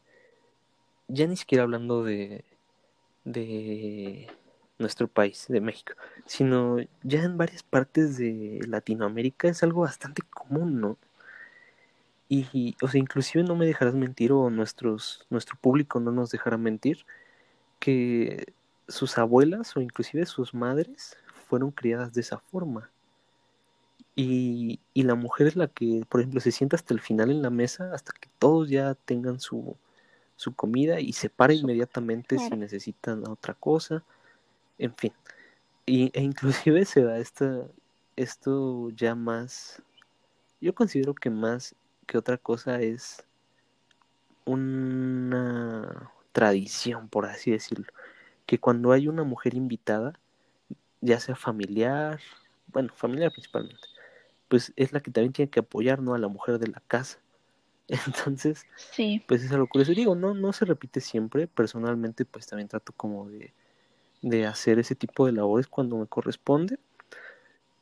ya 1.09 1.27
ni 1.27 1.37
siquiera 1.37 1.65
hablando 1.65 2.03
de, 2.03 2.45
de 3.25 4.29
nuestro 4.79 5.09
país, 5.09 5.47
de 5.49 5.61
México, 5.61 5.95
sino 6.27 6.79
ya 7.03 7.23
en 7.23 7.39
varias 7.39 7.63
partes 7.63 8.19
de 8.19 8.61
Latinoamérica 8.69 9.49
es 9.49 9.63
algo 9.63 9.83
bastante 9.83 10.23
común, 10.23 10.81
¿no? 10.81 10.99
Y, 12.29 12.77
o 12.83 12.89
sea, 12.89 12.99
inclusive 12.99 13.45
no 13.45 13.57
me 13.57 13.67
dejarás 13.67 13.95
mentir 13.95 14.33
o 14.33 14.49
nuestro 14.49 14.97
público 15.61 16.01
no 16.01 16.13
nos 16.13 16.31
dejará 16.31 16.57
mentir 16.57 17.05
que 17.79 18.55
sus 18.89 19.19
abuelas 19.19 19.77
o 19.77 19.81
inclusive 19.83 20.25
sus 20.27 20.55
madres 20.55 21.19
fueron 21.49 21.71
criadas 21.73 22.15
de 22.15 22.23
esa 22.23 22.39
forma. 22.39 22.91
Y, 24.17 24.81
y 24.95 25.03
la 25.05 25.15
mujer 25.15 25.47
es 25.49 25.57
la 25.57 25.69
que, 25.69 26.05
por 26.09 26.21
ejemplo, 26.21 26.41
se 26.41 26.53
sienta 26.53 26.77
hasta 26.77 26.95
el 26.95 27.01
final 27.01 27.31
en 27.31 27.43
la 27.43 27.51
mesa, 27.51 27.93
hasta 27.95 28.13
que 28.13 28.29
todos 28.39 28.71
ya 28.71 28.95
tengan 28.95 29.41
su, 29.41 29.77
su 30.43 30.55
comida 30.55 30.99
y 31.01 31.13
se 31.13 31.31
para 31.31 31.55
inmediatamente 31.55 32.37
si 32.37 32.51
necesitan 32.51 33.27
otra 33.29 33.55
cosa, 33.55 34.03
en 34.77 34.95
fin. 34.97 35.13
Y, 35.87 36.11
e 36.13 36.23
inclusive 36.23 36.85
se 36.85 37.03
da 37.03 37.19
esta, 37.19 37.67
esto 38.17 38.91
ya 38.91 39.15
más, 39.15 39.81
yo 40.61 40.75
considero 40.75 41.15
que 41.15 41.31
más 41.31 41.75
que 42.07 42.19
otra 42.19 42.39
cosa 42.39 42.81
es 42.81 43.25
una 44.45 46.11
tradición, 46.33 47.09
por 47.09 47.27
así 47.27 47.53
decirlo, 47.53 47.87
que 48.45 48.59
cuando 48.59 48.91
hay 48.91 49.07
una 49.07 49.23
mujer 49.23 49.55
invitada, 49.55 50.19
ya 51.01 51.21
sea 51.21 51.37
familiar, 51.37 52.21
bueno, 52.67 52.93
familiar 52.97 53.31
principalmente, 53.31 53.87
pues 54.49 54.73
es 54.75 54.93
la 54.93 55.01
que 55.01 55.13
también 55.13 55.33
tiene 55.33 55.51
que 55.51 55.61
apoyar, 55.61 56.03
¿no? 56.03 56.15
A 56.15 56.19
la 56.19 56.29
mujer 56.29 56.59
de 56.59 56.67
la 56.67 56.83
casa. 56.89 57.22
Entonces, 58.07 58.65
sí. 58.93 59.23
pues 59.27 59.43
es 59.43 59.53
algo 59.53 59.67
curioso. 59.67 59.93
Digo, 59.93 60.15
no, 60.15 60.35
no 60.35 60.53
se 60.53 60.65
repite 60.65 61.01
siempre. 61.01 61.47
Personalmente, 61.47 62.25
pues 62.25 62.47
también 62.47 62.69
trato 62.69 62.93
como 62.97 63.29
de, 63.29 63.53
de 64.23 64.47
hacer 64.47 64.79
ese 64.79 64.95
tipo 64.95 65.27
de 65.27 65.33
labores 65.33 65.67
cuando 65.67 65.97
me 65.97 66.07
corresponde. 66.07 66.79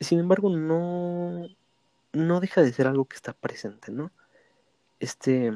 Sin 0.01 0.19
embargo, 0.19 0.49
no, 0.51 1.47
no 2.13 2.41
deja 2.41 2.63
de 2.63 2.73
ser 2.73 2.87
algo 2.87 3.05
que 3.05 3.17
está 3.17 3.33
presente, 3.33 3.93
¿no? 3.93 4.11
Este, 4.99 5.53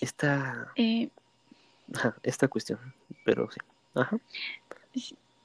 esta, 0.00 0.72
eh, 0.76 1.08
esta 2.22 2.48
cuestión, 2.48 2.78
pero 3.24 3.48
sí, 3.50 3.60
ajá. 3.94 4.18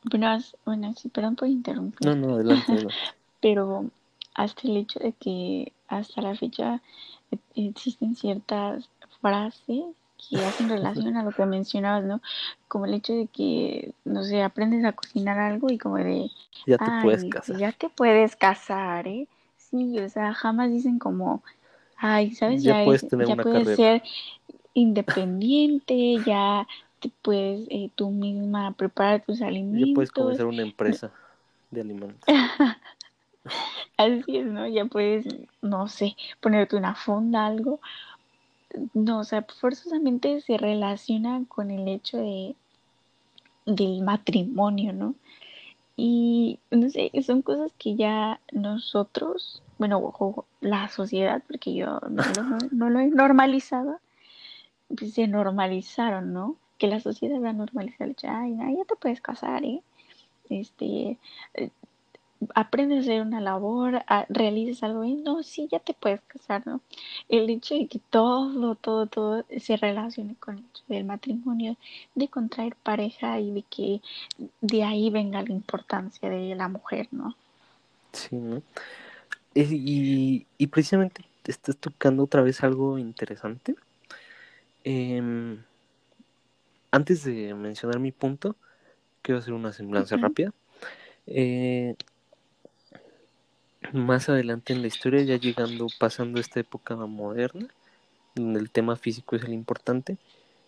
Bueno, 0.04 0.38
bueno, 0.66 0.94
sí, 0.96 1.10
perdón 1.10 1.36
por 1.36 1.48
interrumpir. 1.48 2.08
No, 2.08 2.16
no, 2.16 2.36
adelante. 2.36 2.88
pero 3.42 3.90
hasta 4.34 4.68
el 4.68 4.78
hecho 4.78 5.00
de 5.00 5.14
que 5.14 5.74
hasta 5.88 6.22
la 6.22 6.36
fecha 6.36 6.82
existen 7.56 8.16
ciertas 8.16 8.90
frases 9.22 9.84
que 10.30 10.38
hacen 10.38 10.70
relación 10.70 11.18
a 11.18 11.24
lo 11.24 11.32
que 11.32 11.46
mencionabas, 11.46 12.04
¿no? 12.04 12.22
Como 12.68 12.86
el 12.86 12.94
hecho 12.94 13.14
de 13.14 13.28
que, 13.28 13.94
no 14.06 14.24
sé, 14.24 14.42
aprendes 14.44 14.84
a 14.86 14.94
cocinar 14.94 15.40
algo 15.40 15.70
y 15.70 15.78
como 15.78 15.98
de... 15.98 16.30
Ya 16.66 16.78
te 16.78 16.92
puedes 17.02 17.26
casar. 17.26 17.58
Ya 17.58 17.72
te 17.72 17.90
puedes 17.90 18.36
casar, 18.36 19.08
¿eh? 19.08 19.28
Sí, 19.58 20.00
o 20.00 20.10
sea, 20.10 20.34
jamás 20.34 20.72
dicen 20.72 20.98
como, 21.00 21.44
ay, 21.98 22.34
¿sabes? 22.34 22.64
Ya, 22.64 22.84
puedes, 22.86 23.06
ser 23.76 24.02
independiente, 24.74 26.18
ya 26.26 26.68
te 27.00 27.12
puedes 27.22 27.68
eh, 27.70 27.90
tú 27.96 28.12
misma 28.12 28.72
preparar 28.74 29.24
tus 29.26 29.42
alimentos. 29.42 29.90
Ya 29.90 29.94
puedes 29.94 30.12
comenzar 30.12 30.46
una 30.46 30.62
empresa 30.62 31.12
de 31.72 31.82
alimentos. 31.82 32.24
Así 33.98 34.38
es, 34.38 34.46
¿no? 34.46 34.68
Ya 34.68 34.86
puedes, 34.86 35.26
no 35.62 35.88
sé, 35.88 36.16
ponerte 36.40 36.76
una 36.76 36.96
fonda, 36.96 37.48
algo. 37.48 37.80
No, 38.94 39.20
o 39.20 39.24
sea, 39.24 39.44
forzosamente 39.60 40.42
se 40.42 40.58
relaciona 40.58 41.44
con 41.48 41.72
el 41.72 41.88
hecho 41.88 42.18
de 42.18 42.56
del 43.66 44.02
matrimonio, 44.02 44.94
¿no? 44.94 45.14
Y 45.96 46.60
no 46.72 46.90
sé, 46.90 47.12
son 47.24 47.42
cosas 47.42 47.74
que 47.78 47.96
ya 47.96 48.40
nosotros, 48.52 49.64
bueno, 49.78 49.98
ojo, 49.98 50.46
la 50.62 50.88
sociedad, 50.90 51.44
porque 51.48 51.74
yo 51.74 52.00
no 52.72 52.90
lo, 52.90 53.00
he 53.00 53.08
normalizado, 53.08 54.00
pues 54.96 55.14
se 55.14 55.28
normalizaron, 55.28 56.34
¿no? 56.34 56.56
Que 56.78 56.88
la 56.88 57.00
sociedad 57.00 57.42
va 57.42 57.50
a 57.50 57.54
normalizar, 57.54 58.16
ay, 58.30 58.56
ya 58.78 58.86
te 58.86 58.96
puedes 58.96 59.22
casar, 59.22 59.66
¿eh? 59.66 59.82
Este, 60.50 61.18
aprendes 62.56 63.00
a 63.00 63.02
hacer 63.02 63.22
una 63.22 63.42
labor, 63.42 64.04
realizas 64.30 64.84
algo 64.84 65.04
y 65.04 65.16
no, 65.16 65.44
sí, 65.44 65.68
ya 65.72 65.80
te 65.80 65.94
puedes 65.94 66.22
casar, 66.22 66.66
¿no? 66.66 66.82
El 67.30 67.50
hecho 67.50 67.76
de 67.76 67.88
que 67.88 68.00
todo, 68.00 68.76
todo, 68.76 69.08
todo 69.08 69.46
se 69.58 69.78
relacione 69.78 70.36
con 70.36 70.58
el 70.58 70.64
hecho 70.64 70.84
del 70.88 71.06
matrimonio, 71.06 71.78
de 72.16 72.28
contraer 72.28 72.76
pareja 72.76 73.40
y 73.40 73.52
de 73.52 73.64
que 73.64 74.02
de 74.62 74.84
ahí 74.84 75.10
venga 75.10 75.42
la 75.42 75.52
importancia 75.52 76.30
de 76.30 76.56
la 76.56 76.68
mujer, 76.68 77.08
¿no? 77.12 77.36
Sí, 78.14 78.36
¿no? 78.36 78.62
Y, 79.54 80.46
y 80.58 80.68
precisamente 80.68 81.24
te 81.42 81.52
estás 81.52 81.78
tocando 81.78 82.24
otra 82.24 82.42
vez 82.42 82.64
algo 82.64 82.98
interesante. 83.00 83.76
Em, 84.84 85.58
antes 86.92 87.24
de 87.24 87.54
mencionar 87.54 88.00
mi 88.00 88.12
punto, 88.12 88.56
quiero 89.22 89.40
hacer 89.40 89.54
una 89.54 89.74
semblanza 89.74 90.16
rápida. 90.18 90.54
Eh, 91.26 91.96
más 93.94 94.30
adelante 94.30 94.74
en 94.74 94.82
la 94.82 94.88
historia, 94.88 95.24
ya 95.24 95.38
llegando, 95.38 95.88
pasando 96.00 96.40
esta 96.40 96.60
época 96.60 96.96
moderna, 96.96 97.68
donde 98.36 98.60
el 98.60 98.70
tema 98.70 98.96
físico 98.96 99.36
es 99.36 99.44
el 99.44 99.54
importante, 99.54 100.18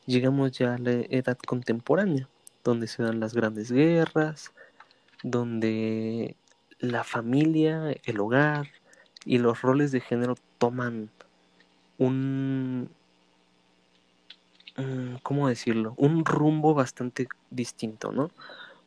llegamos 0.05 0.51
ya 0.51 0.75
a 0.75 0.77
la 0.77 0.91
edad 0.91 1.37
contemporánea, 1.37 2.27
donde 2.63 2.87
se 2.87 3.03
dan 3.03 3.19
las 3.19 3.33
grandes 3.33 3.71
guerras, 3.71 4.51
donde 5.23 6.35
la 6.79 7.03
familia, 7.03 7.93
el 8.03 8.19
hogar 8.19 8.67
y 9.25 9.37
los 9.37 9.61
roles 9.61 9.91
de 9.91 10.01
género 10.01 10.35
toman 10.57 11.09
un, 11.97 12.89
¿cómo 15.23 15.49
decirlo? 15.49 15.93
Un 15.97 16.25
rumbo 16.25 16.73
bastante 16.73 17.27
distinto, 17.49 18.11
¿no? 18.11 18.31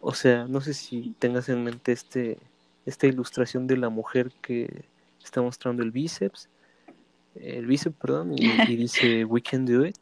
O 0.01 0.14
sea, 0.14 0.47
no 0.47 0.61
sé 0.61 0.75
si 0.75 1.14
tengas 1.18 1.49
en 1.49 1.62
mente 1.62 1.93
este 1.93 2.39
esta 2.87 3.07
ilustración 3.07 3.66
de 3.66 3.76
la 3.76 3.89
mujer 3.89 4.33
que 4.41 4.85
está 5.22 5.41
mostrando 5.41 5.83
el 5.83 5.91
bíceps 5.91 6.49
el 7.35 7.66
bíceps, 7.66 7.97
perdón, 7.97 8.35
y, 8.37 8.39
dice 8.76 9.24
We 9.24 9.43
can 9.43 9.64
do 9.64 9.85
it. 9.85 9.97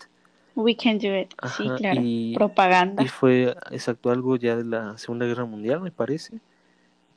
We 0.55 0.76
can 0.76 0.99
do 0.99 1.16
it, 1.16 1.33
sí, 1.57 1.68
claro. 1.78 2.03
Propaganda. 2.35 3.03
Y 3.03 3.09
fue 3.09 3.57
exacto 3.70 4.11
algo 4.11 4.37
ya 4.37 4.57
de 4.57 4.64
la 4.64 4.99
Segunda 4.99 5.24
Guerra 5.24 5.45
Mundial, 5.45 5.81
me 5.81 5.93
parece, 5.93 6.41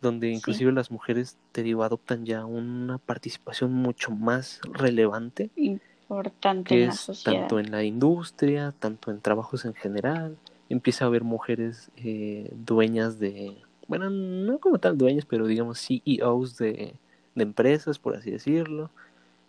donde 0.02 0.30
inclusive 0.30 0.72
las 0.72 0.92
mujeres, 0.92 1.38
te 1.52 1.64
digo, 1.64 1.84
adoptan 1.84 2.26
ya 2.26 2.46
una 2.46 3.00
participación 3.00 3.74
mucho 3.74 4.12
más 4.12 4.62
relevante. 4.72 5.50
Importante 5.56 6.76
en 6.76 6.88
la 6.88 6.94
sociedad. 6.94 7.40
Tanto 7.40 7.60
en 7.60 7.72
la 7.72 7.84
industria, 7.84 8.72
tanto 8.78 9.12
en 9.12 9.20
trabajos 9.20 9.66
en 9.66 9.74
general. 9.74 10.38
Empieza 10.70 11.06
a 11.06 11.08
haber 11.08 11.24
mujeres 11.24 11.92
eh, 11.98 12.50
dueñas 12.54 13.20
de, 13.20 13.58
bueno, 13.88 14.10
no 14.10 14.60
como 14.60 14.80
tal 14.80 14.98
dueñas, 14.98 15.26
pero 15.26 15.48
digamos 15.48 15.80
CEOs 15.80 16.58
de, 16.58 16.96
de 17.36 17.44
empresas, 17.44 18.00
por 18.00 18.16
así 18.16 18.32
decirlo. 18.32 18.90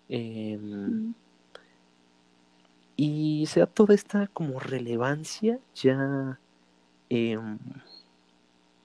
Em, 0.09 1.15
y 2.97 3.47
se 3.47 3.61
da 3.61 3.67
toda 3.67 3.95
esta 3.95 4.29
como 4.29 4.61
relevancia 4.61 5.59
ya, 5.75 6.39
em, 7.09 7.59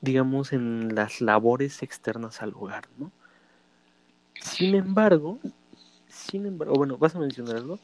digamos, 0.01 0.53
en 0.53 0.95
las 0.95 1.21
labores 1.21 1.83
externas 1.83 2.41
al 2.41 2.53
hogar, 2.55 2.85
¿no? 2.97 3.11
Sin 4.41 4.75
embargo, 4.75 5.39
sin 6.07 6.45
embargo, 6.45 6.75
bueno, 6.75 6.97
¿vas 6.97 7.15
a 7.15 7.19
mencionar 7.19 7.57
algo? 7.57 7.79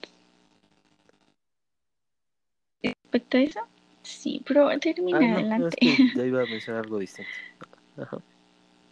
Respecto 2.81 3.37
a 3.37 3.41
eso, 3.41 3.59
sí, 4.05 4.41
pero 4.45 4.69
termina 4.79 5.19
ah, 5.19 5.33
adelante. 5.33 5.77
ya 6.15 6.25
iba 6.25 6.41
a 6.41 6.45
mencionar 6.45 6.83
algo 6.83 6.99
distinto. 6.99 7.31
Ajá. 7.97 8.17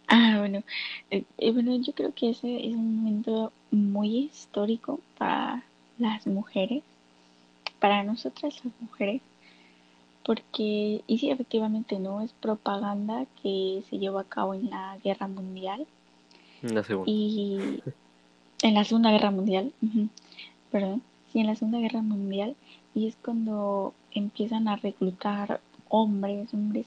Ah, 0.06 0.36
bueno, 0.38 0.62
eh, 1.10 1.24
eh, 1.38 1.52
bueno, 1.52 1.76
yo 1.76 1.94
creo 1.94 2.12
que 2.14 2.30
ese 2.30 2.68
es 2.68 2.74
un 2.74 2.96
momento 2.96 3.52
muy 3.70 4.16
histórico 4.30 5.00
para 5.16 5.64
las 5.98 6.26
mujeres, 6.26 6.82
para 7.80 8.02
nosotras 8.02 8.62
las 8.64 8.74
mujeres, 8.80 9.22
porque, 10.24 11.02
y 11.06 11.18
sí, 11.18 11.30
efectivamente, 11.30 11.98
¿no? 11.98 12.20
Es 12.20 12.32
propaganda 12.32 13.26
que 13.42 13.82
se 13.88 13.98
llevó 13.98 14.18
a 14.18 14.24
cabo 14.24 14.54
en 14.54 14.70
la 14.70 14.98
Guerra 15.02 15.26
Mundial. 15.26 15.86
En 16.62 16.74
la 16.74 16.84
Segunda. 16.84 17.10
Y 17.10 17.82
en 18.62 18.74
la 18.74 18.84
Segunda 18.84 19.10
Guerra 19.10 19.30
Mundial, 19.30 19.72
perdón, 20.70 21.02
sí, 21.32 21.40
en 21.40 21.46
la 21.46 21.56
Segunda 21.56 21.78
Guerra 21.78 22.02
Mundial, 22.02 22.56
y 22.94 23.06
es 23.08 23.16
cuando 23.16 23.94
empiezan 24.14 24.68
a 24.68 24.76
reclutar 24.76 25.60
hombres, 25.88 26.52
hombres, 26.54 26.86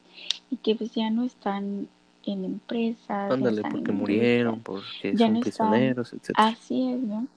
y 0.49 0.57
que 0.57 0.75
pues 0.75 0.93
ya 0.93 1.09
no 1.09 1.23
están 1.23 1.87
en 2.25 2.45
empresas. 2.45 3.31
Ándale, 3.31 3.61
porque 3.61 3.91
murieron, 3.91 4.59
porque 4.59 5.17
son 5.17 5.39
prisioneros, 5.39 6.13
etc. 6.13 6.31
Así 6.35 6.91
es, 6.91 6.99
¿no? 6.99 7.27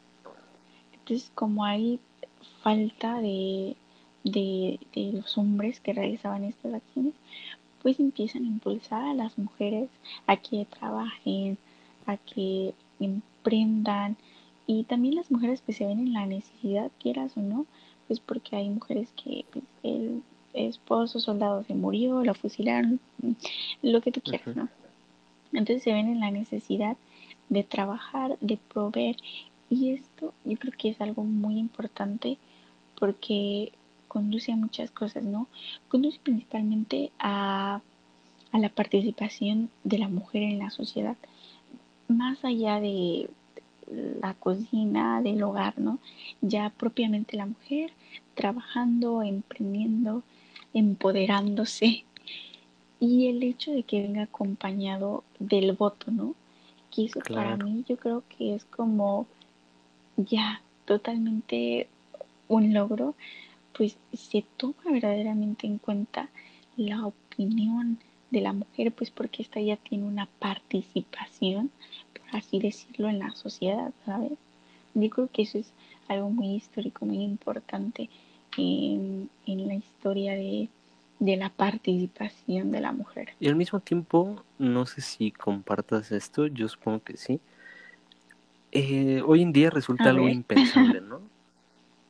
Entonces, 0.93 1.31
como 1.35 1.65
hay 1.65 2.01
falta 2.63 3.21
de, 3.21 3.77
de, 4.25 4.79
de 4.95 5.13
los 5.13 5.37
hombres 5.39 5.81
que 5.81 5.93
realizaban 5.93 6.45
estas 6.45 6.75
acciones, 6.75 7.15
pues 7.83 7.99
empiezan 7.99 8.45
a 8.45 8.49
impulsar 8.49 9.03
a 9.05 9.15
las 9.15 9.39
mujeres 9.39 9.89
a 10.27 10.37
que 10.37 10.67
trabajen, 10.67 11.59
a 12.07 12.17
que 12.17 12.75
emprendan. 12.99 14.17
Y 14.67 14.85
también 14.85 15.17
las 15.17 15.31
mujeres 15.31 15.63
pues 15.65 15.79
se 15.79 15.87
ven 15.87 15.99
en 15.99 16.13
la 16.13 16.27
necesidad, 16.27 16.91
quieras 17.01 17.37
o 17.37 17.41
no, 17.41 17.67
pues 18.11 18.19
porque 18.19 18.57
hay 18.57 18.69
mujeres 18.69 19.09
que 19.13 19.45
pues, 19.53 19.65
el 19.85 20.25
esposo, 20.53 21.21
soldado 21.21 21.63
se 21.63 21.75
murió, 21.75 22.25
lo 22.25 22.35
fusilaron, 22.35 22.99
lo 23.83 24.01
que 24.01 24.11
tú 24.11 24.21
quieras, 24.21 24.57
¿no? 24.57 24.69
Entonces 25.53 25.85
se 25.85 25.93
ven 25.93 26.09
en 26.09 26.19
la 26.19 26.33
necesidad 26.33 26.97
de 27.51 27.63
trabajar, 27.63 28.37
de 28.41 28.57
proveer. 28.57 29.15
Y 29.69 29.91
esto 29.93 30.35
yo 30.45 30.59
creo 30.59 30.73
que 30.77 30.89
es 30.89 31.01
algo 31.01 31.23
muy 31.23 31.57
importante 31.57 32.37
porque 32.99 33.71
conduce 34.09 34.51
a 34.51 34.57
muchas 34.57 34.91
cosas, 34.91 35.23
¿no? 35.23 35.47
Conduce 35.89 36.19
principalmente 36.21 37.13
a, 37.21 37.81
a 38.51 38.59
la 38.59 38.71
participación 38.71 39.71
de 39.85 39.99
la 39.99 40.09
mujer 40.09 40.43
en 40.43 40.59
la 40.59 40.71
sociedad, 40.71 41.17
más 42.09 42.45
allá 42.45 42.81
de 42.81 43.31
la 44.21 44.35
cocina, 44.35 45.23
del 45.23 45.43
hogar, 45.43 45.79
¿no? 45.79 45.99
Ya 46.41 46.71
propiamente 46.71 47.37
la 47.37 47.47
mujer 47.47 47.93
trabajando, 48.35 49.23
emprendiendo, 49.23 50.23
empoderándose 50.73 52.05
y 53.01 53.29
el 53.29 53.43
hecho 53.43 53.73
de 53.73 53.83
que 53.83 54.03
venga 54.03 54.23
acompañado 54.23 55.25
del 55.39 55.73
voto, 55.73 56.11
¿no? 56.11 56.35
Que 56.91 57.07
eso 57.07 57.21
para 57.21 57.57
mí 57.57 57.85
yo 57.89 57.97
creo 57.97 58.23
que 58.29 58.55
es 58.55 58.65
como 58.65 59.27
ya 60.17 60.61
totalmente 60.85 61.89
un 62.49 62.75
logro, 62.75 63.15
pues 63.77 63.97
se 64.13 64.45
toma 64.57 64.83
verdaderamente 64.91 65.67
en 65.67 65.79
cuenta 65.79 66.29
la 66.77 67.07
opinión 67.07 67.99
de 68.31 68.41
la 68.41 68.53
mujer, 68.53 68.93
pues 68.93 69.11
porque 69.11 69.43
esta 69.43 69.61
ya 69.61 69.77
tiene 69.77 70.05
una 70.05 70.27
participación, 70.27 71.71
así 72.33 72.59
decirlo, 72.59 73.09
en 73.09 73.19
la 73.19 73.31
sociedad, 73.33 73.93
¿sabes? 74.05 74.33
Yo 74.95 75.11
creo 75.11 75.29
que 75.33 75.43
eso 75.43 75.59
es 75.59 75.73
algo 76.09 76.31
muy 76.31 76.55
histórico, 76.55 77.07
muy 77.07 77.23
importante 77.23 78.09
en, 78.57 79.31
en 79.47 79.69
la 79.69 79.75
historia 79.75 80.35
de, 80.35 80.69
de 81.19 81.37
la 81.37 81.51
participación 81.51 82.71
de 82.73 82.81
la 82.81 82.93
mujer. 82.93 83.31
Y 83.39 83.49
al 83.49 83.57
mismo 83.57 83.81
tiempo, 83.81 84.43
no 84.59 84.87
sé 84.87 85.01
si 85.01 85.31
compartas 85.31 86.11
esto, 86.13 86.47
yo 86.47 86.69
supongo 86.69 87.03
que 87.03 87.17
sí. 87.17 87.41
Eh, 88.73 89.23
hoy 89.27 89.43
en 89.43 89.53
día 89.53 89.71
resulta 89.71 90.11
algo 90.11 90.29
impensable, 90.29 91.01
¿no? 91.09 91.21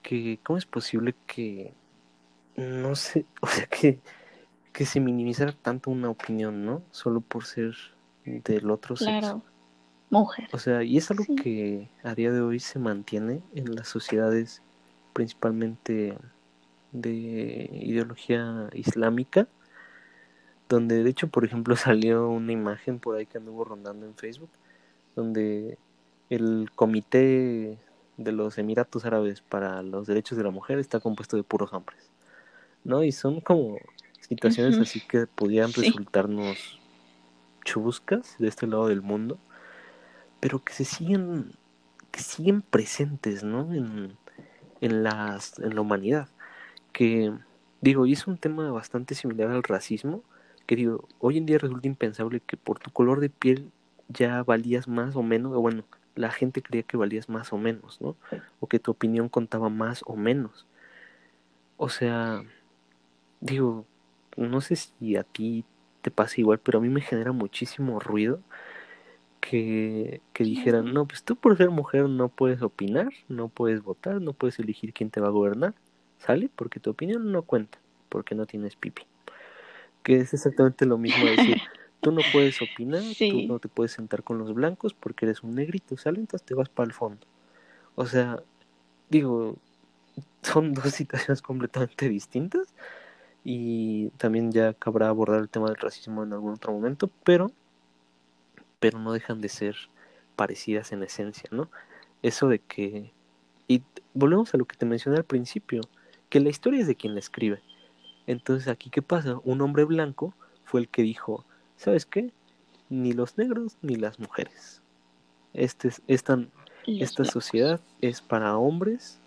que 0.02 0.38
cómo 0.42 0.58
es 0.58 0.66
posible 0.66 1.14
que 1.26 1.72
no 2.56 2.94
sé, 2.96 3.26
o 3.40 3.46
sea 3.46 3.66
que, 3.66 3.98
que 4.72 4.86
se 4.86 5.00
minimizara 5.00 5.52
tanto 5.52 5.90
una 5.90 6.10
opinión, 6.10 6.64
¿no? 6.64 6.82
Solo 6.90 7.20
por 7.20 7.44
ser 7.44 7.74
del 8.24 8.70
otro 8.70 8.94
claro. 8.96 9.42
Mujer. 10.10 10.48
O 10.52 10.58
sea, 10.58 10.82
y 10.82 10.96
es 10.96 11.10
algo 11.10 11.24
que 11.40 11.88
a 12.02 12.14
día 12.14 12.32
de 12.32 12.40
hoy 12.40 12.58
se 12.58 12.78
mantiene 12.80 13.42
en 13.54 13.74
las 13.76 13.88
sociedades 13.88 14.60
principalmente 15.12 16.18
de 16.92 17.70
ideología 17.72 18.68
islámica, 18.72 19.46
donde 20.68 21.02
de 21.02 21.10
hecho, 21.10 21.28
por 21.28 21.44
ejemplo, 21.44 21.76
salió 21.76 22.28
una 22.28 22.52
imagen 22.52 22.98
por 22.98 23.16
ahí 23.16 23.26
que 23.26 23.38
anduvo 23.38 23.64
rondando 23.64 24.06
en 24.06 24.14
Facebook, 24.14 24.50
donde 25.14 25.78
el 26.28 26.70
comité 26.74 27.78
de 28.16 28.32
los 28.32 28.58
Emiratos 28.58 29.04
Árabes 29.04 29.40
para 29.40 29.82
los 29.82 30.06
derechos 30.06 30.36
de 30.36 30.44
la 30.44 30.50
mujer 30.50 30.78
está 30.78 31.00
compuesto 31.00 31.36
de 31.36 31.42
puros 31.42 31.72
hombres, 31.72 32.10
¿no? 32.84 33.02
Y 33.02 33.12
son 33.12 33.40
como 33.40 33.78
situaciones 34.20 34.78
así 34.78 35.00
que 35.00 35.26
podían 35.26 35.72
resultarnos 35.72 36.80
chubuscas 37.64 38.36
de 38.38 38.48
este 38.48 38.66
lado 38.66 38.88
del 38.88 39.02
mundo, 39.02 39.38
pero 40.40 40.64
que 40.64 40.72
se 40.72 40.84
siguen, 40.84 41.52
que 42.10 42.20
siguen 42.20 42.62
presentes, 42.62 43.44
¿no? 43.44 43.72
En, 43.72 44.16
en, 44.80 45.02
las, 45.04 45.58
en 45.58 45.74
la 45.74 45.80
humanidad 45.80 46.28
que, 46.92 47.32
digo, 47.80 48.06
y 48.06 48.12
es 48.12 48.26
un 48.26 48.38
tema 48.38 48.70
bastante 48.70 49.14
similar 49.14 49.50
al 49.50 49.62
racismo, 49.62 50.22
que 50.66 50.76
digo, 50.76 51.08
hoy 51.18 51.38
en 51.38 51.46
día 51.46 51.58
resulta 51.58 51.88
impensable 51.88 52.40
que 52.40 52.56
por 52.56 52.78
tu 52.78 52.90
color 52.90 53.20
de 53.20 53.30
piel 53.30 53.70
ya 54.08 54.42
valías 54.42 54.88
más 54.88 55.16
o 55.16 55.22
menos, 55.22 55.52
o 55.56 55.60
bueno, 55.60 55.84
la 56.14 56.30
gente 56.30 56.62
creía 56.62 56.82
que 56.82 56.96
valías 56.96 57.28
más 57.28 57.52
o 57.52 57.58
menos, 57.58 58.00
¿no? 58.00 58.16
O 58.60 58.66
que 58.66 58.78
tu 58.78 58.90
opinión 58.90 59.28
contaba 59.28 59.68
más 59.68 60.02
o 60.06 60.16
menos. 60.16 60.66
O 61.76 61.88
sea, 61.88 62.42
digo, 63.40 63.86
no 64.36 64.60
sé 64.60 64.76
si 64.76 65.16
a 65.16 65.22
ti 65.24 65.64
te 66.02 66.10
pasa 66.10 66.40
igual, 66.40 66.58
pero 66.58 66.78
a 66.78 66.82
mí 66.82 66.88
me 66.88 67.00
genera 67.00 67.32
muchísimo 67.32 68.00
ruido 68.00 68.40
que, 69.40 70.20
que 70.32 70.44
dijeran, 70.44 70.92
no, 70.92 71.06
pues 71.06 71.24
tú 71.24 71.36
por 71.36 71.56
ser 71.56 71.70
mujer 71.70 72.08
no 72.08 72.28
puedes 72.28 72.62
opinar, 72.62 73.08
no 73.28 73.48
puedes 73.48 73.82
votar, 73.82 74.20
no 74.20 74.32
puedes 74.32 74.58
elegir 74.58 74.92
quién 74.92 75.10
te 75.10 75.20
va 75.20 75.28
a 75.28 75.32
gobernar. 75.32 75.74
¿Sale? 76.18 76.50
Porque 76.54 76.80
tu 76.80 76.90
opinión 76.90 77.32
no 77.32 77.42
cuenta, 77.42 77.78
porque 78.10 78.34
no 78.34 78.44
tienes 78.44 78.76
pipi. 78.76 79.02
Que 80.02 80.16
es 80.16 80.34
exactamente 80.34 80.84
lo 80.84 80.98
mismo 80.98 81.24
decir, 81.24 81.56
tú 82.00 82.12
no 82.12 82.20
puedes 82.32 82.60
opinar, 82.60 83.02
tú 83.18 83.42
no 83.46 83.58
te 83.58 83.68
puedes 83.68 83.92
sentar 83.92 84.22
con 84.22 84.38
los 84.38 84.52
blancos 84.52 84.94
porque 84.94 85.24
eres 85.24 85.42
un 85.42 85.54
negrito, 85.54 85.96
¿sale? 85.96 86.20
Entonces 86.20 86.46
te 86.46 86.54
vas 86.54 86.68
para 86.68 86.86
el 86.86 86.92
fondo. 86.92 87.26
O 87.94 88.06
sea, 88.06 88.42
digo, 89.08 89.56
son 90.42 90.74
dos 90.74 90.92
situaciones 90.92 91.42
completamente 91.42 92.08
distintas 92.08 92.74
y 93.44 94.10
también 94.10 94.52
ya 94.52 94.74
cabrá 94.74 95.08
abordar 95.08 95.40
el 95.40 95.48
tema 95.48 95.68
del 95.68 95.76
racismo 95.76 96.22
en 96.22 96.32
algún 96.32 96.54
otro 96.54 96.72
momento, 96.72 97.10
pero 97.24 97.50
pero 98.80 98.98
no 98.98 99.12
dejan 99.12 99.40
de 99.40 99.48
ser 99.48 99.76
parecidas 100.34 100.92
en 100.92 101.02
esencia, 101.02 101.48
¿no? 101.52 101.70
Eso 102.22 102.48
de 102.48 102.58
que 102.58 103.12
y 103.68 103.84
volvemos 104.14 104.52
a 104.52 104.58
lo 104.58 104.64
que 104.64 104.76
te 104.76 104.84
mencioné 104.84 105.18
al 105.18 105.24
principio, 105.24 105.82
que 106.28 106.40
la 106.40 106.48
historia 106.48 106.80
es 106.80 106.88
de 106.88 106.96
quien 106.96 107.14
la 107.14 107.20
escribe. 107.20 107.62
Entonces 108.26 108.66
aquí 108.66 108.90
qué 108.90 109.00
pasa? 109.00 109.38
Un 109.44 109.60
hombre 109.60 109.84
blanco 109.84 110.34
fue 110.64 110.80
el 110.80 110.88
que 110.88 111.02
dijo, 111.02 111.44
¿sabes 111.76 112.04
qué? 112.04 112.32
Ni 112.88 113.12
los 113.12 113.38
negros 113.38 113.76
ni 113.80 113.94
las 113.94 114.18
mujeres. 114.18 114.82
Este 115.54 115.86
es, 115.86 116.02
esta 116.08 117.24
sociedad 117.24 117.80
es 118.00 118.20
para 118.20 118.56
hombres 118.56 119.20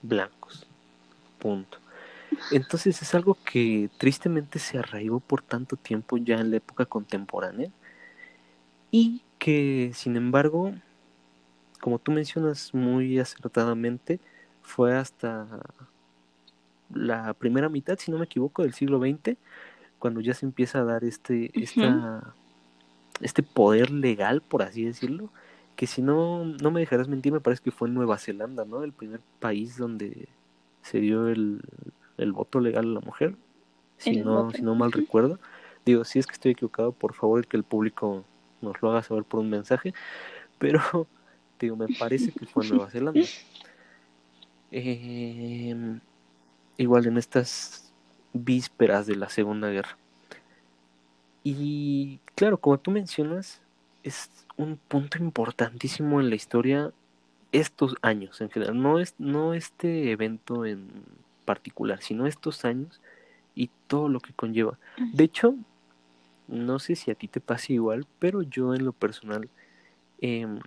blancos. 0.00 0.66
Punto. 1.38 1.76
Entonces 2.50 3.02
es 3.02 3.14
algo 3.14 3.36
que 3.44 3.90
tristemente 3.98 4.58
se 4.58 4.78
arraigó 4.78 5.20
por 5.20 5.42
tanto 5.42 5.76
tiempo 5.76 6.16
ya 6.16 6.36
en 6.36 6.50
la 6.50 6.56
época 6.56 6.86
contemporánea 6.86 7.70
y 8.92 9.22
que 9.38 9.90
sin 9.94 10.14
embargo, 10.14 10.72
como 11.80 11.98
tú 11.98 12.12
mencionas 12.12 12.72
muy 12.72 13.18
acertadamente, 13.18 14.20
fue 14.60 14.94
hasta 14.94 15.48
la 16.94 17.34
primera 17.34 17.68
mitad, 17.68 17.98
si 17.98 18.12
no 18.12 18.18
me 18.18 18.26
equivoco, 18.26 18.62
del 18.62 18.74
siglo 18.74 19.00
XX, 19.00 19.36
cuando 19.98 20.20
ya 20.20 20.34
se 20.34 20.46
empieza 20.46 20.80
a 20.80 20.84
dar 20.84 21.04
este, 21.04 21.50
esta, 21.60 22.34
este 23.20 23.42
poder 23.42 23.90
legal, 23.90 24.42
por 24.42 24.62
así 24.62 24.84
decirlo, 24.84 25.30
que 25.74 25.86
si 25.86 26.02
no, 26.02 26.44
no 26.44 26.70
me 26.70 26.80
dejarás 26.80 27.08
mentir, 27.08 27.32
me 27.32 27.40
parece 27.40 27.62
que 27.62 27.70
fue 27.70 27.88
en 27.88 27.94
Nueva 27.94 28.18
Zelanda, 28.18 28.64
¿no? 28.64 28.84
El 28.84 28.92
primer 28.92 29.20
país 29.40 29.78
donde 29.78 30.28
se 30.82 31.00
dio 31.00 31.28
el, 31.28 31.62
el 32.18 32.32
voto 32.32 32.60
legal 32.60 32.84
a 32.84 32.94
la 32.94 33.00
mujer, 33.00 33.36
si 33.96 34.18
no, 34.18 34.50
si 34.50 34.62
no 34.62 34.74
mal 34.74 34.92
recuerdo. 34.92 35.38
Digo, 35.86 36.04
si 36.04 36.18
es 36.18 36.26
que 36.26 36.34
estoy 36.34 36.52
equivocado, 36.52 36.92
por 36.92 37.14
favor 37.14 37.46
que 37.46 37.56
el 37.56 37.64
público 37.64 38.24
nos 38.62 38.80
lo 38.80 38.90
haga 38.90 39.02
saber 39.02 39.24
por 39.24 39.40
un 39.40 39.50
mensaje, 39.50 39.92
pero 40.58 40.80
digo, 41.60 41.76
me 41.76 41.88
parece 41.88 42.32
que 42.32 42.46
fue 42.46 42.64
en 42.64 42.70
Nueva 42.70 42.90
Zelanda. 42.90 43.20
Em, 44.70 46.00
igual 46.78 47.06
en 47.06 47.18
estas 47.18 47.92
vísperas 48.32 49.06
de 49.06 49.16
la 49.16 49.28
Segunda 49.28 49.68
Guerra. 49.68 49.98
Y 51.44 52.20
claro, 52.34 52.58
como 52.58 52.78
tú 52.78 52.90
mencionas, 52.90 53.60
es 54.02 54.30
un 54.56 54.76
punto 54.76 55.18
importantísimo 55.18 56.20
en 56.20 56.30
la 56.30 56.36
historia 56.36 56.92
estos 57.52 57.96
años 58.00 58.40
en 58.40 58.50
general, 58.50 58.80
no 58.80 58.98
es 58.98 59.14
no 59.18 59.52
este 59.52 60.10
evento 60.10 60.64
en 60.64 60.88
particular, 61.44 62.00
sino 62.02 62.26
estos 62.26 62.64
años 62.64 63.00
y 63.54 63.70
todo 63.86 64.08
lo 64.08 64.20
que 64.20 64.32
conlleva. 64.32 64.78
De 65.12 65.24
hecho, 65.24 65.54
no 66.48 66.78
sé 66.78 66.96
si 66.96 67.10
a 67.10 67.14
ti 67.14 67.28
te 67.28 67.40
pasa 67.40 67.72
igual, 67.72 68.06
pero 68.18 68.42
yo 68.42 68.74
en 68.74 68.84
lo 68.84 68.92
personal 68.92 69.48
em, 70.20 70.60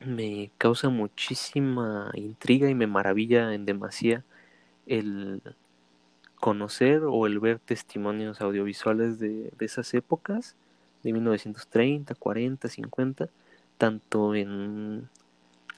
me 0.00 0.50
causa 0.58 0.88
muchísima 0.88 2.10
intriga 2.14 2.68
y 2.70 2.74
me 2.74 2.86
maravilla 2.86 3.54
en 3.54 3.64
demasía 3.66 4.24
el 4.86 5.42
conocer 6.36 7.02
o 7.04 7.26
el 7.26 7.40
ver 7.40 7.58
testimonios 7.58 8.40
audiovisuales 8.40 9.18
de, 9.18 9.50
de 9.58 9.66
esas 9.66 9.94
épocas, 9.94 10.54
de 11.02 11.12
1930, 11.12 12.14
40, 12.14 12.68
50, 12.68 13.28
tanto 13.78 14.34
en 14.34 15.08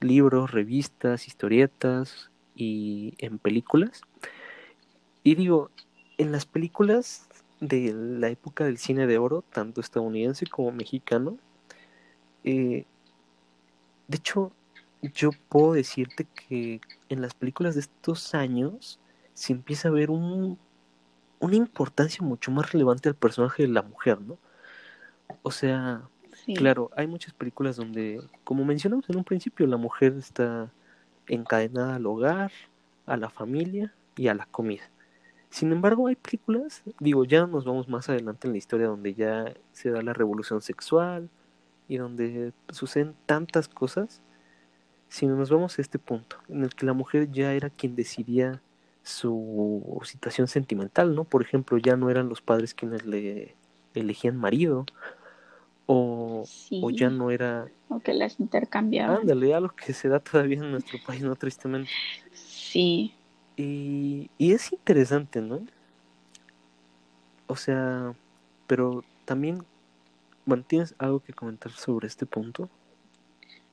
libros, 0.01 0.51
revistas, 0.51 1.27
historietas 1.27 2.31
y 2.55 3.15
en 3.19 3.39
películas. 3.39 4.03
Y 5.23 5.35
digo, 5.35 5.71
en 6.17 6.33
las 6.33 6.47
películas 6.47 7.28
de 7.61 7.93
la 7.95 8.29
época 8.29 8.65
del 8.65 8.79
cine 8.79 9.07
de 9.07 9.19
oro, 9.19 9.43
tanto 9.53 9.81
estadounidense 9.81 10.47
como 10.47 10.73
mexicano, 10.73 11.39
eh, 12.45 12.85
de 14.07 14.17
hecho, 14.17 14.53
yo 15.03 15.31
puedo 15.49 15.75
decirte 15.75 16.25
que 16.25 16.81
en 17.09 17.21
las 17.21 17.35
películas 17.35 17.75
de 17.75 17.83
estos 17.83 18.35
años 18.35 18.99
se 19.35 19.53
empieza 19.53 19.89
a 19.89 19.93
ver 19.93 20.11
un, 20.11 20.59
una 21.41 21.57
importancia 21.57 22.25
mucho 22.25 22.51
más 22.51 22.73
relevante 22.73 23.09
al 23.09 23.15
personaje 23.15 23.65
de 23.65 23.69
la 23.69 23.83
mujer, 23.83 24.21
¿no? 24.21 24.39
O 25.43 25.51
sea, 25.51 26.09
claro, 26.57 26.91
hay 26.97 27.07
muchas 27.07 27.35
películas 27.35 27.77
donde, 27.77 28.21
como 28.45 28.65
mencionamos 28.65 29.09
en 29.11 29.17
un 29.19 29.25
principio, 29.25 29.67
la 29.67 29.77
mujer 29.77 30.15
está 30.15 30.73
encadenada 31.27 31.97
al 31.97 32.07
hogar, 32.07 32.51
a 33.07 33.17
la 33.17 33.29
familia 33.29 33.95
y 34.17 34.29
a 34.29 34.35
la 34.35 34.47
comida. 34.47 34.91
Sin 35.51 35.73
embargo, 35.73 36.09
hay 36.09 36.17
películas, 36.17 36.83
digo, 37.01 37.25
ya 37.25 37.47
nos 37.47 37.65
vamos 37.65 37.89
más 37.89 38.09
adelante 38.09 38.47
en 38.47 38.53
la 38.53 38.59
historia 38.59 38.87
donde 38.87 39.15
ya 39.15 39.55
se 39.73 39.91
da 39.91 40.03
la 40.03 40.13
revolución 40.13 40.61
sexual 40.61 41.31
y 41.89 41.97
donde 41.97 42.53
suceden 42.71 43.15
tantas 43.25 43.69
cosas, 43.69 44.21
sino 45.09 45.37
nos 45.37 45.51
vamos 45.51 45.79
a 45.79 45.83
este 45.83 45.99
punto 45.99 46.37
en 46.49 46.65
el 46.65 46.75
que 46.75 46.85
la 46.85 46.93
mujer 46.93 47.31
ya 47.33 47.55
era 47.55 47.71
quien 47.71 47.97
decidía 47.97 48.63
su 49.03 50.01
situación 50.05 50.49
sentimental, 50.49 51.15
¿no? 51.15 51.25
Por 51.25 51.41
ejemplo, 51.41 51.79
ya 51.79 51.97
no 51.97 52.11
eran 52.11 52.29
los 52.29 52.43
padres 52.43 52.75
quienes 52.75 53.07
le 53.07 53.57
elegían 53.95 54.37
marido 54.37 54.85
o, 55.87 56.45
o 56.83 56.91
ya 56.91 57.09
no 57.09 57.31
era... 57.31 57.69
O 57.89 58.01
que 58.01 58.13
las 58.13 58.39
intercambiaban. 58.39 59.23
Ándale, 59.23 59.55
algo 59.55 59.75
que 59.75 59.95
se 59.95 60.11
da 60.11 60.21
todavía 60.21 60.59
en 60.59 60.71
nuestro 60.71 60.99
país, 61.07 61.23
¿no? 61.23 61.35
Tristemente. 61.37 61.91
Sí. 62.35 63.15
Y, 63.59 64.31
y 64.39 64.53
es 64.53 64.73
interesante, 64.73 65.43
¿no? 65.43 65.61
O 67.49 67.57
sea, 67.57 68.15
pero 68.69 69.05
también, 69.25 69.65
bueno, 70.47 70.63
¿tienes 70.65 70.95
algo 70.99 71.21
que 71.21 71.33
comentar 71.33 71.73
sobre 71.73 72.07
este 72.07 72.25
punto? 72.25 72.71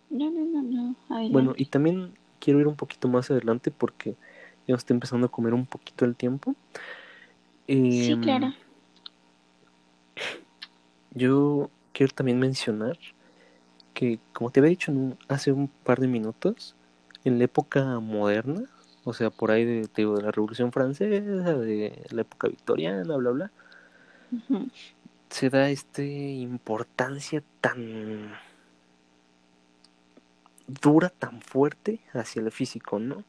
No, 0.09 0.31
no, 0.31 0.43
no, 0.43 0.63
no. 0.63 1.29
Bueno, 1.29 1.53
y 1.55 1.65
también 1.65 2.13
quiero 2.39 2.59
ir 2.59 2.67
un 2.67 2.75
poquito 2.75 3.07
más 3.07 3.29
adelante 3.29 3.69
porque 3.69 4.15
ya 4.67 4.75
está 4.75 4.93
empezando 4.93 5.27
a 5.27 5.31
comer 5.31 5.53
un 5.53 5.67
poquito 5.67 6.03
el 6.03 6.15
tiempo. 6.15 6.55
sí, 7.67 8.11
em, 8.11 8.21
claro. 8.21 8.53
Yo 11.11 11.69
quiero 11.93 12.13
también 12.13 12.39
mencionar 12.39 12.97
que, 13.93 14.19
como 14.33 14.49
te 14.49 14.59
había 14.59 14.71
dicho 14.71 14.91
hace 15.27 15.51
un 15.51 15.67
par 15.67 15.99
de 15.99 16.07
minutos, 16.07 16.75
en 17.23 17.37
la 17.37 17.45
época 17.45 17.99
moderna, 17.99 18.63
o 19.05 19.13
sea, 19.13 19.29
por 19.29 19.51
ahí 19.51 19.63
de, 19.63 19.81
de 19.81 20.21
la 20.21 20.31
Revolución 20.31 20.71
Francesa, 20.71 21.53
de 21.53 22.05
la 22.09 22.21
época 22.21 22.47
victoriana, 22.47 23.15
bla, 23.15 23.31
bla, 23.31 23.51
se 25.29 25.49
da 25.49 25.69
esta 25.69 26.03
importancia 26.03 27.43
tan 27.61 28.33
dura, 30.67 31.09
tan 31.09 31.41
fuerte 31.41 31.99
hacia 32.13 32.41
el 32.41 32.51
físico, 32.51 32.99
¿no? 32.99 33.23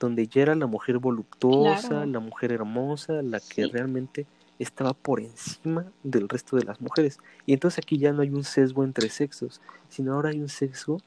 Donde 0.00 0.26
ya 0.26 0.42
era 0.42 0.54
la 0.54 0.66
mujer 0.66 0.98
voluptuosa, 0.98 2.06
la 2.06 2.20
mujer 2.20 2.52
hermosa, 2.52 3.20
la 3.22 3.40
que 3.40 3.66
realmente 3.66 4.26
estaba 4.58 4.94
por 4.94 5.20
encima 5.20 5.84
del 6.02 6.28
resto 6.28 6.56
de 6.56 6.64
las 6.64 6.80
mujeres. 6.80 7.18
Y 7.44 7.52
entonces 7.52 7.78
aquí 7.78 7.98
ya 7.98 8.12
no 8.12 8.22
hay 8.22 8.30
un 8.30 8.44
sesgo 8.44 8.82
entre 8.82 9.10
sexos, 9.10 9.60
sino 9.88 10.14
ahora 10.14 10.30
hay 10.30 10.40
un 10.40 10.48
sexo 10.48 10.98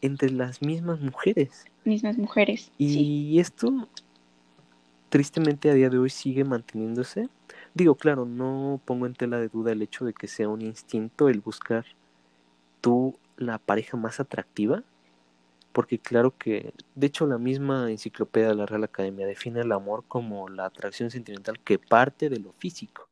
entre 0.00 0.30
las 0.30 0.62
mismas 0.62 1.00
mujeres. 1.00 1.64
Mismas 1.88 2.18
mujeres. 2.18 2.70
Y 2.76 3.40
esto, 3.40 3.88
tristemente, 5.08 5.70
a 5.70 5.72
día 5.74 5.88
de 5.88 5.98
hoy 5.98 6.10
sigue 6.10 6.44
manteniéndose. 6.44 7.30
Digo, 7.72 7.94
claro, 7.94 8.26
no 8.26 8.78
pongo 8.84 9.06
en 9.06 9.14
tela 9.14 9.38
de 9.38 9.48
duda 9.48 9.72
el 9.72 9.80
hecho 9.80 10.04
de 10.04 10.12
que 10.12 10.28
sea 10.28 10.50
un 10.50 10.60
instinto 10.60 11.30
el 11.30 11.40
buscar 11.40 11.86
tú 12.82 13.18
la 13.38 13.56
pareja 13.58 13.96
más 13.96 14.20
atractiva, 14.20 14.84
porque 15.72 15.98
claro 15.98 16.36
que, 16.36 16.74
de 16.94 17.06
hecho, 17.06 17.26
la 17.26 17.38
misma 17.38 17.90
enciclopedia 17.90 18.48
de 18.48 18.56
la 18.56 18.66
Real 18.66 18.84
Academia 18.84 19.26
define 19.26 19.60
el 19.60 19.72
amor 19.72 20.04
como 20.06 20.50
la 20.50 20.66
atracción 20.66 21.10
sentimental 21.10 21.58
que 21.60 21.78
parte 21.78 22.28
de 22.28 22.38
lo 22.38 22.52
físico. 22.52 23.08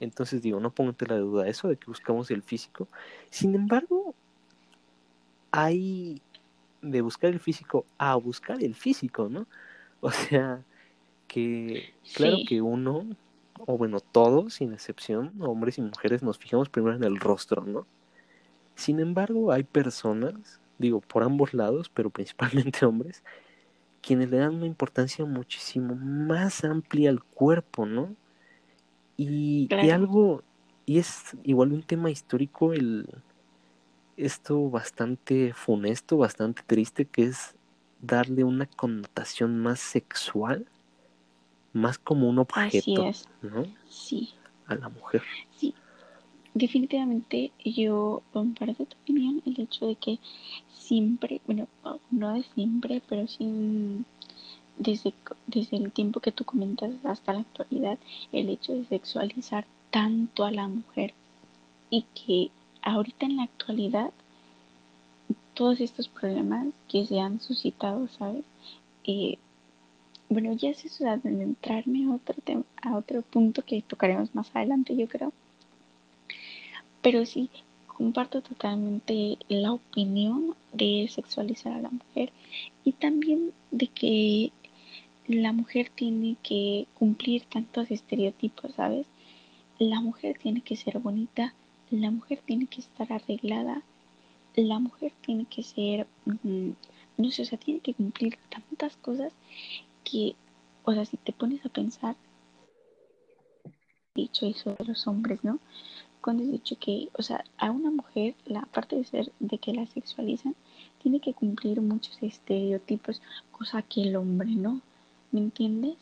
Entonces 0.00 0.40
digo, 0.40 0.58
no 0.58 0.70
pongo 0.70 0.88
en 0.88 0.96
tela 0.96 1.16
de 1.16 1.20
duda 1.20 1.48
eso 1.48 1.68
de 1.68 1.76
que 1.76 1.84
buscamos 1.84 2.30
el 2.30 2.42
físico. 2.42 2.88
Sin 3.28 3.54
embargo, 3.54 4.14
hay 5.50 6.22
de 6.82 7.00
buscar 7.00 7.30
el 7.30 7.40
físico 7.40 7.86
a 7.98 8.14
buscar 8.16 8.62
el 8.62 8.74
físico, 8.74 9.28
¿no? 9.28 9.46
O 10.02 10.10
sea, 10.10 10.64
que 11.28 11.92
claro 12.14 12.38
que 12.48 12.62
uno, 12.62 13.04
o 13.58 13.76
bueno, 13.76 14.00
todos, 14.00 14.54
sin 14.54 14.72
excepción, 14.72 15.30
hombres 15.40 15.76
y 15.76 15.82
mujeres, 15.82 16.22
nos 16.22 16.38
fijamos 16.38 16.70
primero 16.70 16.96
en 16.96 17.04
el 17.04 17.20
rostro, 17.20 17.64
¿no? 17.66 17.86
Sin 18.76 18.98
embargo, 18.98 19.52
hay 19.52 19.62
personas, 19.62 20.58
digo, 20.78 21.02
por 21.02 21.22
ambos 21.22 21.52
lados, 21.52 21.90
pero 21.92 22.08
principalmente 22.10 22.86
hombres, 22.86 23.22
quienes 24.00 24.30
le 24.30 24.38
dan 24.38 24.54
una 24.54 24.66
importancia 24.66 25.26
muchísimo 25.26 25.94
más 25.94 26.64
amplia 26.64 27.10
al 27.10 27.22
cuerpo, 27.22 27.84
¿no? 27.84 28.16
Y, 29.18 29.68
y 29.70 29.90
algo, 29.90 30.42
y 30.86 30.98
es 30.98 31.36
igual 31.42 31.74
un 31.74 31.82
tema 31.82 32.10
histórico, 32.10 32.72
el, 32.72 33.06
esto 34.24 34.70
bastante 34.70 35.52
funesto, 35.54 36.16
bastante 36.16 36.62
triste, 36.66 37.04
que 37.04 37.24
es 37.24 37.54
darle 38.00 38.44
una 38.44 38.66
connotación 38.66 39.58
más 39.58 39.80
sexual, 39.80 40.66
más 41.72 41.98
como 41.98 42.28
un 42.28 42.38
objeto, 42.38 43.10
¿no? 43.42 43.64
Sí. 43.88 44.30
A 44.66 44.74
la 44.74 44.88
mujer. 44.88 45.22
Sí. 45.56 45.74
Definitivamente 46.54 47.52
yo 47.64 48.22
comparto 48.32 48.84
tu 48.84 48.96
opinión 49.02 49.40
el 49.46 49.60
hecho 49.60 49.86
de 49.86 49.94
que 49.96 50.18
siempre, 50.72 51.40
bueno, 51.46 51.68
no 52.10 52.34
de 52.34 52.42
siempre, 52.54 53.02
pero 53.08 53.28
sí 53.28 54.04
desde, 54.76 55.14
desde 55.46 55.76
el 55.76 55.92
tiempo 55.92 56.20
que 56.20 56.32
tú 56.32 56.44
comentas 56.44 56.92
hasta 57.04 57.34
la 57.34 57.40
actualidad, 57.40 57.98
el 58.32 58.48
hecho 58.48 58.72
de 58.72 58.84
sexualizar 58.86 59.66
tanto 59.90 60.44
a 60.44 60.50
la 60.50 60.66
mujer 60.66 61.14
y 61.90 62.04
que 62.14 62.50
ahorita 62.82 63.26
en 63.26 63.36
la 63.36 63.44
actualidad 63.44 64.12
todos 65.54 65.80
estos 65.80 66.08
problemas 66.08 66.68
que 66.88 67.06
se 67.06 67.20
han 67.20 67.40
suscitado, 67.40 68.08
¿sabes? 68.18 68.44
Eh, 69.04 69.38
bueno, 70.28 70.52
ya 70.54 70.70
es 70.70 70.84
eso 70.84 71.04
de 71.04 71.42
entrarme 71.42 72.04
a 72.06 72.14
otro, 72.14 72.36
tema, 72.44 72.62
a 72.82 72.96
otro 72.96 73.22
punto 73.22 73.62
que 73.62 73.82
tocaremos 73.82 74.34
más 74.34 74.50
adelante, 74.54 74.96
yo 74.96 75.08
creo. 75.08 75.32
Pero 77.02 77.26
sí, 77.26 77.50
comparto 77.86 78.40
totalmente 78.40 79.36
la 79.48 79.72
opinión 79.72 80.54
de 80.72 81.08
sexualizar 81.10 81.72
a 81.72 81.82
la 81.82 81.90
mujer 81.90 82.32
y 82.84 82.92
también 82.92 83.52
de 83.70 83.88
que 83.88 84.52
la 85.26 85.52
mujer 85.52 85.90
tiene 85.94 86.36
que 86.42 86.86
cumplir 86.94 87.44
tantos 87.44 87.90
estereotipos, 87.90 88.72
¿sabes? 88.74 89.06
La 89.78 90.00
mujer 90.00 90.38
tiene 90.42 90.60
que 90.60 90.76
ser 90.76 90.98
bonita, 90.98 91.54
la 91.90 92.10
mujer 92.10 92.40
tiene 92.44 92.66
que 92.66 92.80
estar 92.80 93.12
arreglada, 93.12 93.82
la 94.56 94.78
mujer 94.78 95.12
tiene 95.22 95.46
que 95.46 95.62
ser, 95.62 96.06
mm, 96.24 96.70
no 97.18 97.30
sé, 97.30 97.42
o 97.42 97.44
sea, 97.44 97.58
tiene 97.58 97.80
que 97.80 97.94
cumplir 97.94 98.38
tantas 98.48 98.96
cosas 98.96 99.32
que, 100.04 100.34
o 100.84 100.92
sea, 100.92 101.04
si 101.04 101.16
te 101.16 101.32
pones 101.32 101.64
a 101.66 101.68
pensar, 101.68 102.16
dicho 104.14 104.46
eso 104.46 104.74
de 104.78 104.84
los 104.84 105.06
hombres, 105.06 105.42
¿no? 105.44 105.58
Cuando 106.20 106.42
he 106.42 106.46
dicho 106.46 106.76
que, 106.78 107.08
o 107.16 107.22
sea, 107.22 107.44
a 107.58 107.70
una 107.70 107.90
mujer, 107.90 108.34
la 108.44 108.62
parte 108.66 108.96
de 108.96 109.04
ser, 109.04 109.32
de 109.40 109.58
que 109.58 109.72
la 109.72 109.86
sexualizan, 109.86 110.54
tiene 111.02 111.20
que 111.20 111.32
cumplir 111.34 111.80
muchos 111.80 112.22
estereotipos, 112.22 113.22
cosa 113.52 113.82
que 113.82 114.02
el 114.02 114.16
hombre 114.16 114.50
no, 114.50 114.82
¿me 115.32 115.40
entiendes? 115.40 115.96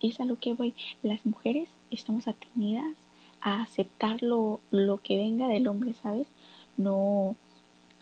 Es 0.00 0.20
a 0.20 0.24
lo 0.24 0.38
que 0.38 0.54
voy. 0.54 0.74
Las 1.02 1.24
mujeres 1.24 1.68
estamos 1.90 2.28
atenidas 2.28 2.94
a 3.42 3.62
aceptar 3.62 4.22
lo, 4.22 4.60
lo 4.70 4.98
que 4.98 5.16
venga 5.16 5.48
del 5.48 5.68
hombre, 5.68 5.94
¿sabes? 6.02 6.26
No, 6.76 7.36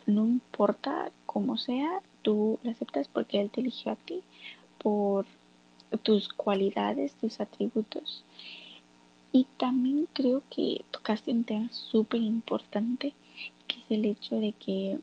no 0.07 0.27
importa 0.27 1.11
cómo 1.27 1.57
sea, 1.57 2.03
tú 2.23 2.59
lo 2.63 2.71
aceptas 2.71 3.09
porque 3.09 3.41
él 3.41 3.51
te 3.51 3.61
eligió 3.61 3.93
a 3.93 3.97
ti, 3.97 4.23
por 4.79 5.27
tus 6.03 6.29
cualidades, 6.29 7.15
tus 7.15 7.41
atributos. 7.41 8.25
Y 9.33 9.47
también 9.57 10.09
creo 10.13 10.43
que 10.51 10.85
tocaste 10.91 11.31
un 11.31 11.45
tema 11.45 11.73
súper 11.73 12.21
importante, 12.21 13.15
que 13.67 13.77
es 13.79 13.85
el 13.91 14.05
hecho 14.05 14.37
de 14.37 14.53
que 14.53 14.99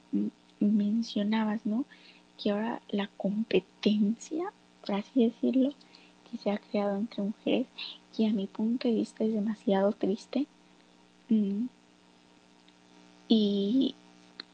mencionabas, 0.59 1.65
¿no? 1.65 1.85
Que 2.37 2.51
ahora 2.51 2.81
la 2.89 3.09
competencia, 3.17 4.51
por 4.81 4.95
así 4.95 5.25
decirlo, 5.25 5.73
que 6.29 6.37
se 6.37 6.51
ha 6.51 6.57
creado 6.57 6.97
entre 6.97 7.23
mujeres, 7.23 7.67
que 8.15 8.27
a 8.27 8.33
mi 8.33 8.47
punto 8.47 8.87
de 8.87 8.95
vista 8.95 9.23
es 9.23 9.33
demasiado 9.33 9.91
triste. 9.91 10.47
Mm. 11.29 11.67
Y 13.27 13.95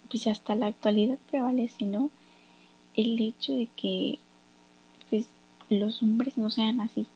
pues 0.10 0.28
hasta 0.28 0.56
la 0.56 0.68
actualidad 0.68 1.18
prevalece, 1.30 1.86
¿no? 1.86 2.10
El 2.96 3.20
hecho 3.20 3.54
de 3.54 3.68
que 3.76 4.20
pues, 5.10 5.28
los 5.70 6.02
hombres 6.04 6.38
no 6.38 6.50
sean 6.50 6.82
así, 6.82 7.08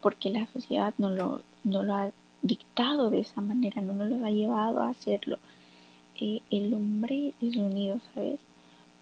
porque 0.00 0.30
la 0.30 0.46
sociedad 0.46 0.94
no 0.98 1.10
lo, 1.10 1.42
no 1.64 1.82
lo 1.82 1.94
ha 1.94 2.10
dictado 2.42 3.10
de 3.10 3.20
esa 3.20 3.40
manera, 3.40 3.82
no 3.82 3.92
nos 3.92 4.10
lo 4.10 4.24
ha 4.24 4.30
llevado 4.30 4.80
a 4.80 4.90
hacerlo. 4.90 5.38
Eh, 6.18 6.40
el 6.50 6.72
hombre 6.74 7.34
es 7.40 7.56
unido, 7.56 8.00
¿sabes? 8.14 8.40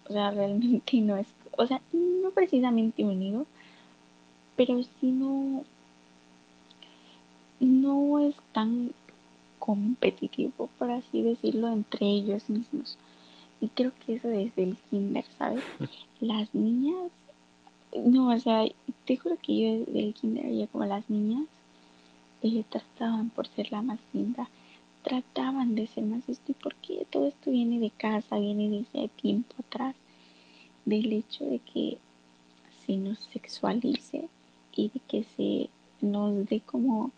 O 0.09 0.13
sea, 0.13 0.31
realmente 0.31 0.97
no 1.01 1.17
es, 1.17 1.27
o 1.57 1.67
sea, 1.67 1.81
no 1.91 2.31
precisamente 2.31 3.03
unido, 3.03 3.45
pero 4.59 4.83
sí 4.83 5.11
no, 5.13 5.63
no 7.61 8.19
es 8.19 8.35
tan 8.51 8.91
competitivo, 9.57 10.69
por 10.77 10.91
así 10.91 11.21
decirlo, 11.21 11.69
entre 11.69 12.05
ellos 12.05 12.49
mismos. 12.49 12.97
Y 13.61 13.69
creo 13.69 13.93
que 14.05 14.15
eso 14.15 14.27
desde 14.27 14.63
el 14.63 14.75
kinder, 14.89 15.23
¿sabes? 15.37 15.63
Las 16.19 16.53
niñas, 16.53 17.09
no, 18.03 18.35
o 18.35 18.39
sea, 18.41 18.65
te 19.05 19.15
juro 19.15 19.37
que 19.41 19.61
yo 19.61 19.85
desde 19.85 19.99
el 20.07 20.13
kinder 20.13 20.51
ya 20.51 20.67
como 20.67 20.83
las 20.83 21.09
niñas 21.09 21.47
eh, 22.41 22.65
trataban 22.69 23.29
por 23.29 23.47
ser 23.47 23.71
la 23.71 23.81
más 23.81 23.99
linda, 24.11 24.49
trataban 25.03 25.73
de 25.73 25.87
ser 25.87 26.03
más 26.03 26.27
esto, 26.27 26.51
y 26.51 26.55
porque 26.55 27.07
todo 27.09 27.27
esto 27.27 27.49
viene 27.49 27.79
de 27.79 27.91
casa, 27.91 28.37
viene 28.37 28.67
desde 28.67 29.07
tiempo 29.07 29.55
atrás, 29.59 29.95
del 30.83 31.13
hecho 31.13 31.45
de 31.45 31.59
que 31.59 31.97
se 32.85 32.97
nos 32.97 33.19
sexualice 33.19 34.27
y 34.75 34.89
de 34.89 34.99
que 35.07 35.23
se 35.35 35.69
nos 36.01 36.47
dé 36.47 36.61
como 36.61 37.11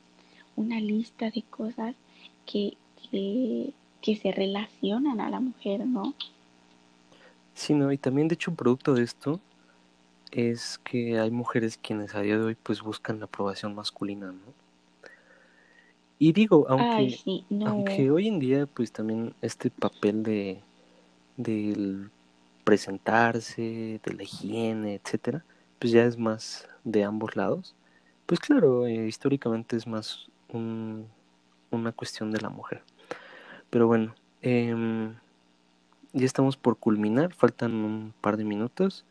una 0.56 0.80
lista 0.80 1.30
de 1.32 1.44
cosas 1.44 1.96
que, 2.46 2.78
que 3.10 3.74
que 4.02 4.16
se 4.16 4.32
relacionan 4.32 5.22
a 5.22 5.30
la 5.30 5.40
mujer, 5.40 5.86
¿no? 5.86 6.14
Sí, 7.54 7.74
no, 7.74 7.92
y 7.92 7.98
también 7.98 8.28
de 8.28 8.36
hecho 8.36 8.52
un 8.52 8.58
producto 8.58 8.94
de 8.94 9.04
esto 9.04 9.40
es 10.32 10.80
que 10.84 11.20
hay 11.20 11.30
mujeres 11.30 11.78
quienes 11.78 12.16
a 12.16 12.22
día 12.22 12.38
de 12.38 12.44
hoy 12.44 12.56
pues 12.56 12.82
buscan 12.82 13.20
la 13.20 13.26
aprobación 13.26 13.76
masculina, 13.76 14.28
¿no? 14.28 14.54
Y 16.18 16.34
digo, 16.34 16.68
aunque, 16.70 17.44
aunque 17.66 18.12
hoy 18.12 18.28
en 18.28 18.40
día 18.40 18.68
pues 18.68 18.92
también 18.92 19.34
este 19.42 19.70
papel 19.72 20.24
de 20.24 20.60
del 21.36 22.12
presentarse, 22.64 24.00
de 24.04 24.14
la 24.14 24.24
higiene, 24.24 24.96
etcétera, 25.04 25.44
pues 25.80 25.92
ya 25.92 26.06
es 26.06 26.18
más 26.18 26.68
de 26.84 27.04
ambos 27.04 27.36
lados. 27.36 27.76
Pues 28.26 28.40
claro, 28.40 28.88
eh, 28.88 29.08
históricamente 29.08 29.76
es 29.76 29.88
más 29.88 30.28
un, 30.50 31.08
una 31.70 31.92
cuestión 31.92 32.32
de 32.32 32.42
la 32.42 32.50
mujer. 32.50 32.82
Pero 33.70 33.88
bueno, 33.88 34.14
em, 34.42 35.16
ya 36.14 36.26
estamos 36.26 36.58
por 36.58 36.78
culminar, 36.78 37.34
faltan 37.34 37.74
un 37.74 38.14
par 38.22 38.38
de 38.38 38.44
minutos. 38.44 39.06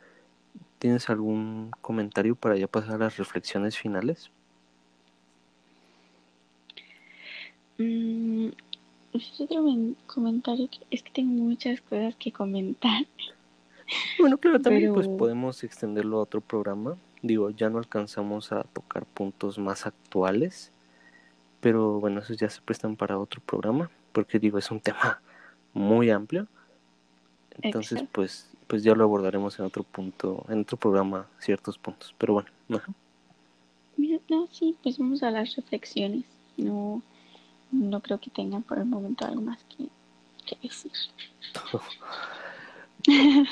¿Tienes 0.79 1.11
algún 1.11 1.71
comentario 1.81 2.35
para 2.35 2.57
ya 2.57 2.67
pasar 2.67 2.95
a 2.95 3.05
las 3.05 3.17
reflexiones 3.17 3.77
finales? 3.77 4.31
Mm, 7.79 8.49
pues 9.13 9.41
otro 9.41 9.65
comentario 10.07 10.69
es 10.91 11.03
que 11.03 11.11
tengo 11.11 11.33
muchas 11.43 11.81
cosas 11.81 12.15
que 12.17 12.33
comentar. 12.33 13.07
Bueno, 14.19 14.39
claro, 14.39 14.61
también 14.61 14.95
pues 14.95 15.09
podemos 15.09 15.65
extenderlo 15.65 16.19
a 16.19 16.23
otro 16.23 16.41
programa. 16.41 16.97
Digo, 17.23 17.51
ya 17.51 17.69
no 17.69 17.79
alcanzamos 17.79 18.53
a 18.53 18.65
tocar 18.65 19.05
puntos 19.07 19.59
más 19.59 19.87
actuales, 19.87 20.73
pero 21.61 22.01
bueno, 22.01 22.21
esos 22.21 22.37
ya 22.39 22.49
se 22.49 22.61
prestan 22.63 22.97
para 22.97 23.19
otro 23.19 23.41
programa 23.45 23.91
porque 24.13 24.39
digo, 24.39 24.59
es 24.59 24.71
un 24.71 24.81
tema 24.81 25.21
muy 25.75 26.11
amplio. 26.11 26.47
Entonces, 27.63 28.03
pues 28.13 28.51
pues 28.71 28.85
ya 28.85 28.95
lo 28.95 29.03
abordaremos 29.03 29.59
en 29.59 29.65
otro 29.65 29.83
punto, 29.83 30.47
en 30.49 30.61
otro 30.61 30.77
programa, 30.77 31.27
ciertos 31.41 31.77
puntos. 31.77 32.15
Pero 32.17 32.35
bueno, 32.35 32.49
no, 34.29 34.47
sí, 34.53 34.77
pues 34.81 34.97
vamos 34.97 35.25
a 35.25 35.31
las 35.33 35.57
reflexiones. 35.57 36.25
No, 36.57 37.03
no 37.73 38.01
creo 38.01 38.21
que 38.21 38.31
tengan 38.31 38.63
por 38.63 38.79
el 38.79 38.85
momento 38.85 39.27
algo 39.27 39.43
más 39.43 39.59
que, 39.65 39.89
decir. 40.63 40.93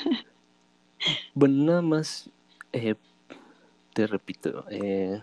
bueno, 1.33 1.65
nada 1.65 1.81
más, 1.81 2.29
eh, 2.71 2.95
te 3.99 4.07
repito, 4.07 4.63
eh, 4.69 5.21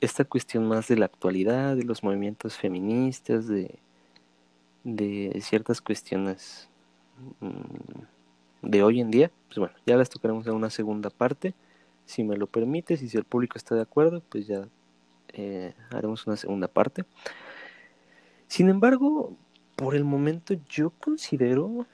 esta 0.00 0.24
cuestión 0.24 0.68
más 0.68 0.86
de 0.86 0.96
la 0.96 1.06
actualidad, 1.06 1.74
de 1.74 1.82
los 1.82 2.04
movimientos 2.04 2.56
feministas, 2.56 3.48
de 3.48 5.40
ciertas 5.40 5.80
cuestiones 5.80 6.68
mm, 7.40 8.68
de 8.68 8.82
hoy 8.84 9.00
en 9.00 9.10
día, 9.10 9.32
pues 9.48 9.58
bueno, 9.58 9.74
ya 9.84 9.96
las 9.96 10.08
tocaremos 10.08 10.46
en 10.46 10.52
una 10.52 10.70
segunda 10.70 11.10
parte, 11.10 11.52
si 12.04 12.22
me 12.22 12.36
lo 12.36 12.46
permites 12.46 13.02
y 13.02 13.08
si 13.08 13.16
el 13.16 13.24
público 13.24 13.58
está 13.58 13.74
de 13.74 13.82
acuerdo, 13.82 14.22
pues 14.28 14.46
ya 14.46 14.68
eh, 15.32 15.74
haremos 15.90 16.24
una 16.28 16.36
segunda 16.36 16.68
parte. 16.68 17.04
Sin 18.46 18.68
embargo, 18.68 19.36
por 19.74 19.96
el 19.96 20.04
momento 20.04 20.54
yo 20.68 20.90
considero 20.90 21.88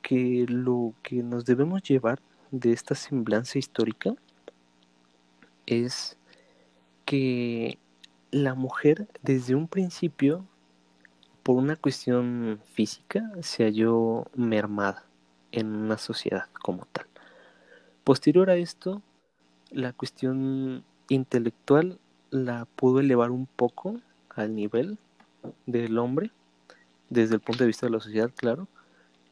que 0.00 0.46
lo 0.48 0.92
que 1.02 1.24
nos 1.24 1.44
debemos 1.44 1.82
llevar 1.82 2.20
de 2.52 2.70
esta 2.70 2.94
semblanza 2.94 3.58
histórica 3.58 4.14
es 5.66 6.16
que 7.04 7.78
la 8.30 8.54
mujer 8.54 9.08
desde 9.22 9.54
un 9.54 9.68
principio 9.68 10.44
por 11.42 11.56
una 11.56 11.76
cuestión 11.76 12.60
física 12.72 13.30
se 13.40 13.64
halló 13.64 14.26
mermada 14.34 15.04
en 15.52 15.68
una 15.74 15.98
sociedad 15.98 16.48
como 16.62 16.86
tal. 16.86 17.06
Posterior 18.02 18.50
a 18.50 18.56
esto, 18.56 19.02
la 19.70 19.92
cuestión 19.92 20.84
intelectual 21.08 21.98
la 22.30 22.64
pudo 22.64 23.00
elevar 23.00 23.30
un 23.30 23.46
poco 23.46 24.00
al 24.30 24.54
nivel 24.54 24.98
del 25.66 25.98
hombre, 25.98 26.30
desde 27.10 27.34
el 27.36 27.40
punto 27.40 27.64
de 27.64 27.68
vista 27.68 27.86
de 27.86 27.92
la 27.92 28.00
sociedad, 28.00 28.30
claro. 28.34 28.68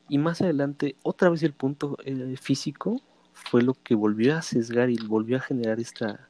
Y 0.09 0.19
más 0.19 0.41
adelante, 0.41 0.97
otra 1.03 1.31
vez 1.31 1.43
el 1.43 1.53
punto 1.53 1.99
eh, 2.05 2.37
físico 2.41 3.03
fue 3.35 3.63
lo 3.63 3.75
que 3.75 3.95
volvió 3.95 4.37
a 4.37 4.43
sesgar 4.43 4.89
y 4.89 4.97
volvió 5.07 5.37
a 5.37 5.41
generar 5.41 5.79
esta, 5.79 6.29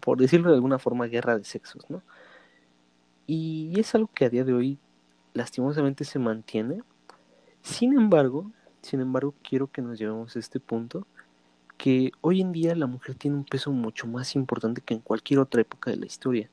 por 0.00 0.18
decirlo 0.18 0.48
de 0.50 0.56
alguna 0.56 0.80
forma, 0.80 1.06
guerra 1.06 1.38
de 1.38 1.44
sexos, 1.44 1.88
¿no? 1.88 2.02
Y 3.26 3.78
es 3.78 3.94
algo 3.94 4.10
que 4.12 4.24
a 4.24 4.30
día 4.30 4.42
de 4.42 4.54
hoy 4.54 4.78
lastimosamente 5.34 6.04
se 6.04 6.18
mantiene. 6.18 6.82
Sin 7.62 7.92
embargo, 7.92 8.50
Sin 8.82 9.00
embargo, 9.00 9.34
quiero 9.42 9.66
que 9.66 9.82
nos 9.82 9.98
llevemos 9.98 10.36
a 10.36 10.38
este 10.38 10.60
punto 10.60 11.06
que 11.76 12.12
hoy 12.20 12.40
en 12.40 12.52
día 12.52 12.74
la 12.74 12.86
mujer 12.86 13.14
tiene 13.14 13.36
un 13.36 13.44
peso 13.44 13.70
mucho 13.70 14.06
más 14.06 14.34
importante 14.34 14.80
que 14.80 14.94
en 14.94 15.00
cualquier 15.00 15.40
otra 15.40 15.60
época 15.60 15.90
de 15.90 15.96
la 15.96 16.06
historia. 16.06 16.48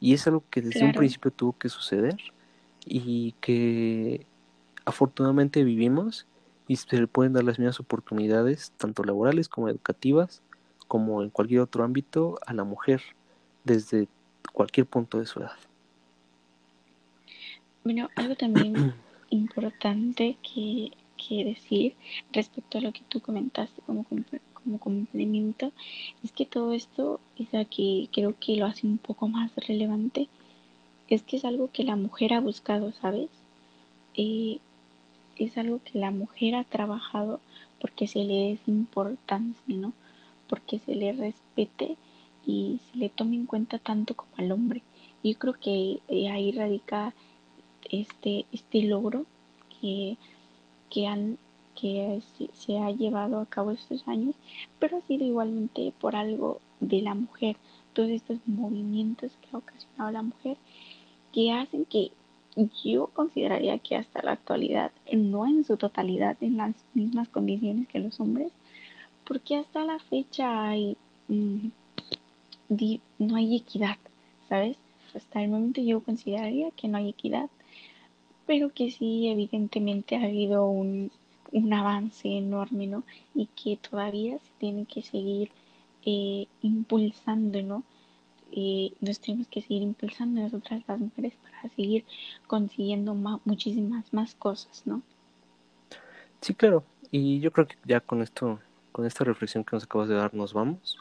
Y 0.00 0.14
es 0.14 0.26
algo 0.26 0.44
que 0.50 0.62
desde 0.62 0.84
un 0.84 0.92
principio 0.92 1.30
tuvo 1.30 1.52
que 1.58 1.68
suceder 1.68 2.16
y 2.84 3.32
que 3.40 4.26
afortunadamente 4.84 5.64
vivimos 5.64 6.26
y 6.68 6.76
se 6.76 6.98
le 6.98 7.06
pueden 7.06 7.32
dar 7.32 7.44
las 7.44 7.58
mismas 7.58 7.80
oportunidades, 7.80 8.72
tanto 8.76 9.04
laborales 9.04 9.48
como 9.48 9.68
educativas, 9.68 10.42
como 10.88 11.22
en 11.22 11.30
cualquier 11.30 11.60
otro 11.60 11.84
ámbito, 11.84 12.38
a 12.46 12.52
la 12.54 12.64
mujer 12.64 13.02
desde 13.64 14.08
cualquier 14.52 14.86
punto 14.86 15.18
de 15.18 15.26
su 15.26 15.40
edad. 15.40 15.56
Bueno, 17.84 18.08
algo 18.16 18.34
también 18.34 18.94
importante 19.30 20.36
que, 20.42 20.92
decir 21.28 21.96
respecto 22.32 22.78
a 22.78 22.80
lo 22.80 22.92
que 22.92 23.02
tú 23.08 23.20
comentaste 23.20 23.82
como, 23.82 24.06
como 24.54 24.78
complemento 24.78 25.72
es 26.22 26.30
que 26.30 26.46
todo 26.46 26.72
esto 26.72 27.18
es 27.36 27.48
que 27.68 28.08
creo 28.12 28.36
que 28.38 28.54
lo 28.54 28.66
hace 28.66 28.86
un 28.86 28.98
poco 28.98 29.26
más 29.26 29.50
relevante 29.56 30.28
es 31.08 31.22
que 31.22 31.36
es 31.36 31.44
algo 31.44 31.70
que 31.72 31.84
la 31.84 31.96
mujer 31.96 32.34
ha 32.34 32.40
buscado, 32.40 32.92
¿sabes? 32.92 33.28
Eh, 34.14 34.58
es 35.36 35.58
algo 35.58 35.80
que 35.84 35.98
la 35.98 36.10
mujer 36.10 36.54
ha 36.54 36.64
trabajado 36.64 37.40
porque 37.80 38.06
se 38.06 38.24
le 38.24 38.52
es 38.52 38.60
importancia, 38.66 39.62
¿no? 39.66 39.92
Porque 40.48 40.78
se 40.78 40.94
le 40.94 41.12
respete 41.12 41.96
y 42.46 42.80
se 42.90 42.98
le 42.98 43.08
tome 43.08 43.36
en 43.36 43.46
cuenta 43.46 43.78
tanto 43.78 44.14
como 44.14 44.30
al 44.36 44.52
hombre. 44.52 44.82
Yo 45.22 45.36
creo 45.38 45.54
que 45.54 46.00
eh, 46.08 46.28
ahí 46.30 46.52
radica 46.52 47.14
este, 47.90 48.46
este 48.52 48.82
logro 48.82 49.26
que, 49.80 50.16
que, 50.90 51.06
han, 51.06 51.38
que 51.74 52.22
se 52.54 52.78
ha 52.78 52.90
llevado 52.90 53.40
a 53.40 53.46
cabo 53.46 53.72
estos 53.72 54.06
años, 54.08 54.34
pero 54.78 54.98
ha 54.98 55.02
sido 55.02 55.24
igualmente 55.24 55.92
por 56.00 56.16
algo 56.16 56.60
de 56.80 57.02
la 57.02 57.14
mujer, 57.14 57.56
todos 57.92 58.10
estos 58.10 58.38
movimientos 58.46 59.32
que 59.40 59.48
ha 59.52 59.58
ocasionado 59.58 60.10
la 60.10 60.22
mujer, 60.22 60.56
que 61.32 61.52
hacen 61.52 61.84
que 61.84 62.12
yo 62.56 63.08
consideraría 63.08 63.78
que 63.78 63.96
hasta 63.96 64.22
la 64.22 64.32
actualidad, 64.32 64.90
no 65.12 65.46
en 65.46 65.64
su 65.64 65.76
totalidad, 65.76 66.36
en 66.40 66.56
las 66.56 66.74
mismas 66.94 67.28
condiciones 67.28 67.86
que 67.88 67.98
los 67.98 68.18
hombres, 68.18 68.50
porque 69.24 69.56
hasta 69.56 69.84
la 69.84 69.98
fecha 69.98 70.68
hay, 70.68 70.96
mm, 71.28 71.68
no 73.18 73.36
hay 73.36 73.56
equidad, 73.56 73.98
¿sabes? 74.48 74.76
Hasta 75.14 75.42
el 75.42 75.50
momento 75.50 75.80
yo 75.82 76.00
consideraría 76.00 76.70
que 76.70 76.88
no 76.88 76.98
hay 76.98 77.10
equidad, 77.10 77.50
pero 78.46 78.72
que 78.72 78.90
sí, 78.90 79.28
evidentemente 79.28 80.16
ha 80.16 80.24
habido 80.24 80.66
un, 80.66 81.10
avance 81.72 82.28
enorme, 82.28 82.86
¿no? 82.86 83.04
Y 83.34 83.46
que 83.46 83.76
todavía 83.76 84.38
se 84.38 84.50
tiene 84.58 84.84
que 84.84 85.02
seguir 85.02 85.50
eh, 86.04 86.46
impulsando, 86.62 87.62
¿no? 87.62 87.82
Eh, 88.56 88.92
nos 89.00 89.20
tenemos 89.20 89.46
que 89.48 89.60
seguir 89.60 89.82
impulsando 89.82 90.40
nosotras 90.40 90.82
las 90.88 90.98
mujeres 90.98 91.34
para 91.42 91.74
seguir 91.74 92.06
consiguiendo 92.46 93.14
muchísimas 93.44 94.10
más 94.14 94.34
cosas, 94.34 94.82
¿no? 94.86 95.02
Sí, 96.40 96.54
claro. 96.54 96.82
Y 97.10 97.38
yo 97.40 97.52
creo 97.52 97.66
que 97.66 97.76
ya 97.84 98.00
con 98.00 98.22
esto, 98.22 98.58
con 98.92 99.04
esta 99.04 99.24
reflexión 99.24 99.62
que 99.62 99.76
nos 99.76 99.84
acabas 99.84 100.08
de 100.08 100.14
dar, 100.14 100.32
nos 100.32 100.54
vamos. 100.54 100.96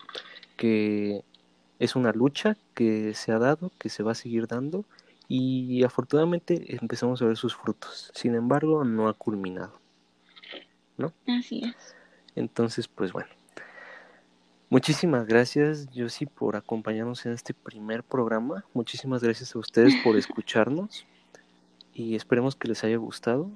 Que 0.57 1.23
es 1.79 1.95
una 1.95 2.11
lucha 2.11 2.57
que 2.73 3.13
se 3.13 3.31
ha 3.31 3.39
dado, 3.39 3.71
que 3.79 3.87
se 3.87 4.03
va 4.03 4.11
a 4.11 4.15
seguir 4.15 4.47
dando 4.47 4.83
y 5.27 5.83
afortunadamente 5.83 6.75
empezamos 6.75 7.21
a 7.21 7.25
ver 7.25 7.37
sus 7.37 7.55
frutos. 7.55 8.11
Sin 8.13 8.35
embargo, 8.35 8.83
no 8.83 9.07
ha 9.07 9.13
culminado. 9.13 9.79
¿No? 10.97 11.13
Así 11.27 11.61
es. 11.63 11.95
Entonces, 12.35 12.87
pues 12.89 13.13
bueno, 13.13 13.29
Muchísimas 14.69 15.27
gracias, 15.27 15.87
Josie, 15.95 16.25
por 16.25 16.55
acompañarnos 16.55 17.25
en 17.25 17.33
este 17.33 17.53
primer 17.53 18.03
programa. 18.03 18.65
Muchísimas 18.73 19.23
gracias 19.23 19.55
a 19.55 19.59
ustedes 19.59 19.93
por 20.03 20.17
escucharnos 20.17 21.05
y 21.93 22.15
esperemos 22.15 22.55
que 22.55 22.67
les 22.67 22.83
haya 22.83 22.97
gustado. 22.97 23.49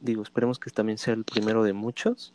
Digo, 0.00 0.22
esperemos 0.22 0.58
que 0.58 0.70
también 0.70 0.96
sea 0.96 1.14
el 1.14 1.24
primero 1.24 1.62
de 1.62 1.74
muchos. 1.74 2.32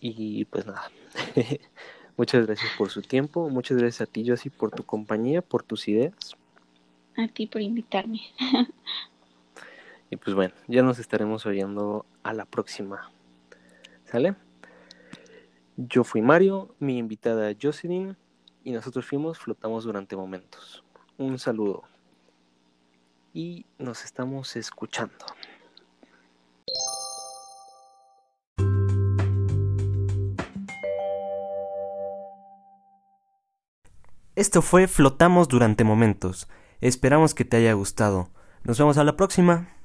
Y 0.00 0.44
pues 0.46 0.66
nada, 0.66 0.90
muchas 2.16 2.46
gracias 2.46 2.70
por 2.78 2.90
su 2.90 3.02
tiempo, 3.02 3.48
muchas 3.50 3.76
gracias 3.76 4.08
a 4.08 4.12
ti, 4.12 4.24
Josie, 4.26 4.50
por 4.50 4.70
tu 4.70 4.84
compañía, 4.84 5.42
por 5.42 5.64
tus 5.64 5.88
ideas. 5.88 6.36
A 7.16 7.26
ti 7.26 7.46
por 7.46 7.60
invitarme. 7.60 8.20
y 10.10 10.16
pues 10.16 10.36
bueno, 10.36 10.54
ya 10.68 10.82
nos 10.82 11.00
estaremos 11.00 11.44
oyendo 11.44 12.06
a 12.22 12.32
la 12.34 12.44
próxima. 12.44 13.10
¿Sale? 14.04 14.36
Yo 15.78 16.04
fui 16.04 16.22
Mario, 16.22 16.74
mi 16.78 16.96
invitada 16.96 17.54
Jocelyn 17.60 18.16
y 18.64 18.72
nosotros 18.72 19.04
fuimos 19.04 19.38
Flotamos 19.38 19.84
durante 19.84 20.16
momentos. 20.16 20.82
Un 21.18 21.38
saludo 21.38 21.82
y 23.34 23.66
nos 23.78 24.02
estamos 24.02 24.56
escuchando. 24.56 25.26
Esto 34.34 34.62
fue 34.62 34.88
Flotamos 34.88 35.48
durante 35.48 35.84
momentos. 35.84 36.48
Esperamos 36.80 37.34
que 37.34 37.44
te 37.44 37.58
haya 37.58 37.74
gustado. 37.74 38.30
Nos 38.64 38.78
vemos 38.78 38.96
a 38.96 39.04
la 39.04 39.16
próxima. 39.16 39.75